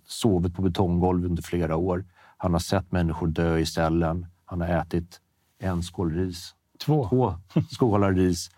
sovit 0.07 0.55
på 0.55 0.62
betonggolv 0.62 1.24
under 1.24 1.43
flera 1.43 1.76
år. 1.76 2.05
Han 2.36 2.53
har 2.53 2.61
sett 2.61 2.93
människor 2.93 3.26
dö 3.26 3.59
i 3.59 3.66
cellen. 3.66 4.26
Han 4.45 4.61
har 4.61 4.68
ätit 4.68 5.20
en 5.59 5.82
skål 5.82 6.12
ris. 6.12 6.55
Två. 6.84 7.09
Två 7.09 7.34
skålar 7.70 8.12
ris 8.12 8.51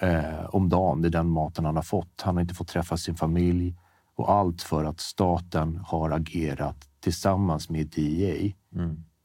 eh, 0.00 0.44
om 0.54 0.68
dagen. 0.68 1.02
Det 1.02 1.08
är 1.08 1.10
den 1.10 1.28
maten 1.28 1.64
han 1.64 1.76
har 1.76 1.82
fått. 1.82 2.22
Han 2.22 2.36
har 2.36 2.40
inte 2.40 2.54
fått 2.54 2.68
träffa 2.68 2.96
sin 2.96 3.14
familj. 3.14 3.76
Och 4.14 4.30
allt 4.30 4.62
för 4.62 4.84
att 4.84 5.00
staten 5.00 5.76
har 5.76 6.10
agerat 6.10 6.88
tillsammans 7.00 7.68
med 7.70 7.86
DEA 7.86 8.52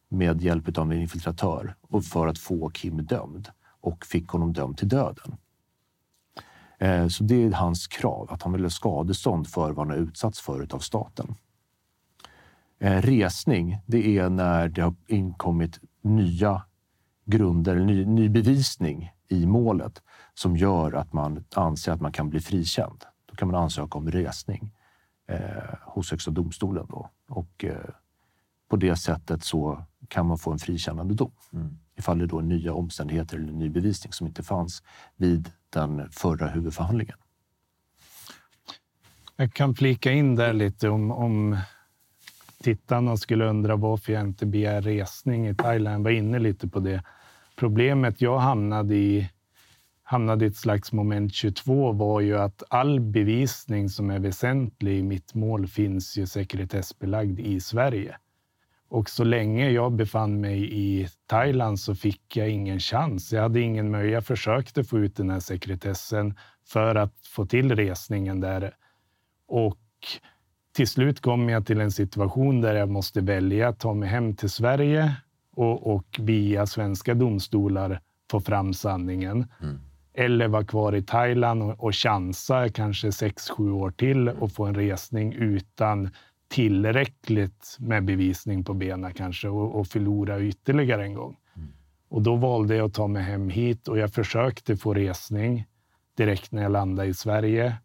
med 0.10 0.42
hjälp 0.42 0.78
av 0.78 0.92
en 0.92 1.02
infiltratör 1.02 1.76
och 1.82 2.04
för 2.06 2.28
att 2.28 2.38
få 2.38 2.70
Kim 2.70 2.98
dömd 3.06 3.50
och 3.82 4.06
fick 4.06 4.30
honom 4.30 4.54
dömd 4.54 4.78
till 4.78 4.88
döden. 4.88 5.38
Eh, 6.80 7.08
Så 7.08 7.24
det 7.24 7.44
är 7.44 7.52
hans 7.52 7.88
krav, 7.88 8.32
att 8.32 8.44
han 8.44 8.54
vill 8.54 8.64
ha 8.64 8.70
skadestånd 8.70 9.48
för 9.48 9.72
vad 9.72 9.88
han 9.88 9.98
har 9.98 10.04
utsatts 10.04 10.40
för 10.42 10.76
av 10.76 10.80
staten. 10.80 11.36
Eh, 12.80 13.02
Resning, 13.02 13.78
det 13.86 14.18
är 14.18 14.30
när 14.30 14.70
det 14.70 14.82
har 14.82 14.96
inkommit 15.08 15.80
nya 16.02 16.62
grunder, 17.26 17.76
ny, 17.76 18.06
ny 18.06 18.30
bevisning 18.30 19.12
i 19.28 19.46
målet 19.46 20.02
som 20.34 20.58
gör 20.58 20.92
att 20.94 21.14
man 21.14 21.46
anser 21.56 21.92
att 21.92 22.02
man 22.02 22.12
kan 22.12 22.30
bli 22.30 22.40
frikänd. 22.40 23.04
Då 23.26 23.36
kan 23.36 23.52
man 23.52 23.64
ansöka 23.64 23.98
om 23.98 24.12
resning 24.12 24.72
eh, 25.28 25.40
hos 25.82 26.12
Högsta 26.12 26.32
domstolen. 26.32 26.86
Då. 26.90 27.10
Och, 27.28 27.66
eh, 27.66 27.90
på 28.70 28.76
det 28.76 28.96
sättet 28.96 29.44
så 29.44 29.86
kan 30.08 30.26
man 30.26 30.38
få 30.38 30.52
en 30.52 30.60
frikännande 30.60 31.14
dom. 31.14 31.32
Ifall 31.98 32.20
det 32.20 32.26
då 32.26 32.40
är 32.40 32.44
nya 32.44 32.74
omständigheter 32.74 33.38
eller 33.38 33.54
ny 33.54 33.70
bevisning 33.70 34.14
som 34.14 34.28
inte 34.28 34.44
fanns 34.44 34.84
vid 35.16 35.52
den 35.70 36.12
förra 36.12 36.48
huvudförhandlingen. 36.48 37.18
Jag 39.36 39.54
kan 39.54 39.76
flika 39.76 40.12
in 40.12 40.36
där 40.36 40.54
lite 40.54 40.90
om, 40.90 41.12
om 41.12 41.58
tittarna 42.64 43.18
skulle 43.18 43.46
undra 43.46 43.76
varför 43.76 44.14
jag 44.14 44.22
inte 44.22 44.46
begär 44.46 44.82
resning 44.82 45.48
i 45.48 45.56
Thailand. 45.56 45.96
Jag 45.96 46.04
var 46.04 46.12
inne 46.12 46.40
lite 46.40 46.68
på 46.68 46.80
det. 46.80 47.04
Problemet 47.56 48.22
jag 48.22 48.40
hamnade 48.40 48.96
i, 48.96 49.30
hamnade 50.10 50.46
i 50.46 50.48
ett 50.48 50.56
slags 50.56 50.92
moment 50.92 51.34
22 51.34 51.92
var 51.92 52.22
ju 52.22 52.38
att 52.38 52.64
all 52.70 53.00
bevisning 53.00 53.90
som 53.90 54.10
är 54.10 54.20
väsentlig 54.20 55.00
i 55.00 55.04
mitt 55.04 55.34
mål 55.34 55.68
finns 55.68 56.18
ju 56.18 56.26
sekretessbelagd 56.26 57.40
i 57.40 57.60
Sverige. 57.60 58.18
Och 58.90 59.10
så 59.10 59.24
länge 59.24 59.70
jag 59.70 59.92
befann 59.92 60.42
mig 60.42 60.70
i 60.74 61.08
Thailand 61.26 61.80
så 61.80 61.96
fick 61.96 62.38
jag 62.38 62.50
ingen 62.50 62.80
chans. 62.80 63.34
Jag 63.34 63.42
hade 63.42 63.60
ingen 63.60 63.92
möjlighet. 63.92 64.14
Jag 64.14 64.26
försökte 64.26 64.84
få 64.84 65.00
ut 65.00 65.16
den 65.16 65.30
här 65.30 65.40
sekretessen 65.40 66.34
för 66.68 66.96
att 66.96 67.14
få 67.28 67.46
till 67.46 67.76
resningen 67.76 68.40
där. 68.40 68.76
Och 69.48 69.80
till 70.76 70.88
slut 70.88 71.22
kom 71.22 71.50
jag 71.50 71.66
till 71.66 71.82
en 71.82 71.92
situation 71.92 72.62
där 72.62 72.76
jag 72.76 72.90
måste 72.90 73.22
välja 73.22 73.70
att 73.70 73.80
ta 73.80 73.94
mig 73.94 74.10
hem 74.10 74.36
till 74.36 74.50
Sverige 74.50 75.16
och, 75.56 75.96
och 75.96 76.20
via 76.20 76.66
svenska 76.66 77.14
domstolar 77.14 78.02
få 78.32 78.40
fram 78.40 78.74
sanningen. 78.74 79.46
Mm. 79.62 79.80
Eller 80.20 80.48
vara 80.48 80.64
kvar 80.64 80.96
i 80.96 81.02
Thailand 81.02 81.64
och, 81.64 81.84
och 81.84 81.96
chansa 81.96 82.70
kanske 82.70 83.12
sex 83.12 83.50
sju 83.50 83.72
år 83.72 83.92
till 83.92 84.30
och 84.30 84.52
få 84.52 84.66
en 84.66 84.76
resning 84.76 85.34
utan 85.34 86.10
tillräckligt 86.48 87.78
med 87.80 88.06
bevisning 88.06 88.64
på 88.64 88.74
benen 88.74 89.14
kanske 89.14 89.50
och, 89.50 89.80
och 89.80 89.88
förlora 89.88 90.42
ytterligare 90.42 91.04
en 91.04 91.14
gång. 91.14 91.38
Och 92.10 92.22
då 92.22 92.36
valde 92.36 92.76
jag 92.76 92.86
att 92.86 92.94
ta 92.94 93.08
mig 93.08 93.24
hem 93.24 93.50
hit 93.50 93.88
och 93.88 93.98
jag 93.98 94.14
försökte 94.14 94.78
få 94.78 94.94
resning 94.94 95.66
direkt 96.18 96.52
när 96.52 96.64
jag 96.64 96.72
landade 96.72 97.10
i 97.10 97.14
Sverige. 97.14 97.78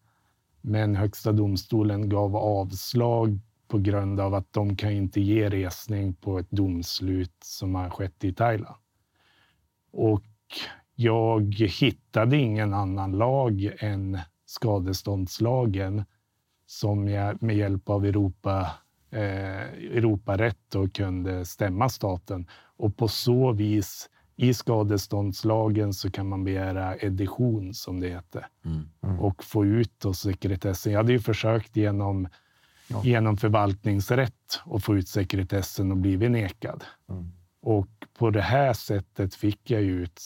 Men 0.61 0.97
Högsta 0.97 1.33
domstolen 1.33 2.09
gav 2.09 2.37
avslag 2.37 3.39
på 3.68 3.78
grund 3.78 4.20
av 4.20 4.35
att 4.35 4.53
de 4.53 4.76
kan 4.76 4.91
inte 4.91 5.20
ge 5.20 5.49
resning 5.49 6.14
på 6.14 6.39
ett 6.39 6.51
domslut 6.51 7.37
som 7.45 7.74
har 7.74 7.91
skett 7.91 8.24
i 8.24 8.33
Thailand. 8.33 8.76
Och 9.93 10.24
jag 11.03 11.55
hittade 11.55 12.36
ingen 12.36 12.74
annan 12.74 13.12
lag 13.12 13.70
än 13.78 14.18
skadeståndslagen 14.46 16.05
som 16.66 17.09
jag 17.09 17.42
med 17.42 17.57
hjälp 17.57 17.88
av 17.88 18.07
Europa, 18.07 18.70
eh, 19.11 19.62
Europarätt 19.96 20.59
då 20.68 20.88
kunde 20.88 21.44
stämma 21.44 21.88
staten. 21.88 22.46
Och 22.76 22.96
på 22.96 23.09
så 23.09 23.53
vis, 23.53 24.09
i 24.36 24.55
skadeståndslagen 24.55 25.94
så 25.94 26.11
kan 26.11 26.28
man 26.28 26.44
begära 26.44 26.96
edition, 26.96 27.74
som 27.74 28.00
det 28.00 28.09
heter, 28.09 28.46
och 29.20 29.44
få 29.44 29.64
ut 29.64 29.92
då 29.98 30.14
sekretessen. 30.14 30.92
Jag 30.92 31.00
hade 31.00 31.12
ju 31.12 31.18
försökt 31.18 31.76
genom, 31.76 32.28
genom 33.03 33.36
förvaltningsrätt 33.36 34.61
att 34.64 34.84
få 34.84 34.96
ut 34.96 35.09
sekretessen 35.09 35.90
och 35.90 35.96
blivit 35.96 36.30
nekad. 36.30 36.84
Och 37.62 37.88
på 38.18 38.30
det 38.30 38.42
här 38.42 38.72
sättet 38.72 39.34
fick 39.34 39.70
jag 39.70 39.82
ju 39.82 40.03
ut, 40.03 40.20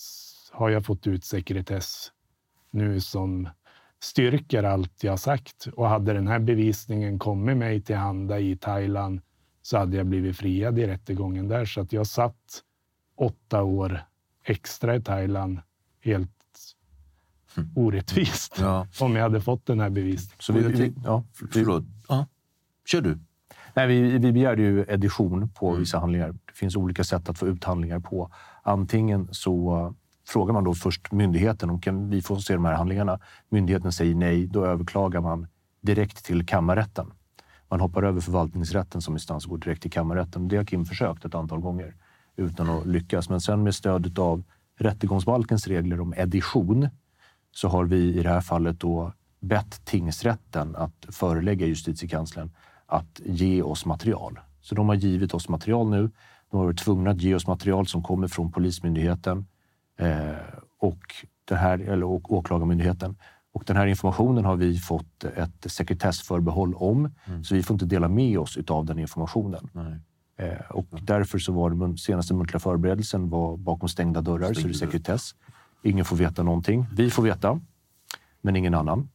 har 0.57 0.71
jag 0.71 0.85
fått 0.87 1.07
ut 1.07 1.25
sekretess 1.25 2.13
nu 2.71 3.01
som 3.01 3.49
styrker 4.03 4.63
allt 4.63 5.05
jag 5.05 5.19
sagt. 5.19 5.67
Och 5.77 5.89
hade 5.89 6.13
den 6.13 6.29
här 6.29 6.39
bevisningen 6.39 7.19
kommit 7.19 7.57
mig 7.57 7.81
till 7.83 7.97
handa 7.97 8.39
i 8.41 8.57
Thailand 8.57 9.21
så 9.63 9.79
hade 9.79 9.97
jag 9.97 10.07
blivit 10.07 10.37
friad 10.37 10.79
i 10.79 10.87
rättegången 10.87 11.49
där. 11.49 11.65
Så 11.65 11.81
att 11.81 11.93
jag 11.93 12.07
satt 12.07 12.63
åtta 13.17 13.63
år 13.63 14.01
extra 14.45 14.97
i 14.97 15.03
Thailand 15.03 15.59
helt 16.01 16.31
orättvist 17.75 18.57
Ja. 18.61 18.87
om 19.01 19.17
jag 19.17 19.23
hade 19.23 19.41
fått 19.41 19.67
den 19.67 19.81
här 19.81 19.91
bevisningen. 19.91 20.37
Så 20.41 20.53
vi, 20.53 20.61
vi, 20.63 20.93
ja, 21.05 21.25
Förlåt. 21.53 21.85
Ja. 22.09 22.27
Kör 22.87 23.01
du. 23.01 23.19
nej, 23.75 23.87
vi, 23.89 24.19
vi 24.19 24.33
begärde 24.33 24.63
ju 24.63 24.85
edition 24.89 25.49
på 25.49 25.69
Mm. 25.69 25.81
vissa 25.81 25.99
handlingar. 25.99 26.29
Det 26.33 26.53
finns 26.55 26.77
olika 26.77 27.05
sätt 27.05 27.29
att 27.29 27.39
få 27.39 27.47
ut 27.47 27.65
handlingar 27.65 28.01
på. 28.01 28.31
Antingen 28.63 29.29
så 29.31 29.95
frågar 30.27 30.53
man 30.53 30.65
då 30.65 30.75
först 30.75 31.13
myndigheten 31.13 31.71
om 31.71 31.81
kan 31.81 32.11
vi 32.11 32.23
få 32.23 32.41
se 32.41 32.55
de 32.55 32.65
här 32.65 32.75
handlingarna. 32.75 33.21
Myndigheten 33.49 33.93
säger 33.93 34.15
nej, 34.15 34.47
då 34.47 34.65
överklagar 34.65 35.21
man 35.21 35.47
direkt 35.81 36.25
till 36.25 36.47
kammarrätten. 36.47 37.13
Man 37.69 37.81
hoppar 37.81 38.03
över 38.03 38.21
förvaltningsrätten 38.21 39.03
som 39.03 39.15
instans 39.15 39.45
och 39.45 39.51
går 39.51 39.59
direkt 39.59 39.83
till 39.83 39.91
kammarrätten. 39.91 40.49
Det 40.49 40.57
har 40.57 40.65
Kim 40.65 40.85
försökt 40.85 41.25
ett 41.25 41.35
antal 41.35 41.61
gånger 41.61 41.95
utan 42.37 42.71
att 42.71 42.87
lyckas. 42.87 43.29
Men 43.29 43.41
sen 43.41 43.63
med 43.63 43.75
stöd 43.75 44.19
av 44.19 44.45
rättegångsbalkens 44.79 45.67
regler 45.67 46.01
om 46.01 46.15
edition 46.17 46.89
så 47.51 47.69
har 47.69 47.85
vi 47.85 48.19
i 48.19 48.23
det 48.23 48.29
här 48.29 48.41
fallet 48.41 48.81
då 48.81 49.13
bett 49.41 49.85
tingsrätten 49.85 50.77
att 50.77 51.07
förelägga 51.09 51.67
justitiekanslern 51.67 52.51
att 52.87 53.21
ge 53.25 53.63
oss 53.63 53.85
material. 53.85 54.41
Så 54.61 54.75
de 54.75 54.89
har 54.89 54.97
givit 54.97 55.35
oss 55.35 55.49
material 55.49 55.91
nu. 55.91 56.11
De 56.51 56.57
har 56.57 56.65
varit 56.65 56.79
tvungna 56.79 57.11
att 57.11 57.23
ge 57.23 57.35
oss 57.35 57.47
material 57.47 57.87
som 57.87 58.03
kommer 58.03 58.29
från 58.29 58.53
Polismyndigheten 58.53 59.47
och, 60.79 60.99
det 61.45 61.55
här, 61.57 61.79
eller, 61.79 62.07
och 62.07 62.33
Åklagarmyndigheten. 62.33 63.17
Och 63.53 63.63
den 63.67 63.77
här 63.77 63.87
informationen 63.87 64.45
har 64.45 64.57
vi 64.57 64.79
fått 64.79 65.25
ett 65.25 65.73
sekretessförbehåll 65.73 66.75
om, 66.75 67.11
så 67.45 67.55
vi 67.55 67.63
får 67.63 67.75
inte 67.75 67.87
dela 67.87 68.09
med 68.09 68.39
oss 68.39 68.59
av 68.69 68.85
den 68.85 68.99
informationen. 68.99 69.69
Nej. 69.73 69.99
Eh, 70.39 70.71
och 70.71 70.87
därför 71.03 71.39
så 71.39 71.53
var 71.53 71.71
den 71.71 71.97
senaste 71.99 72.35
muntliga 72.35 72.59
förberedelsen 72.61 73.29
var 73.31 73.57
bakom 73.57 73.89
stängda 73.89 74.21
dörrar, 74.21 74.55
så 74.55 74.61
det 74.61 74.69
är 74.69 74.73
sekretess. 74.73 75.35
Ingen 75.83 76.05
får 76.05 76.17
veta 76.17 76.43
någonting. 76.43 76.87
Vi 76.93 77.11
får 77.11 77.23
veta, 77.23 77.61
men 78.41 78.57
ingen 78.57 78.75
annan. 78.75 79.09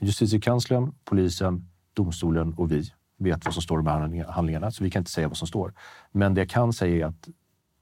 Justitiekanslern, 0.00 0.92
polisen, 1.04 1.68
domstolen 1.94 2.54
och 2.54 2.72
vi 2.72 2.90
vet 3.18 3.44
vad 3.44 3.54
som 3.54 3.62
står 3.62 3.80
i 3.80 3.84
de 3.84 3.90
här 3.90 4.00
handlinga- 4.00 4.30
handlingarna, 4.30 4.70
så 4.70 4.84
vi 4.84 4.90
kan 4.90 5.00
inte 5.00 5.10
säga 5.10 5.28
vad 5.28 5.36
som 5.36 5.48
står. 5.48 5.74
Men 6.12 6.34
det 6.34 6.40
jag 6.40 6.48
kan 6.50 6.72
säga 6.72 7.06
är 7.06 7.08
att 7.10 7.28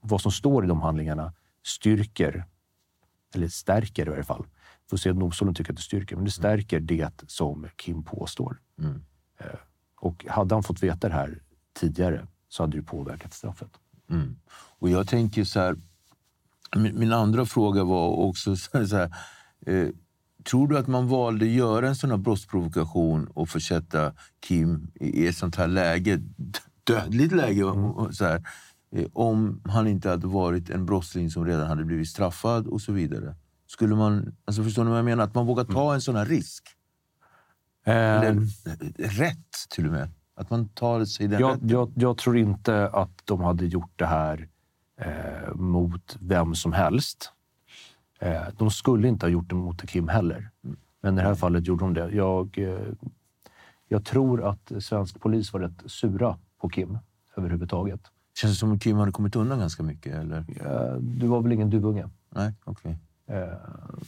vad 0.01 0.21
som 0.21 0.31
står 0.31 0.65
i 0.65 0.67
de 0.67 0.81
handlingarna 0.81 1.33
styrker, 1.67 2.45
eller 3.35 3.47
stärker 3.47 4.07
i 4.07 4.09
varje 4.09 4.23
fall, 4.23 4.45
får 4.89 4.97
se 4.97 5.09
att 5.09 5.19
domstolen 5.19 5.55
tycker 5.55 5.71
att 5.71 5.77
det 5.77 5.83
styrker, 5.83 6.15
men 6.15 6.25
det 6.25 6.31
stärker 6.31 6.79
det 6.79 7.23
som 7.27 7.67
Kim 7.75 8.03
påstår. 8.03 8.59
Mm. 8.79 9.01
Eh, 9.39 9.59
Och 10.01 10.25
hade 10.29 10.55
han 10.55 10.63
fått 10.63 10.83
veta 10.83 11.09
det 11.09 11.13
här 11.15 11.41
tidigare 11.79 12.27
så 12.49 12.63
hade 12.63 12.77
det 12.77 12.83
påverkat 12.83 13.33
straffet. 13.33 13.71
Mm. 14.09 14.35
Och 14.79 14.89
jag 14.89 15.07
tänker 15.07 15.43
så 15.43 15.59
här... 15.59 15.75
Min, 16.75 16.99
min 16.99 17.13
andra 17.13 17.45
fråga 17.45 17.83
var 17.83 18.09
också 18.09 18.55
så 18.55 18.77
här... 18.77 18.85
Så 18.85 18.95
här 18.95 19.11
eh, 19.65 19.89
tror 20.43 20.67
du 20.67 20.77
att 20.77 20.87
man 20.87 21.07
valde 21.07 21.45
att 21.45 21.51
göra 21.51 21.87
en 21.87 21.95
sån 21.95 22.09
här 22.09 22.17
brottsprovokation 22.17 23.27
och 23.27 23.49
försätta 23.49 24.13
Kim 24.39 24.91
i, 24.95 25.27
ett 25.27 25.37
sånt 25.37 25.55
här 25.55 25.67
läge, 25.67 26.21
dödligt 26.83 27.31
läge, 27.31 27.63
och, 27.63 27.97
och 27.97 28.15
så 28.15 28.25
här, 28.25 28.47
om 29.13 29.61
han 29.65 29.87
inte 29.87 30.09
hade 30.09 30.27
varit 30.27 30.69
en 30.69 30.85
brottsling 30.85 31.29
som 31.29 31.45
redan 31.45 31.67
hade 31.67 31.85
blivit 31.85 32.07
straffad 32.07 32.67
och 32.67 32.81
så 32.81 32.91
vidare? 32.91 33.35
Skulle 33.67 33.95
man... 33.95 34.35
Alltså 34.45 34.63
förstår 34.63 34.83
ni 34.83 34.89
vad 34.89 34.99
jag 34.99 35.05
menar? 35.05 35.23
Att 35.23 35.35
man 35.35 35.45
vågar 35.45 35.63
ta 35.63 35.93
en 35.93 36.01
sån 36.01 36.15
här 36.15 36.25
risk? 36.25 36.63
Eller 37.83 38.31
Ehm, 38.31 38.47
rätt, 38.97 39.55
till 39.69 39.85
och 39.85 39.91
med. 39.91 40.09
Att 40.35 40.49
man 40.49 40.69
tar 40.69 41.05
sig 41.05 41.27
den 41.27 41.39
jag, 41.39 41.59
jag, 41.61 41.91
jag 41.95 42.17
tror 42.17 42.37
inte 42.37 42.89
att 42.89 43.21
de 43.25 43.41
hade 43.41 43.65
gjort 43.65 43.91
det 43.95 44.05
här 44.05 44.47
eh, 44.97 45.55
mot 45.55 46.17
vem 46.19 46.55
som 46.55 46.73
helst. 46.73 47.31
Eh, 48.19 48.41
de 48.57 48.71
skulle 48.71 49.07
inte 49.07 49.25
ha 49.25 49.31
gjort 49.31 49.49
det 49.49 49.55
mot 49.55 49.89
Kim 49.89 50.07
heller. 50.07 50.49
Men 51.01 51.13
i 51.13 51.17
det 51.21 51.27
här 51.27 51.35
fallet 51.35 51.67
gjorde 51.67 51.85
de 51.85 51.93
det. 51.93 52.09
Jag, 52.11 52.57
eh, 52.57 52.93
jag 53.87 54.05
tror 54.05 54.43
att 54.49 54.71
svensk 54.79 55.19
polis 55.19 55.53
var 55.53 55.59
rätt 55.59 55.83
sura 55.85 56.37
på 56.61 56.69
Kim 56.69 56.97
överhuvudtaget. 57.35 58.01
Känns 58.37 58.53
det 58.53 58.59
som 58.59 58.71
att 58.71 58.81
Kim 58.81 58.97
hade 58.97 59.11
kommit 59.11 59.35
undan 59.35 59.59
ganska 59.59 59.83
mycket? 59.83 60.15
Eller? 60.15 60.37
Eh, 60.37 60.93
du 60.99 61.27
var 61.27 61.41
väl 61.41 61.51
ingen 61.51 61.69
duvunge? 61.69 62.09
Nej, 62.35 62.53
okej. 62.63 62.97
Eh, 63.29 63.47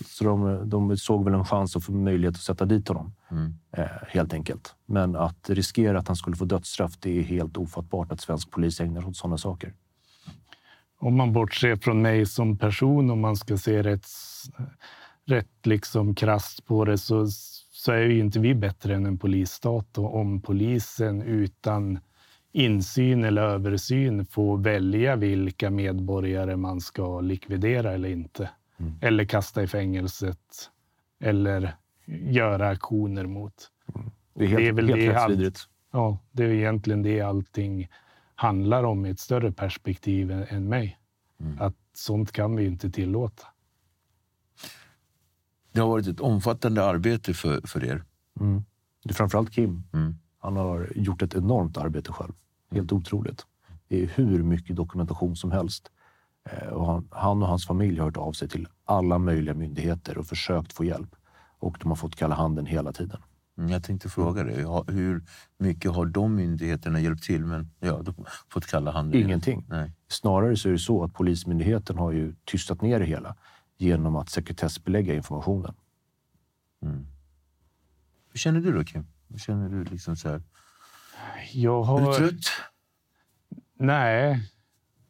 så 0.06 0.24
de, 0.24 0.70
de 0.70 0.98
såg 0.98 1.26
väl 1.26 1.34
en 1.34 1.46
chans 1.46 1.76
att 1.76 1.84
få 1.84 1.92
möjlighet 1.92 2.36
att 2.36 2.42
sätta 2.42 2.66
dit 2.66 2.88
honom. 2.88 3.14
Mm. 3.32 3.54
Eh, 3.72 3.86
helt 4.08 4.34
enkelt. 4.34 4.76
Men 4.86 5.16
att 5.16 5.50
riskera 5.50 6.00
att 6.00 6.08
han 6.08 6.16
skulle 6.16 6.36
få 6.36 6.46
dödsstraff, 6.46 6.98
det 7.00 7.20
är 7.20 7.24
helt 7.24 7.58
ofattbart 7.58 8.12
att 8.12 8.22
svensk 8.22 8.52
polis 8.52 8.80
ägnar 8.80 9.02
sig 9.02 9.10
åt 9.10 9.18
sådana 9.18 9.38
saker. 9.38 9.74
Om 11.00 11.18
man 11.18 11.34
bortser 11.34 11.76
från 11.76 12.02
mig 12.02 12.26
som 12.26 12.58
person, 12.58 13.10
om 13.10 13.20
man 13.20 13.36
ska 13.36 13.58
se 13.58 13.84
rätt, 13.84 14.08
rätt 15.26 15.66
liksom 15.66 16.16
krasst 16.16 16.66
på 16.66 16.86
det, 16.86 16.98
så, 16.98 17.28
så 17.72 17.92
är 17.92 18.02
ju 18.02 18.20
inte 18.20 18.40
vi 18.40 18.56
bättre 18.56 18.96
än 18.96 19.06
en 19.06 19.18
polisstat. 19.18 19.98
Och 19.98 20.16
om 20.16 20.42
polisen 20.42 21.22
utan 21.22 22.00
insyn 22.52 23.24
eller 23.24 23.42
översyn 23.42 24.26
får 24.26 24.58
välja 24.58 25.16
vilka 25.16 25.70
medborgare 25.70 26.56
man 26.56 26.82
ska 26.82 27.22
likvidera 27.22 27.94
eller 27.94 28.10
inte. 28.10 28.50
Eller 29.02 29.26
kasta 29.26 29.64
i 29.64 29.68
fängelset. 29.68 30.70
Eller 31.20 31.76
göra 32.06 32.70
aktioner 32.70 33.26
mot. 33.26 33.54
Det 34.34 34.44
är 34.44 34.48
helt, 34.48 34.58
Det 34.58 34.68
är 34.68 34.74
väl 34.74 34.88
helt 34.88 35.16
det 35.16 35.48
allt-. 35.48 35.70
Ja, 35.92 36.18
det 36.32 36.44
är 36.44 36.50
egentligen 36.50 37.04
det 37.04 37.22
allting 37.22 37.90
handlar 38.36 38.84
om 38.84 39.06
i 39.06 39.10
ett 39.10 39.20
större 39.20 39.52
perspektiv 39.52 40.32
än, 40.32 40.44
än 40.44 40.70
mig. 40.70 41.00
Att 41.60 41.76
sånt 41.94 42.32
kan 42.32 42.56
vi 42.56 42.66
inte 42.66 42.90
tillåta. 42.90 43.48
Det 45.72 45.80
har 45.80 45.88
varit 45.88 46.08
ett 46.08 46.20
omfattande 46.20 46.86
arbete 46.86 47.34
för, 47.34 47.68
för 47.68 47.84
er. 47.84 48.04
Mm. 48.40 48.64
Det 49.04 49.10
är 49.10 49.14
framförallt 49.14 49.52
Kim. 49.52 49.84
Mm. 49.94 50.16
Han 50.40 50.56
har 50.58 50.92
gjort 50.96 51.22
ett 51.22 51.36
enormt 51.36 51.78
arbete 51.78 52.12
själv. 52.12 52.34
Helt 52.72 52.92
otroligt. 52.92 53.46
Det 53.88 54.04
är 54.04 54.08
hur 54.08 54.44
mycket 54.44 54.76
dokumentation 54.76 55.36
som 55.36 55.52
helst. 55.52 55.92
Eh, 56.50 56.68
Och 56.68 57.04
han, 57.12 57.42
och 57.44 57.48
hans 57.50 57.68
familj 57.68 57.98
har 58.00 58.06
hört 58.06 58.18
av 58.18 58.32
sig 58.34 58.50
till 58.50 58.68
alla 58.86 59.18
möjliga 59.18 59.54
myndigheter 59.56 60.18
och 60.18 60.26
försökt 60.28 60.74
få 60.74 60.84
hjälp. 60.86 61.16
Och 61.60 61.78
de 61.80 61.90
har 61.90 61.96
fått 61.96 62.16
kalla 62.16 62.36
handen 62.36 62.66
hela 62.66 62.94
tiden. 62.94 63.22
Mm, 63.58 63.70
Jag 63.70 63.84
tänkte 63.84 64.10
fråga 64.10 64.44
dig, 64.44 64.66
hur 64.88 65.24
mycket 65.58 65.92
har 65.92 66.06
de 66.06 66.36
myndigheterna 66.36 67.00
hjälpt 67.00 67.24
till? 67.24 67.46
Men 67.46 67.70
ja, 67.80 68.02
de 68.02 68.14
har 68.18 68.28
fått 68.50 68.66
kalla 68.68 68.92
handen. 68.92 69.22
Ingenting. 69.22 69.66
Nej. 69.70 69.92
Snarare 70.08 70.56
så 70.58 70.68
är 70.70 70.74
det 70.74 70.80
så 70.80 71.04
att 71.04 71.14
Polismyndigheten 71.14 71.98
har 71.98 72.12
ju 72.12 72.36
tystat 72.46 72.82
ner 72.82 73.00
det 73.00 73.06
hela 73.06 73.36
genom 73.78 74.16
att 74.16 74.30
sekretessbelägga 74.30 75.14
informationen. 75.16 75.74
Hur 78.32 78.38
känner 78.40 78.60
du 78.62 78.72
då, 78.74 78.84
Kim? 78.84 79.06
Hur 79.30 79.38
känner 79.38 79.70
du? 79.70 79.84
liksom 79.84 80.16
så 80.16 80.30
här? 80.30 80.42
Jag 81.54 81.90
Är 81.90 82.00
du 82.00 82.06
har... 82.06 82.14
trött? 82.14 82.44
Nej, 83.80 84.40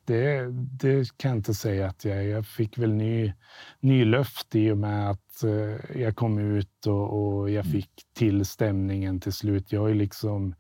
det, 0.06 0.52
det 0.52 1.18
kan 1.18 1.30
jag 1.30 1.38
inte 1.38 1.54
säga 1.54 1.88
att 1.88 2.06
jag. 2.06 2.26
Jag 2.26 2.48
fick 2.48 2.78
väl 2.78 2.94
ny, 2.94 3.34
ny 3.80 4.06
luft 4.06 4.56
i 4.56 4.72
och 4.72 4.78
med 4.78 5.10
att 5.10 5.44
eh, 5.44 6.02
jag 6.02 6.16
kom 6.16 6.40
ut 6.40 6.88
och, 6.88 7.38
och 7.40 7.50
jag 7.50 7.66
fick 7.66 7.90
till 8.14 8.46
stämningen 8.46 9.20
till 9.20 9.34
slut. 9.34 9.72
Jag 9.72 9.82
har 9.82 9.88
ju 9.88 9.94
liksom 9.94 10.56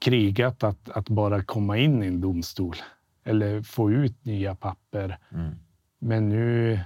krigat 0.00 0.62
att, 0.62 0.88
att 0.88 1.08
bara 1.08 1.44
komma 1.44 1.78
in 1.78 2.02
i 2.02 2.06
en 2.06 2.20
domstol 2.20 2.76
eller 3.24 3.62
få 3.62 3.90
ut 3.90 4.24
nya 4.24 4.54
papper. 4.54 5.18
Mm. 5.32 5.54
Men 5.98 6.28
nu, 6.28 6.80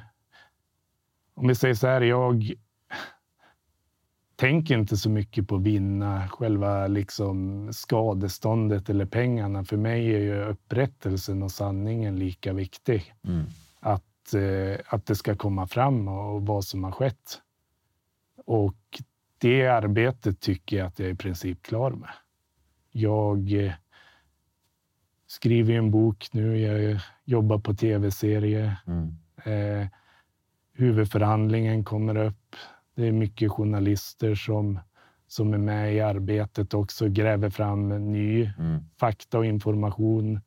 om 1.34 1.48
vi 1.48 1.54
säger 1.54 1.74
så 1.74 1.86
här, 1.86 2.00
jag 2.00 2.52
tänker 4.37 4.78
inte 4.78 4.97
så 4.97 5.11
mycket 5.11 5.49
på 5.49 5.57
att 5.57 5.62
vinna 5.62 6.28
själva 6.28 6.87
liksom 6.87 7.68
skadeståndet 7.72 8.91
eller 8.91 9.07
pengarna. 9.07 9.64
För 9.64 9.76
mig 9.76 10.14
är 10.14 10.18
ju 10.18 10.45
upprättelsen 10.45 11.43
och 11.43 11.53
sanningen 11.53 12.18
lika 12.18 12.53
viktig. 12.53 13.14
Mm. 13.24 13.45
Att, 13.80 14.34
eh, 14.34 14.80
att 14.87 15.07
det 15.07 15.16
ska 15.16 15.37
komma 15.37 15.66
fram 15.66 16.09
och 16.09 16.47
vad 16.47 16.64
som 16.64 16.84
har 16.84 16.93
skett. 16.93 17.41
Och 18.45 19.03
det 19.39 19.66
arbetet 19.66 20.41
tycker 20.41 20.76
jag 20.76 20.87
att 20.87 20.99
jag 20.99 21.09
är 21.09 21.12
i 21.12 21.16
princip 21.16 21.62
klar 21.62 21.91
med. 21.91 22.11
Jag 22.91 23.64
eh, 23.64 23.72
skriver 25.26 25.74
en 25.74 25.91
bok 25.91 26.28
nu. 26.32 26.59
Jag 26.59 27.01
jobbar 27.24 27.59
på 27.59 27.74
tv-serie. 27.74 28.76
Mm. 28.87 29.16
Eh, 29.45 29.89
huvudförhandlingen 30.72 31.84
kommer 31.84 32.16
upp. 32.16 32.57
Det 32.97 33.07
är 33.07 33.12
mycket 33.12 33.51
journalister 33.53 34.34
som, 34.34 34.80
som 35.26 35.55
är 35.55 35.59
med 35.59 35.94
i 35.94 36.01
arbetet 36.01 36.74
också, 36.74 37.09
gräver 37.09 37.51
fram 37.51 38.12
ny 38.12 38.51
Mm. 38.59 38.80
fakta 39.01 39.38
och 39.38 39.47
information. 39.47 40.40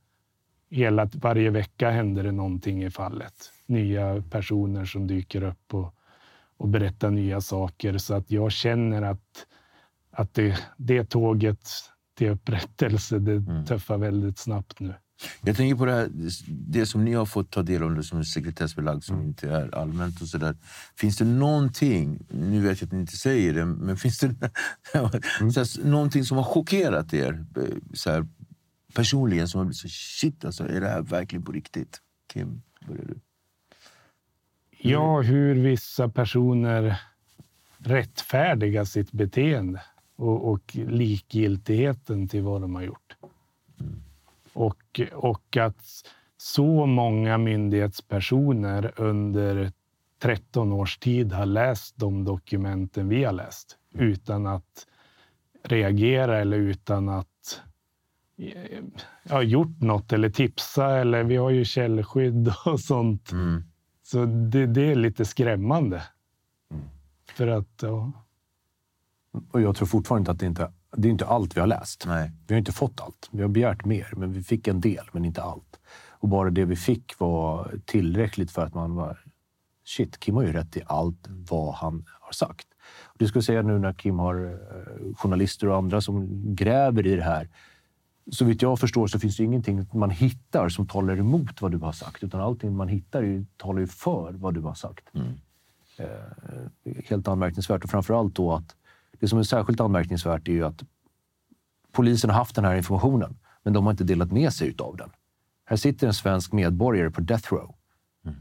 Hela, 0.69 1.09
varje 1.13 1.49
vecka 1.49 1.89
händer 1.89 2.23
det 2.23 2.31
någonting 2.31 2.83
i 2.83 2.89
fallet. 2.89 3.33
Nya 3.65 4.23
personer 4.29 4.85
som 4.85 5.07
dyker 5.07 5.43
upp 5.43 5.73
och, 5.73 5.93
och 6.57 6.67
berättar 6.67 7.09
nya 7.11 7.41
saker. 7.41 7.97
Så 7.97 8.13
att 8.13 8.31
jag 8.31 8.51
känner 8.51 9.01
att, 9.01 9.47
att 10.11 10.33
det, 10.33 10.59
det 10.77 11.03
tåget 11.09 11.69
till 12.17 12.29
upprättelse, 12.29 13.19
det 13.19 13.31
Mm. 13.31 13.65
tuffar 13.65 13.97
väldigt 13.97 14.37
snabbt 14.37 14.79
nu. 14.79 14.93
Jag 15.41 15.57
tänker 15.57 15.75
på 15.75 15.85
det, 15.85 15.91
här, 15.91 16.09
det 16.47 16.85
som 16.85 17.05
ni 17.05 17.13
har 17.13 17.25
fått 17.25 17.51
ta 17.51 17.61
del 17.63 17.83
av, 17.83 18.01
som 18.01 18.19
är 18.19 18.23
sekretessbelagt, 18.23 19.03
som 19.03 19.21
inte 19.21 19.49
är 19.49 19.75
allmänt. 19.75 20.21
och 20.21 20.27
så 20.27 20.37
där. 20.37 20.55
Finns 20.95 21.17
det 21.17 21.25
någonting, 21.25 22.25
nu 22.29 22.61
vet 22.61 22.81
jag 22.81 22.87
att 22.87 22.93
ni 22.93 22.99
inte 22.99 23.17
säger 23.17 23.53
det, 23.53 23.65
men 23.65 23.97
finns 23.97 24.19
det 24.19 24.27
Mm. 24.27 24.51
här, 25.55 25.85
någonting 25.85 26.23
som 26.23 26.37
har 26.37 26.43
chockerat 26.43 27.13
er 27.13 27.45
eh, 27.57 27.63
så 27.93 28.11
här, 28.11 28.27
personligen? 28.93 29.47
Som 29.47 29.57
har 29.59 29.65
blivit 29.65 29.77
så 29.77 29.87
shit, 29.89 30.45
alltså, 30.45 30.63
är 30.69 30.81
det 30.81 30.89
här 30.89 31.01
verkligen 31.01 31.45
på 31.45 31.51
riktigt? 31.51 31.97
Kim, 32.33 32.61
börjar 32.87 33.05
du? 33.05 33.19
Ja, 34.81 35.21
hur 35.21 35.55
vissa 35.55 36.09
personer 36.09 37.01
rättfärdigar 37.77 38.85
sitt 38.85 39.11
beteende 39.11 39.81
och, 40.15 40.51
och 40.51 40.75
likgiltigheten 40.75 42.27
till 42.27 42.43
vad 42.43 42.61
de 42.61 42.75
har 42.75 42.81
gjort. 42.81 43.08
Och, 44.59 45.01
och 45.13 45.57
att 45.57 45.85
så 46.37 46.85
många 46.85 47.37
myndighetspersoner 47.37 48.93
under 48.95 49.71
13 50.21 50.73
års 50.73 50.97
tid 50.97 51.31
har 51.31 51.45
läst 51.45 51.97
de 51.97 52.23
dokumenten 52.23 53.09
vi 53.09 53.23
har 53.23 53.33
läst 53.33 53.77
utan 53.93 54.47
att 54.47 54.87
reagera 55.63 56.39
eller 56.39 56.57
utan 56.57 57.09
att 57.09 57.61
eh, 58.37 58.79
ja, 59.23 59.41
gjort 59.41 59.81
något 59.81 60.13
eller 60.13 60.29
tipsa. 60.29 60.99
Eller 60.99 61.23
vi 61.23 61.35
har 61.35 61.49
ju 61.49 61.65
källskydd 61.65 62.53
och 62.65 62.79
sånt. 62.79 63.31
Mm. 63.31 63.63
Så 64.03 64.25
det, 64.25 64.65
det 64.65 64.91
är 64.91 64.95
lite 64.95 65.25
skrämmande. 65.25 66.03
För 67.31 67.47
att, 67.47 67.79
ja. 67.81 68.11
Och 69.51 69.61
jag 69.61 69.75
tror 69.75 69.87
fortfarande 69.87 70.31
att 70.31 70.39
det 70.39 70.45
inte 70.45 70.71
det 70.97 71.07
är 71.07 71.11
inte 71.11 71.25
allt 71.25 71.57
vi 71.57 71.59
har 71.59 71.67
läst. 71.67 72.03
Nej. 72.07 72.31
Vi 72.47 72.53
har 72.53 72.59
inte 72.59 72.71
fått 72.71 73.01
allt. 73.01 73.29
Vi 73.31 73.41
har 73.41 73.49
begärt 73.49 73.85
mer, 73.85 74.13
men 74.17 74.33
vi 74.33 74.43
fick 74.43 74.67
en 74.67 74.81
del, 74.81 75.03
men 75.11 75.25
inte 75.25 75.41
allt. 75.43 75.79
Och 76.09 76.29
bara 76.29 76.49
det 76.49 76.65
vi 76.65 76.75
fick 76.75 77.19
var 77.19 77.71
tillräckligt 77.85 78.51
för 78.51 78.65
att 78.65 78.73
man 78.73 78.95
var... 78.95 79.19
Shit, 79.85 80.19
Kim 80.19 80.35
har 80.35 80.43
ju 80.43 80.53
rätt 80.53 80.77
i 80.77 80.81
allt 80.85 81.27
vad 81.27 81.73
han 81.73 82.05
har 82.21 82.31
sagt. 82.31 82.67
Och 83.03 83.15
det 83.19 83.27
ska 83.27 83.37
jag 83.37 83.43
säga 83.43 83.61
nu 83.61 83.79
när 83.79 83.93
Kim 83.93 84.19
har 84.19 84.45
eh, 84.45 85.15
journalister 85.15 85.67
och 85.67 85.77
andra 85.77 86.01
som 86.01 86.27
gräver 86.55 87.07
i 87.07 87.15
det 87.15 87.23
här. 87.23 87.49
Så 88.31 88.45
vitt 88.45 88.61
jag 88.61 88.79
förstår 88.79 89.07
så 89.07 89.19
finns 89.19 89.37
det 89.37 89.43
ingenting 89.43 89.87
man 89.93 90.09
hittar 90.09 90.69
som 90.69 90.87
talar 90.87 91.17
emot 91.17 91.61
vad 91.61 91.71
du 91.71 91.77
har 91.77 91.91
sagt. 91.91 92.23
Utan 92.23 92.41
allting 92.41 92.75
man 92.75 92.87
hittar 92.87 93.21
ju, 93.21 93.45
talar 93.57 93.79
ju 93.79 93.87
för 93.87 94.33
vad 94.33 94.53
du 94.53 94.61
har 94.61 94.73
sagt. 94.73 95.09
Eh, 95.97 97.01
helt 97.05 97.27
anmärkningsvärt. 97.27 97.83
Och 97.83 97.89
framför 97.89 98.13
allt 98.13 98.35
då 98.35 98.53
att 98.53 98.75
det 99.19 99.27
som 99.27 99.39
är 99.39 99.43
särskilt 99.43 99.79
anmärkningsvärt 99.79 100.47
är 100.47 100.51
ju 100.51 100.65
att 100.65 100.83
polisen 101.91 102.29
har 102.29 102.37
haft 102.37 102.55
den 102.55 102.65
här 102.65 102.75
informationen, 102.75 103.37
men 103.63 103.73
de 103.73 103.83
har 103.85 103.91
inte 103.91 104.03
delat 104.03 104.31
med 104.31 104.53
sig 104.53 104.75
av 104.79 104.97
den. 104.97 105.09
Här 105.65 105.77
sitter 105.77 106.07
en 106.07 106.13
svensk 106.13 106.51
medborgare 106.51 107.11
på 107.11 107.21
death 107.21 107.53
row 107.53 107.75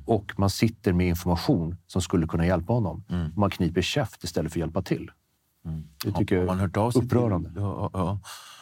och 0.06 0.32
man 0.36 0.50
sitter 0.50 0.92
med 0.92 1.08
information 1.08 1.76
som 1.86 2.02
skulle 2.02 2.26
kunna 2.26 2.46
hjälpa 2.46 2.72
honom. 2.72 3.04
Man 3.36 3.50
kniper 3.50 3.82
käft 3.82 4.24
istället 4.24 4.52
för 4.52 4.58
att 4.60 4.66
hjälpa 4.66 4.82
till. 4.82 5.10
Det 6.04 6.12
tycker 6.12 6.36
har 6.36 6.56
jag 6.74 6.76
är 6.76 6.98
upprörande. 6.98 7.48
Till, 7.48 7.58
ja, 7.60 7.90
ja, 7.92 8.20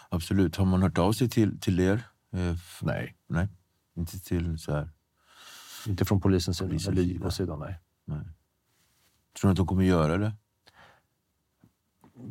absolut. 0.08 0.56
Har 0.56 0.64
man 0.64 0.82
hört 0.82 0.98
av 0.98 1.12
sig 1.12 1.28
till, 1.28 1.60
till 1.60 1.80
er? 1.80 2.02
Eh, 2.32 2.54
Nej, 2.82 3.16
nej, 3.28 3.48
inte 3.96 4.20
till 4.20 4.58
så 4.58 4.72
här. 4.72 4.90
inte 5.86 6.04
från 6.04 6.20
polisens 6.20 6.58
sida. 6.58 6.68
Polisens 6.68 6.98
Eller 6.98 7.08
sida. 7.08 7.26
JK-sidan, 7.26 7.58
nej. 7.58 7.78
Tror 9.40 9.48
ni 9.48 9.50
att 9.50 9.56
de 9.56 9.66
kommer 9.66 9.84
göra 9.84 10.16
det? 10.16 10.32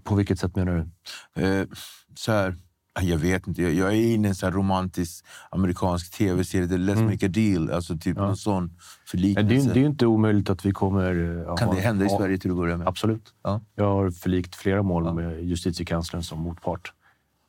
På 0.04 0.16
vilket 0.16 0.40
sätt 0.40 0.56
menar 0.56 0.90
du? 1.34 1.42
Eh, 1.42 1.68
så 2.16 2.32
här, 2.32 2.56
jag 3.02 3.18
vet 3.18 3.48
inte. 3.48 3.62
Jag, 3.62 3.74
jag 3.74 3.88
är 3.88 4.14
inne 4.14 4.28
i 4.28 4.30
en 4.30 4.36
så 4.36 4.50
romantisk 4.50 5.26
amerikansk 5.52 6.18
tv-serie. 6.18 6.68
The 6.68 6.78
Let's 6.78 7.04
Make 7.04 7.26
a 7.26 7.30
Deal. 7.30 7.72
Alltså 7.72 7.98
typ 7.98 8.18
någon 8.18 8.38
sån 8.38 8.66
Nej, 8.66 8.76
förlikelse. 9.06 9.48
Det 9.48 9.56
är, 9.56 9.74
det 9.74 9.80
är 9.80 9.82
ju 9.82 9.88
inte 9.88 10.06
omöjligt 10.06 10.50
att 10.50 10.66
vi 10.66 10.72
kommer... 10.72 11.46
eh, 11.50 11.56
kan 11.56 11.76
det 11.76 11.82
hända 11.82 12.06
i 12.06 12.10
Sverige 12.10 12.38
till 12.38 12.52
att 12.52 12.58
börja 12.58 12.78
med? 12.78 12.88
Absolut. 12.88 13.34
Ja. 13.44 13.62
Jag 13.76 13.86
har 13.86 14.12
förlikt 14.12 14.56
flera 14.56 14.84
mål 14.84 15.14
med 15.14 15.44
justitiekanslern 15.44 16.24
som 16.24 16.40
motpart. 16.40 16.94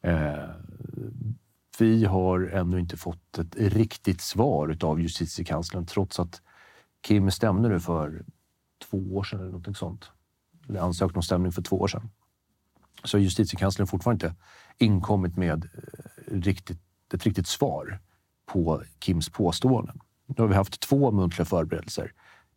Eh, 0.03 0.35
vi 1.79 2.05
har 2.05 2.41
ännu 2.41 2.81
inte 2.81 2.97
fått 2.97 3.39
ett 3.39 3.57
riktigt 3.57 4.21
svar 4.21 4.79
av 4.81 5.01
justitiekanslern 5.01 5.87
trots 5.87 6.21
att 6.21 6.41
Kim 7.07 7.31
stämde 7.31 7.69
nu 7.69 7.81
för 7.81 8.25
två 8.91 8.99
år 9.17 9.23
sedan 9.23 9.41
eller 9.41 9.51
något 9.51 9.77
sånt. 9.77 10.11
Eller 10.69 10.81
ansökte 10.81 11.19
om 11.19 11.23
stämning 11.23 11.53
för 11.53 11.63
två 11.63 11.81
år 11.81 11.89
sedan. 11.89 12.11
Så 13.05 13.17
har 13.17 13.23
justitiekanslern 13.23 13.87
fortfarande 13.87 14.27
inte 14.27 14.37
inkommit 14.79 15.37
med 15.37 15.65
eh, 15.65 16.33
riktigt, 16.33 16.79
ett 17.15 17.25
riktigt 17.25 17.47
svar 17.47 17.99
på 18.47 18.83
Kims 19.01 19.29
påståenden. 19.29 20.01
Nu 20.27 20.35
har 20.39 20.49
vi 20.49 20.55
haft 20.55 20.81
två 20.81 21.11
muntliga 21.11 21.45
förberedelser 21.45 22.13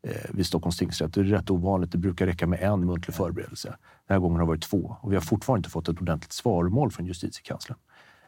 eh, 0.07 0.29
vid 0.29 0.45
Stockholms 0.45 0.77
tingsrätt. 0.77 1.13
Det 1.13 1.21
är 1.21 1.23
rätt 1.23 1.49
ovanligt. 1.49 1.91
Det 1.91 1.97
brukar 1.97 2.25
räcka 2.25 2.47
med 2.47 2.59
en 2.61 2.85
muntlig 2.85 3.15
förberedelse. 3.15 3.67
Den 4.07 4.15
här 4.15 4.19
gången 4.19 4.35
har 4.35 4.45
det 4.45 4.47
varit 4.47 4.63
två 4.63 4.95
och 5.01 5.11
vi 5.11 5.15
har 5.15 5.21
fortfarande 5.21 5.59
inte 5.59 5.69
fått 5.69 5.89
ett 5.89 6.01
ordentligt 6.01 6.33
svaromål 6.33 6.91
från 6.91 7.05
justitiekanslern. 7.05 7.77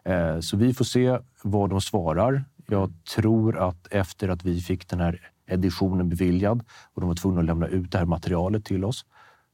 Eh, 0.04 0.40
så 0.40 0.58
vi 0.58 0.74
får 0.74 0.86
se 0.86 1.20
vad 1.44 1.70
de 1.70 1.82
svarar. 1.82 2.44
Jag 2.68 2.94
tror 3.16 3.58
att 3.58 3.88
efter 3.92 4.30
att 4.30 4.46
vi 4.46 4.62
fick 4.62 4.88
den 4.88 5.00
här 5.00 5.32
editionen 5.46 6.10
beviljad 6.10 6.64
och 6.94 7.02
de 7.02 7.08
var 7.08 7.16
tvungna 7.16 7.40
att 7.40 7.46
lämna 7.46 7.68
ut 7.68 7.92
det 7.92 7.98
här 7.98 8.06
materialet 8.06 8.66
till 8.66 8.86
oss 8.86 9.06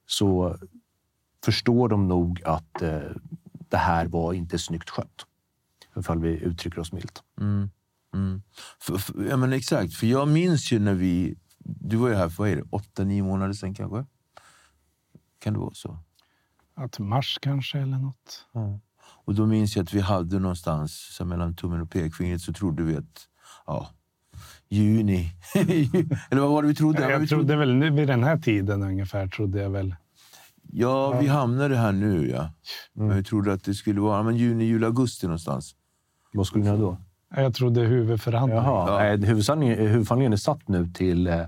så 0.05 0.58
förstår 1.45 1.89
de 1.89 2.07
nog 2.07 2.41
att 2.45 2.81
eh, 2.81 2.99
det 3.69 3.77
här 3.77 4.05
var 4.05 4.33
inte 4.33 4.59
snyggt 4.59 4.89
skött. 4.89 5.25
Ifall 5.97 6.19
vi 6.19 6.29
uttrycker 6.29 6.79
oss 6.79 6.91
milt. 6.91 7.23
Mm. 7.41 7.69
Mm. 8.13 8.41
För, 8.79 8.97
för, 8.97 9.25
ja, 9.29 9.38
men 9.38 9.53
exakt, 9.53 9.93
för 9.93 10.07
jag 10.07 10.27
minns 10.27 10.71
ju 10.71 10.79
när 10.79 10.93
vi... 10.93 11.35
Du 11.59 11.97
var 11.97 12.09
ju 12.09 12.15
här 12.15 12.29
för 12.29 12.43
vad 12.43 12.49
är 12.49 12.55
det, 12.55 12.63
åtta, 12.69 13.03
nio 13.03 13.23
månader 13.23 13.53
sedan 13.53 13.73
kanske? 13.73 14.05
Kan 15.39 15.53
det 15.53 15.59
vara 15.59 15.73
så? 15.73 15.99
Att 16.75 16.99
mars 16.99 17.39
kanske 17.41 17.79
eller 17.79 17.97
något. 17.97 18.45
Och 19.25 19.35
då 19.35 19.45
minns 19.45 19.75
jag 19.75 19.83
att 19.83 19.93
vi 19.93 19.99
hade 19.99 20.39
någonstans 20.39 21.15
så 21.15 21.25
mellan 21.25 21.55
tummen 21.55 21.81
och 21.81 21.91
pekfingret 21.91 22.41
så 22.41 22.53
trodde 22.53 22.83
vi 22.83 22.97
att 22.97 23.27
ja, 23.65 23.89
juni. 24.69 25.31
Eller 26.29 26.41
vad 26.41 26.49
var 26.49 26.61
det 26.61 26.67
vi 26.67 26.75
trodde? 26.75 27.01
Ja, 27.01 27.07
vi 27.07 27.13
Jag 27.13 27.29
trodde 27.29 27.55
väl 27.55 27.75
nu 27.75 27.89
vid 27.89 28.07
den 28.07 28.23
här 28.23 28.38
tiden 28.38 28.83
ungefär. 28.83 29.27
trodde 29.27 29.59
jag 29.59 29.69
väl. 29.69 29.95
Ja 30.72 31.20
vi 31.20 31.28
hamnade 31.28 31.78
här 31.78 31.91
nu. 31.91 32.30
ja. 32.30 32.39
Mm. 32.39 33.07
Men 33.07 33.18
vi 33.18 33.24
trodde 33.24 33.53
att 33.53 33.63
det 33.63 33.74
skulle 33.74 34.01
vara 34.01 34.24
men 34.24 34.38
juni, 34.38 34.63
juli, 34.63 34.86
augusti 34.86 35.26
någonstans. 35.26 35.76
Vad 36.34 36.47
skulle 36.47 36.63
ni 36.63 36.70
ha 36.70 36.78
då? 36.78 36.97
Jag 37.36 37.53
trodde 37.53 37.82
huvudförhandling. 37.82 38.57
Jaha, 38.57 39.05
Ja. 39.05 39.15
huvudförhandlingen, 39.28 40.34
är 40.34 40.38
satt 40.38 40.68
nu 40.68 40.88
till 40.93 41.28
eh, 41.28 41.45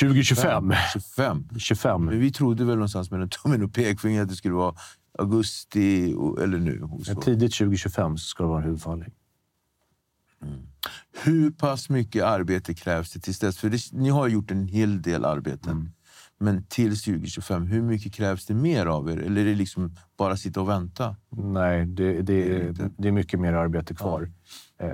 2025. 0.00 0.72
25. 0.92 1.48
25. 1.58 2.04
Men 2.04 2.20
vi 2.20 2.32
trodde 2.32 2.64
väl 2.64 2.74
någonstans 2.74 3.10
mellan 3.10 3.28
tummen 3.42 3.62
och 3.64 3.72
pekfingret 3.74 4.22
att 4.22 4.28
det 4.28 4.36
skulle 4.36 4.54
vara 4.54 4.74
augusti 5.18 6.14
eller 6.42 6.58
nu. 6.58 6.88
Så. 7.04 7.14
Tidigt 7.14 7.54
2025 7.54 8.18
så 8.18 8.24
ska 8.26 8.42
det 8.42 8.48
vara 8.48 8.58
en 8.58 8.64
huvudförhandling. 8.64 9.12
Hur 11.24 11.50
pass 11.50 11.88
mycket 11.88 12.24
arbete 12.24 12.74
krävs 12.74 13.12
det 13.12 13.20
tills 13.20 13.38
dess? 13.38 13.58
För 13.58 13.70
det, 13.70 13.92
ni 13.92 14.08
har 14.08 14.28
gjort 14.28 14.50
en 14.50 14.66
hel 14.66 15.02
del 15.02 15.24
arbeten. 15.24 15.72
Mm. 15.72 15.92
Men 16.42 16.64
till 16.64 17.00
2025, 17.00 17.66
hur 17.66 17.82
mycket 17.82 18.12
krävs 18.12 18.46
det 18.46 18.54
mer 18.54 18.86
av 18.86 19.10
er? 19.10 19.16
Eller 19.16 19.40
är 19.40 19.44
det 19.44 19.54
liksom 19.54 19.96
bara 20.16 20.36
sitta 20.36 20.60
och 20.60 20.68
vänta? 20.68 21.16
Nej, 21.30 21.86
det, 21.86 22.22
det, 22.22 22.56
är, 22.56 22.90
det 22.98 23.08
är 23.08 23.12
mycket 23.12 23.40
mer 23.40 23.52
arbete 23.52 23.94
kvar. 23.94 24.32
Eh, 24.78 24.90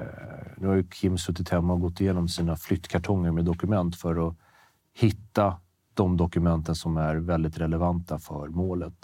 nu 0.57 0.67
har 0.67 0.75
ju 0.75 0.85
Kim 0.89 1.19
suttit 1.19 1.49
hemma 1.49 1.73
och 1.73 1.81
gått 1.81 2.01
igenom 2.01 2.29
sina 2.29 2.57
flyttkartonger 2.57 3.31
med 3.31 3.45
dokument 3.45 3.97
för 3.97 4.29
att 4.29 4.35
hitta 4.95 5.57
de 5.95 6.17
dokumenten 6.17 6.75
som 6.75 6.97
är 6.97 7.17
väldigt 7.17 7.59
relevanta 7.59 8.19
för 8.19 8.49
målet. 8.49 8.95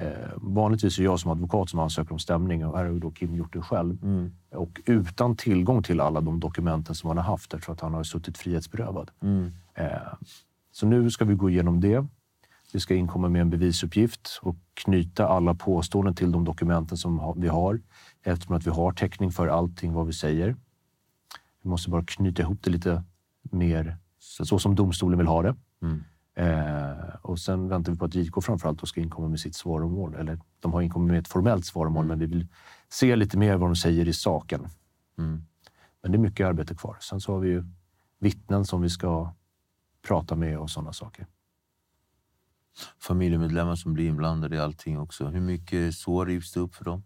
Eh, 0.00 0.32
vanligtvis 0.36 0.98
är 0.98 1.02
jag 1.02 1.20
som 1.20 1.30
advokat 1.30 1.70
som 1.70 1.80
ansöker 1.80 2.12
om 2.12 2.18
stämning 2.18 2.66
och 2.66 2.78
här 2.78 2.84
har 2.84 2.92
då 2.92 3.10
Kim 3.10 3.34
gjort 3.34 3.52
det 3.52 3.62
själv. 3.62 3.98
Och 4.50 4.80
utan 4.84 5.36
tillgång 5.36 5.82
till 5.82 6.00
alla 6.00 6.20
de 6.20 6.40
dokumenten 6.40 6.94
som 6.94 7.08
han 7.08 7.16
har 7.16 7.24
haft, 7.24 7.50
tror 7.50 7.72
att 7.72 7.80
han 7.80 7.94
har 7.94 8.04
suttit 8.04 8.38
frihetsberövad. 8.38 9.10
Eh, 9.74 9.86
så 10.76 10.86
nu 10.86 11.10
ska 11.10 11.24
vi 11.24 11.34
gå 11.34 11.50
igenom 11.50 11.80
det. 11.80 12.06
Vi 12.72 12.80
ska 12.80 12.94
inkomma 12.94 13.28
med 13.28 13.40
en 13.40 13.50
bevisuppgift 13.50 14.38
och 14.42 14.56
knyta 14.74 15.28
alla 15.28 15.54
påståenden 15.54 16.14
till 16.14 16.32
de 16.32 16.44
dokumenten 16.44 16.96
som 16.96 17.34
vi 17.36 17.48
har 17.48 17.80
eftersom 18.22 18.56
att 18.56 18.66
vi 18.66 18.70
har 18.70 18.92
täckning 18.92 19.30
för 19.32 19.48
allting 19.48 19.92
vad 19.92 20.06
vi 20.06 20.12
säger. 20.12 20.56
Vi 21.62 21.70
måste 21.70 21.90
bara 21.90 22.04
knyta 22.04 22.42
ihop 22.42 22.58
det 22.62 22.70
lite 22.70 23.02
mer 23.42 23.96
så 24.18 24.58
som 24.58 24.74
domstolen 24.74 25.18
vill 25.18 25.26
ha 25.26 25.42
det. 25.42 25.54
Eh, 26.34 27.14
och 27.22 27.38
sen 27.38 27.68
väntar 27.68 27.92
vi 27.92 27.98
på 27.98 28.04
att 28.04 28.14
JK 28.14 28.42
framförallt 28.42 28.88
ska 28.88 29.00
inkomma 29.00 29.28
med 29.28 29.40
sitt 29.40 29.54
svaromål. 29.54 30.14
Eller 30.14 30.40
de 30.60 30.72
har 30.72 30.82
inkommit 30.82 31.10
med 31.10 31.18
ett 31.20 31.28
formellt 31.28 31.66
svaromål, 31.66 32.06
men 32.06 32.18
vi 32.18 32.26
vill 32.26 32.46
se 32.88 33.16
lite 33.16 33.38
mer 33.38 33.56
vad 33.56 33.70
de 33.70 33.76
säger 33.76 34.08
i 34.08 34.12
saken. 34.12 34.68
Men 36.02 36.12
det 36.12 36.16
är 36.16 36.20
mycket 36.20 36.46
arbete 36.46 36.74
kvar. 36.74 36.96
Sen 37.00 37.20
så 37.20 37.32
har 37.32 37.40
vi 37.40 37.48
ju 37.48 37.64
vittnen 38.20 38.64
som 38.64 38.82
vi 38.82 38.90
ska 38.90 39.32
prata 40.08 40.36
med 40.36 40.58
och 40.58 40.70
sådana 40.70 40.92
saker. 40.92 41.26
Familjemedlemmar 42.98 43.74
som 43.74 43.92
blir 43.94 44.08
inblandade 44.08 44.56
i 44.56 44.58
allting 44.58 44.98
också. 44.98 45.26
Hur 45.26 45.40
mycket 45.40 45.94
sår 45.94 46.26
rivs 46.26 46.52
det 46.52 46.60
upp 46.60 46.74
för 46.74 46.84
dem? 46.84 47.04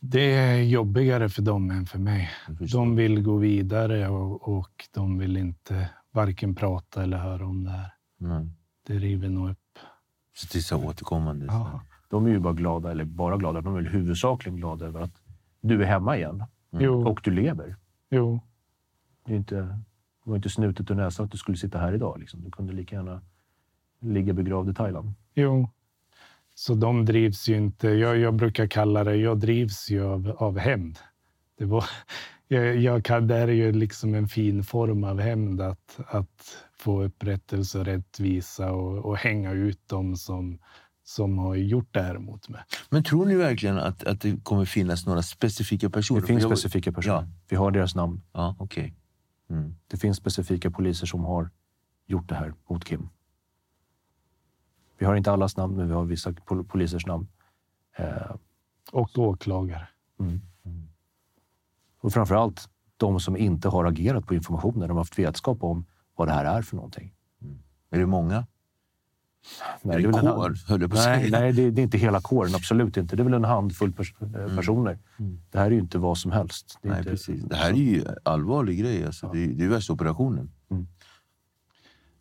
Det 0.00 0.32
är 0.34 0.62
jobbigare 0.62 1.28
för 1.28 1.42
dem 1.42 1.70
än 1.70 1.86
för 1.86 1.98
mig. 1.98 2.30
De 2.72 2.96
vill 2.96 3.22
gå 3.22 3.36
vidare 3.36 4.08
och, 4.08 4.58
och 4.58 4.88
de 4.94 5.18
vill 5.18 5.36
inte 5.36 5.90
varken 6.10 6.54
prata 6.54 7.02
eller 7.02 7.16
höra 7.16 7.46
om 7.46 7.64
det 7.64 7.70
här. 7.70 7.94
Nej. 8.18 8.48
Det 8.86 8.94
river 8.98 9.28
nog 9.28 9.50
upp. 9.50 9.78
Så 10.34 10.46
det 10.52 10.58
är 10.58 10.62
så 10.62 10.84
återkommande. 10.84 11.46
Ja. 11.46 11.80
De 12.08 12.26
är 12.26 12.30
ju 12.30 12.38
bara 12.38 12.52
glada, 12.54 12.90
eller 12.90 13.04
bara 13.04 13.36
glada, 13.36 13.60
de 13.60 13.76
är 13.76 13.82
väl 13.82 13.92
huvudsakligen 13.92 14.56
glada 14.56 14.86
över 14.86 15.00
att 15.00 15.22
du 15.60 15.82
är 15.82 15.86
hemma 15.86 16.16
igen 16.16 16.44
Jo, 16.70 17.08
och 17.08 17.20
du 17.24 17.30
lever. 17.30 17.76
jo. 18.10 18.40
Det, 19.24 19.32
är 19.32 19.36
inte, 19.36 19.78
det 20.24 20.30
var 20.30 20.36
inte 20.36 20.48
snutet 20.48 20.90
ur 20.90 20.94
näsan 20.94 21.24
att 21.26 21.32
du 21.32 21.38
skulle 21.38 21.56
sitta 21.56 21.78
här 21.78 21.92
idag. 21.92 22.20
Liksom. 22.20 22.44
Du 22.44 22.50
kunde 22.50 22.72
lika 22.72 22.96
gärna 22.96 23.20
ligga 24.00 24.32
begravd 24.32 24.70
i 24.70 24.74
Thailand. 24.74 25.12
Jo, 25.34 25.70
så 26.54 26.74
de 26.74 27.04
drivs 27.04 27.48
ju 27.48 27.56
inte. 27.56 27.88
Jag, 27.88 28.18
jag 28.18 28.34
brukar 28.34 28.66
kalla 28.66 29.04
det, 29.04 29.16
jag 29.16 29.38
drivs 29.38 29.90
ju 29.90 30.04
av, 30.04 30.36
av 30.38 30.58
hämnd. 30.58 30.98
Det, 31.58 31.64
var, 31.64 31.84
jag, 32.48 32.76
jag 32.76 33.04
kan, 33.04 33.26
det 33.26 33.34
här 33.34 33.48
är 33.48 33.52
ju 33.52 33.72
liksom 33.72 34.14
en 34.14 34.28
fin 34.28 34.64
form 34.64 35.04
av 35.04 35.20
hämnd, 35.20 35.60
att, 35.60 36.00
att 36.06 36.58
få 36.78 37.02
upprättelse 37.02 37.78
och 37.78 37.84
rättvisa 37.84 38.72
och, 38.72 39.04
och 39.04 39.16
hänga 39.16 39.52
ut 39.52 39.88
dem 39.88 40.16
som, 40.16 40.58
som 41.04 41.38
har 41.38 41.54
gjort 41.54 41.88
det 41.94 42.02
här 42.02 42.18
mot 42.18 42.48
mig. 42.48 42.60
Men 42.90 43.04
tror 43.04 43.26
ni 43.26 43.34
verkligen 43.34 43.78
att, 43.78 44.04
att 44.04 44.20
det 44.20 44.44
kommer 44.44 44.64
finnas 44.64 45.06
några 45.06 45.22
specifika 45.22 45.90
personer? 45.90 46.20
Det 46.20 46.26
finns 46.26 46.44
specifika 46.44 46.92
personer. 46.92 47.16
Ja, 47.16 47.28
Vi 47.48 47.56
har 47.56 47.70
deras 47.70 47.94
namn. 47.94 48.22
ja 48.32 48.56
okej. 48.58 48.94
Mm. 49.48 49.74
Det 49.86 49.96
finns 49.96 50.16
specifika 50.16 50.70
poliser 50.70 51.06
som 51.06 51.24
har 51.24 51.50
gjort 52.06 52.28
det 52.28 52.34
här 52.34 52.54
mot 52.68 52.84
Kim. 52.84 53.08
Vi 54.98 55.06
har 55.06 55.16
inte 55.16 55.32
allas 55.32 55.56
namn, 55.56 55.76
men 55.76 55.88
vi 55.88 55.94
har 55.94 56.04
vissa 56.04 56.32
pol- 56.32 56.64
polisers 56.64 57.06
namn. 57.06 57.28
Eh, 57.96 58.34
Och 58.92 59.18
åklagare. 59.18 59.88
och 62.00 62.12
framför 62.12 62.34
allt 62.34 62.68
de 62.96 63.20
som 63.20 63.36
inte 63.36 63.68
har 63.68 63.84
agerat 63.84 64.26
på 64.26 64.34
informationen. 64.34 64.80
De 64.88 64.90
har 64.90 64.98
haft 65.00 65.18
vetskap 65.18 65.62
om 65.64 65.84
vad 66.16 66.28
det 66.28 66.32
här 66.32 66.44
är 66.44 66.62
för 66.62 66.76
någonting. 66.76 67.14
Är 67.90 67.98
det 67.98 68.06
många? 68.06 68.46
Nej, 69.82 70.02
det 70.02 70.08
är 70.08 70.18
en- 70.18 70.34
kår, 70.34 70.54
höll 70.68 70.80
jag 70.80 70.90
på 70.90 70.96
att 70.96 71.02
säga. 71.02 71.40
nej 71.40 71.52
det, 71.52 71.70
det 71.70 71.80
är 71.80 71.82
inte 71.82 71.98
hela 71.98 72.20
kåren. 72.20 72.54
Absolut 72.54 72.96
inte. 72.96 73.16
Det 73.16 73.22
är 73.22 73.24
väl 73.24 73.34
en 73.34 73.44
handfull 73.44 73.92
pers- 73.92 74.48
eh, 74.50 74.56
personer. 74.56 74.98
Det 75.50 75.58
här 75.58 75.66
är 75.66 75.70
ju 75.70 75.78
inte 75.78 75.98
vad 75.98 76.18
som 76.18 76.32
helst. 76.32 76.78
Det 76.82 76.88
är 76.88 76.90
Nej, 76.90 76.98
inte, 76.98 77.10
precis. 77.10 77.42
Det 77.44 77.56
här 77.56 77.70
är 77.70 77.74
ju 77.74 78.04
allvarlig 78.22 78.78
grej. 78.80 79.04
Alltså. 79.06 79.30
Det, 79.32 79.44
är, 79.44 79.48
det 79.48 79.64
är 79.64 79.68
värsta 79.68 79.92
operationen. 79.92 80.50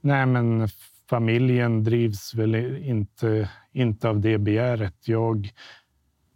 Nej, 0.02 0.26
men 0.26 0.68
familjen 1.10 1.84
drivs 1.84 2.34
väl 2.34 2.56
inte, 2.86 3.50
inte 3.72 4.10
av 4.10 4.20
det 4.20 4.38
begäret. 4.38 5.08
Jag, 5.08 5.50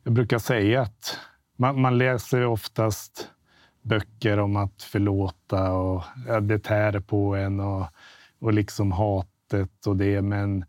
jag 0.03 0.13
brukar 0.13 0.39
säga 0.39 0.81
att 0.81 1.17
man, 1.57 1.81
man 1.81 1.97
läser 1.97 2.45
oftast 2.45 3.29
böcker 3.81 4.39
om 4.39 4.55
att 4.55 4.83
förlåta 4.83 5.71
och 5.73 6.03
ja, 6.27 6.39
det 6.39 6.59
tär 6.59 6.99
på 6.99 7.35
en 7.35 7.59
och, 7.59 7.85
och 8.39 8.53
liksom 8.53 8.91
hatet 9.47 9.87
och 9.87 9.97
det. 9.97 10.21
Men 10.21 10.65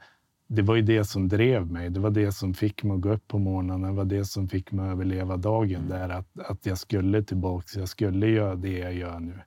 det 0.47 0.63
var 0.63 0.77
ju 0.77 0.83
det 0.83 1.05
som 1.05 1.29
drev 1.29 1.67
mig. 1.67 1.91
Det 1.91 2.01
var 2.01 2.11
det 2.11 2.33
som 2.33 2.55
fick 2.55 2.83
mig 2.83 2.95
att 2.95 3.01
gå 3.01 3.13
upp 3.13 3.29
på 3.29 3.39
morgonen. 3.39 3.83
Det 3.83 3.93
var 3.93 4.05
det 4.05 4.25
som 4.25 4.49
fick 4.49 4.73
mig 4.73 4.87
att 4.87 4.93
överleva 4.93 5.37
dagen. 5.37 5.89
Där 5.89 6.09
att, 6.09 6.39
att 6.39 6.67
jag 6.67 6.79
skulle 6.79 7.23
tillbaka. 7.23 7.81
Jag 7.81 7.89
skulle 7.89 8.27
göra 8.27 8.55
det 8.55 8.79
jag 8.79 8.95
gör 8.95 9.21
nu. 9.21 9.41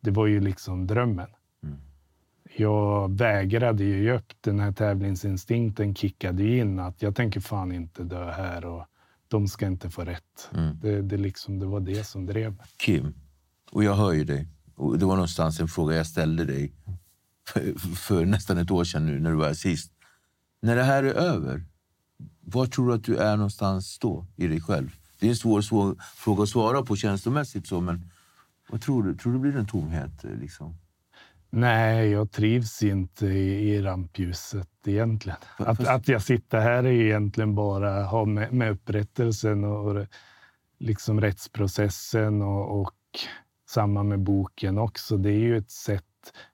Det 0.00 0.10
var 0.10 0.26
ju 0.26 0.40
liksom 0.40 0.86
drömmen. 0.86 1.28
Jag 2.56 3.18
vägrade 3.18 3.84
ju 3.84 4.04
ge 4.04 4.12
upp. 4.12 4.32
Den 4.40 4.60
här 4.60 4.72
tävlingsinstinkten 4.72 5.94
kickade 5.94 6.48
in. 6.56 6.78
Att 6.78 7.02
jag 7.02 7.16
tänker 7.16 7.40
fan 7.40 7.72
inte 7.72 8.02
dö 8.02 8.30
här 8.30 8.64
och 8.64 8.86
de 9.28 9.48
ska 9.48 9.66
inte 9.66 9.90
få 9.90 10.04
rätt. 10.04 10.50
Det, 10.82 11.02
det, 11.02 11.16
liksom, 11.16 11.58
det 11.58 11.66
var 11.66 11.80
det 11.80 12.04
som 12.04 12.26
drev 12.26 12.56
mig. 12.56 12.66
Kim, 12.76 13.14
och 13.72 13.84
jag 13.84 13.94
hör 13.94 14.12
ju 14.12 14.24
dig. 14.24 14.48
Och 14.76 14.98
det 14.98 15.06
var 15.06 15.14
någonstans 15.14 15.60
en 15.60 15.68
fråga 15.68 15.96
jag 15.96 16.06
ställde 16.06 16.44
dig 16.44 16.72
för, 17.48 17.78
för 17.96 18.24
nästan 18.26 18.58
ett 18.58 18.70
år 18.70 18.84
sedan 18.84 19.06
nu 19.06 19.20
när 19.20 19.30
du 19.30 19.36
var 19.36 19.52
sist. 19.54 19.92
När 20.62 20.76
det 20.76 20.82
här 20.82 21.02
är 21.02 21.14
över, 21.14 21.64
var 22.40 22.66
tror 22.66 22.88
du 22.88 22.94
att 22.94 23.04
du 23.04 23.16
är 23.16 23.36
någonstans 23.36 23.98
då 23.98 24.26
i 24.36 24.46
dig 24.46 24.60
själv? 24.60 24.96
Det 25.20 25.26
är 25.26 25.30
en 25.30 25.36
svår, 25.36 25.60
svår 25.60 25.96
fråga 26.16 26.42
att 26.42 26.48
svara 26.48 26.82
på 26.82 26.96
känslomässigt 26.96 27.66
så, 27.66 27.80
men 27.80 28.10
vad 28.68 28.80
tror 28.80 29.02
du? 29.02 29.16
Tror 29.16 29.32
du 29.32 29.38
det 29.38 29.42
blir 29.42 29.56
en 29.56 29.66
tomhet? 29.66 30.24
eh, 30.24 30.30
Liksom? 30.30 30.76
Nej, 31.50 32.08
jag 32.10 32.30
trivs 32.32 32.82
inte 32.82 33.26
i, 33.26 33.68
i 33.74 33.82
rampljuset 33.82 34.68
egentligen. 34.86 35.38
Att, 35.58 35.76
fast- 35.76 35.88
att 35.90 36.08
jag 36.08 36.22
sitter 36.22 36.60
här 36.60 36.84
är 36.84 36.92
egentligen 36.92 37.54
bara 37.54 38.04
ha 38.04 38.24
med, 38.24 38.52
med 38.52 38.70
upprättelsen 38.70 39.64
och, 39.64 39.86
och 39.96 40.06
liksom 40.78 41.20
rättsprocessen 41.20 42.42
och, 42.42 42.80
och 42.80 42.94
samma 43.68 44.02
med 44.02 44.20
boken 44.22 44.78
också. 44.78 45.16
Det 45.16 45.30
är 45.30 45.38
ju 45.38 45.56
ett 45.56 45.70
sätt. 45.70 46.04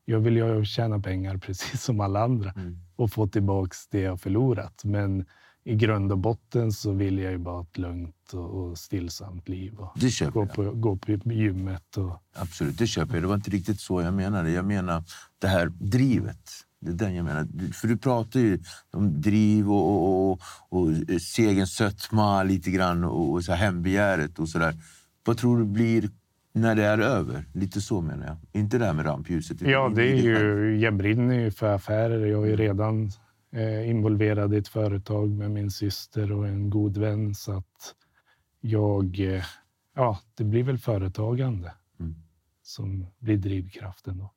Jag 0.05 0.21
vill 0.21 0.37
ju 0.37 0.65
tjäna 0.65 1.01
pengar 1.01 1.37
precis 1.47 1.83
som 1.83 2.01
alla 2.01 2.25
andra 2.25 2.53
och 2.97 3.13
få 3.13 3.27
tillbaks 3.27 3.89
det 3.89 4.01
jag 4.01 4.21
förlorat. 4.21 4.85
Men 4.85 5.25
i 5.65 5.75
grund 5.75 6.13
och 6.13 6.19
botten 6.19 6.73
så 6.73 6.93
vill 6.93 7.19
jag 7.19 7.33
ju 7.33 7.39
bara 7.39 7.63
ett 7.63 7.79
lugnt 7.79 8.33
och, 8.33 8.79
stillsamt 8.79 9.49
liv 9.49 9.75
och 9.75 9.97
gå 10.33 10.43
jag. 10.43 10.55
på, 10.55 10.73
gå 10.73 10.97
på 10.97 11.33
gymmet. 11.33 11.97
Och, 11.97 12.23
Absolut, 12.35 12.79
det 12.79 12.87
köper 12.87 13.15
jag. 13.15 13.23
Det 13.23 13.27
var 13.27 13.35
inte 13.35 13.51
riktigt 13.51 13.81
så 13.81 14.03
jag 14.03 14.15
menade. 14.15 14.51
Jag 14.51 14.65
menar 14.65 15.05
det 15.39 15.49
här 15.49 15.67
drivet. 15.67 16.51
Det 16.81 16.91
är 16.91 16.95
den 16.95 17.15
jag 17.15 17.25
menar. 17.25 17.73
För 17.73 17.89
du 17.89 17.97
pratar 17.97 18.41
ju 18.41 18.63
om 18.93 19.21
driv 19.21 19.71
och, 19.71 20.05
och, 20.05 20.31
och, 20.31 20.41
och 20.69 20.89
segens 21.23 21.75
sötma 21.75 22.43
lite 22.43 22.71
grann 22.71 23.05
och, 23.05 23.33
och 23.33 23.45
så 23.45 23.53
hembegäret 23.53 24.39
och 24.39 24.49
sådär. 24.49 24.75
Vad 25.25 25.37
tror 25.39 25.59
du 25.59 25.65
blir 25.65 26.11
när 26.53 26.75
det 26.75 26.85
är 26.85 26.99
över? 26.99 27.45
Lite 27.53 27.81
så 27.81 28.01
menar 28.01 28.27
jag. 28.27 28.37
Inte 28.53 28.79
det 28.79 28.85
här 28.85 28.93
med 28.93 29.07
rampljuset. 29.07 29.61
Ja, 29.61 29.93
det 29.95 30.03
är 30.13 30.17
ju, 30.17 30.77
jag 30.81 30.97
brinner 30.97 31.35
ju 31.35 31.51
för 31.51 31.75
affärer. 31.75 32.27
Jag 32.27 32.43
är 32.45 32.51
ju 32.51 32.57
redan 32.57 33.11
eh, 33.53 33.91
involverad 33.91 34.55
i 34.55 34.57
ett 34.57 34.69
företag 34.69 35.31
med 35.31 35.51
min 35.51 35.71
syster 35.71 36.33
och 36.33 36.49
en 36.49 36.71
god 36.71 36.97
vän. 36.97 37.35
Så 37.35 37.53
att 37.53 37.95
jag, 38.61 39.21
eh, 39.21 39.45
ja, 39.95 40.19
det 40.35 40.45
blir 40.45 40.63
väl 40.63 40.79
företagande 40.79 41.73
Mm. 42.01 42.15
som 42.63 43.07
blir 43.19 43.37
drivkraften 43.37 44.19
då. 44.19 44.31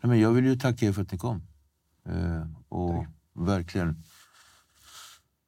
Nej, 0.00 0.08
men 0.10 0.20
jag 0.20 0.32
vill 0.32 0.44
ju 0.44 0.56
tacka 0.56 0.86
er 0.86 0.92
för 0.92 1.02
att 1.02 1.12
ni 1.12 1.18
kom. 1.18 1.42
Eh, 2.04 2.46
och 2.68 3.06
verkligen... 3.32 4.02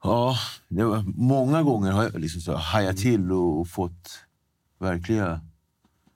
Ja, 0.02 0.36
många 1.04 1.62
gånger 1.62 1.92
har 1.92 2.02
jag 2.02 2.20
liksom 2.20 2.40
så 2.40 2.56
hajat 2.56 2.96
till 2.96 3.32
och, 3.32 3.60
och 3.60 3.68
fått 3.68 4.24
verkliga 4.78 5.40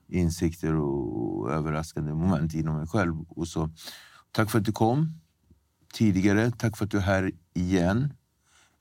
insikter 0.07 0.75
och 0.75 1.51
överraskande 1.51 2.13
moment 2.13 2.53
inom 2.53 2.77
mig 2.77 2.87
själv. 2.87 3.21
Och 3.29 3.47
så, 3.47 3.69
tack 4.31 4.51
för 4.51 4.59
att 4.59 4.65
du 4.65 4.71
kom 4.71 5.19
tidigare. 5.93 6.51
Tack 6.51 6.77
för 6.77 6.85
att 6.85 6.91
du 6.91 6.97
är 6.97 7.01
här 7.01 7.31
igen. 7.53 8.13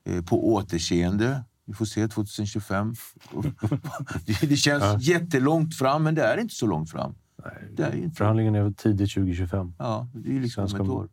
Eh, 0.05 0.25
på 0.25 0.53
återseende. 0.53 1.45
Vi 1.65 1.75
får 1.75 1.85
se 1.85 2.09
2025. 2.09 2.95
det, 4.27 4.47
det 4.49 4.57
känns 4.57 5.03
jättelångt 5.03 5.75
fram, 5.77 6.03
men 6.03 6.15
det 6.15 6.23
är 6.23 6.39
inte 6.41 6.55
så 6.55 6.67
långt 6.67 6.91
fram. 6.91 7.15
Det 7.77 7.83
är 7.83 7.97
inte. 7.97 8.17
Förhandlingen 8.17 8.55
är 8.55 8.71
tidigt 8.71 9.15
2025. 9.15 9.75
Ja, 9.79 10.09
det 10.15 10.37
är 10.37 10.41
liksom 10.41 10.69
Sen 10.69 10.81
ett 10.81 10.87
ska, 10.87 10.95
år. 10.95 11.09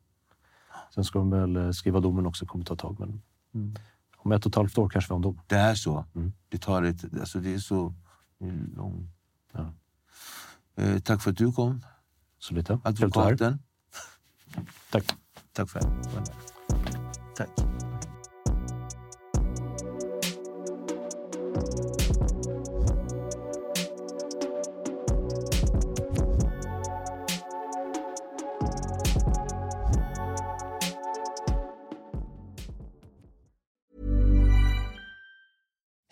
sen 0.96 1.04
ska 1.04 1.20
de 1.20 1.30
väl 1.30 1.56
eh, 1.56 1.72
skriva 1.72 2.00
domen 2.00 2.26
också. 2.26 2.46
kommer 2.46 2.66
ta 2.66 2.74
ett 2.74 2.80
tag. 2.80 3.20
Men 3.60 3.78
om 4.18 4.32
ett 4.32 4.45
och 4.45 4.51
ett 4.51 4.55
halvt 4.55 4.78
år 4.78 4.89
kanske 4.89 5.10
vi 5.10 5.14
har 5.14 5.16
en 5.16 5.22
dom. 5.22 5.41
Det 5.47 5.55
är 5.55 5.76
så. 5.76 6.05
Mm. 6.16 6.34
Det 6.49 6.57
tar 6.57 6.84
ett... 6.84 7.20
Alltså 7.20 7.39
det 7.39 7.53
är 7.53 7.60
så 7.60 7.93
det 8.39 8.45
är 8.45 8.76
lång... 8.76 9.10
Ja. 9.53 9.74
Eh, 10.76 10.99
tack 10.99 11.22
för 11.22 11.32
att 11.32 11.38
du 11.38 11.51
kom, 11.51 11.86
Så 12.39 12.53
lite. 12.53 12.74
Att 12.74 12.86
advokaten. 12.86 13.60
Tack. 14.91 15.16
Tack 15.53 15.70
för 15.70 15.80
det. 15.80 15.88
Tack. 17.36 17.49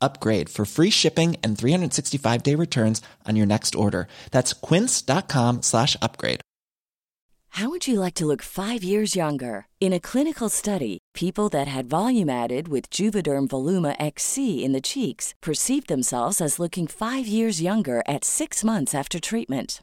upgrade 0.00 0.48
for 0.48 0.64
free 0.64 0.90
shipping 0.90 1.36
and 1.42 1.58
365 1.58 2.42
day 2.42 2.54
returns 2.54 3.02
on 3.26 3.36
your 3.36 3.46
next 3.46 3.74
order. 3.74 4.06
That's 4.30 4.52
quince.com 4.52 5.62
slash 5.62 5.96
upgrade. 6.00 6.40
How 7.54 7.68
would 7.68 7.88
you 7.88 7.98
like 7.98 8.14
to 8.14 8.26
look 8.26 8.42
five 8.42 8.84
years 8.84 9.16
younger? 9.16 9.66
In 9.80 9.92
a 9.92 9.98
clinical 9.98 10.48
study, 10.48 10.98
people 11.14 11.48
that 11.48 11.66
had 11.66 11.90
volume 11.90 12.30
added 12.30 12.68
with 12.68 12.90
Juvederm 12.90 13.48
Voluma 13.48 13.96
XC 13.98 14.64
in 14.64 14.72
the 14.72 14.80
cheeks 14.80 15.34
perceived 15.42 15.88
themselves 15.88 16.40
as 16.40 16.60
looking 16.60 16.86
five 16.86 17.26
years 17.26 17.60
younger 17.60 18.02
at 18.06 18.24
six 18.24 18.62
months 18.62 18.94
after 18.94 19.18
treatment. 19.18 19.82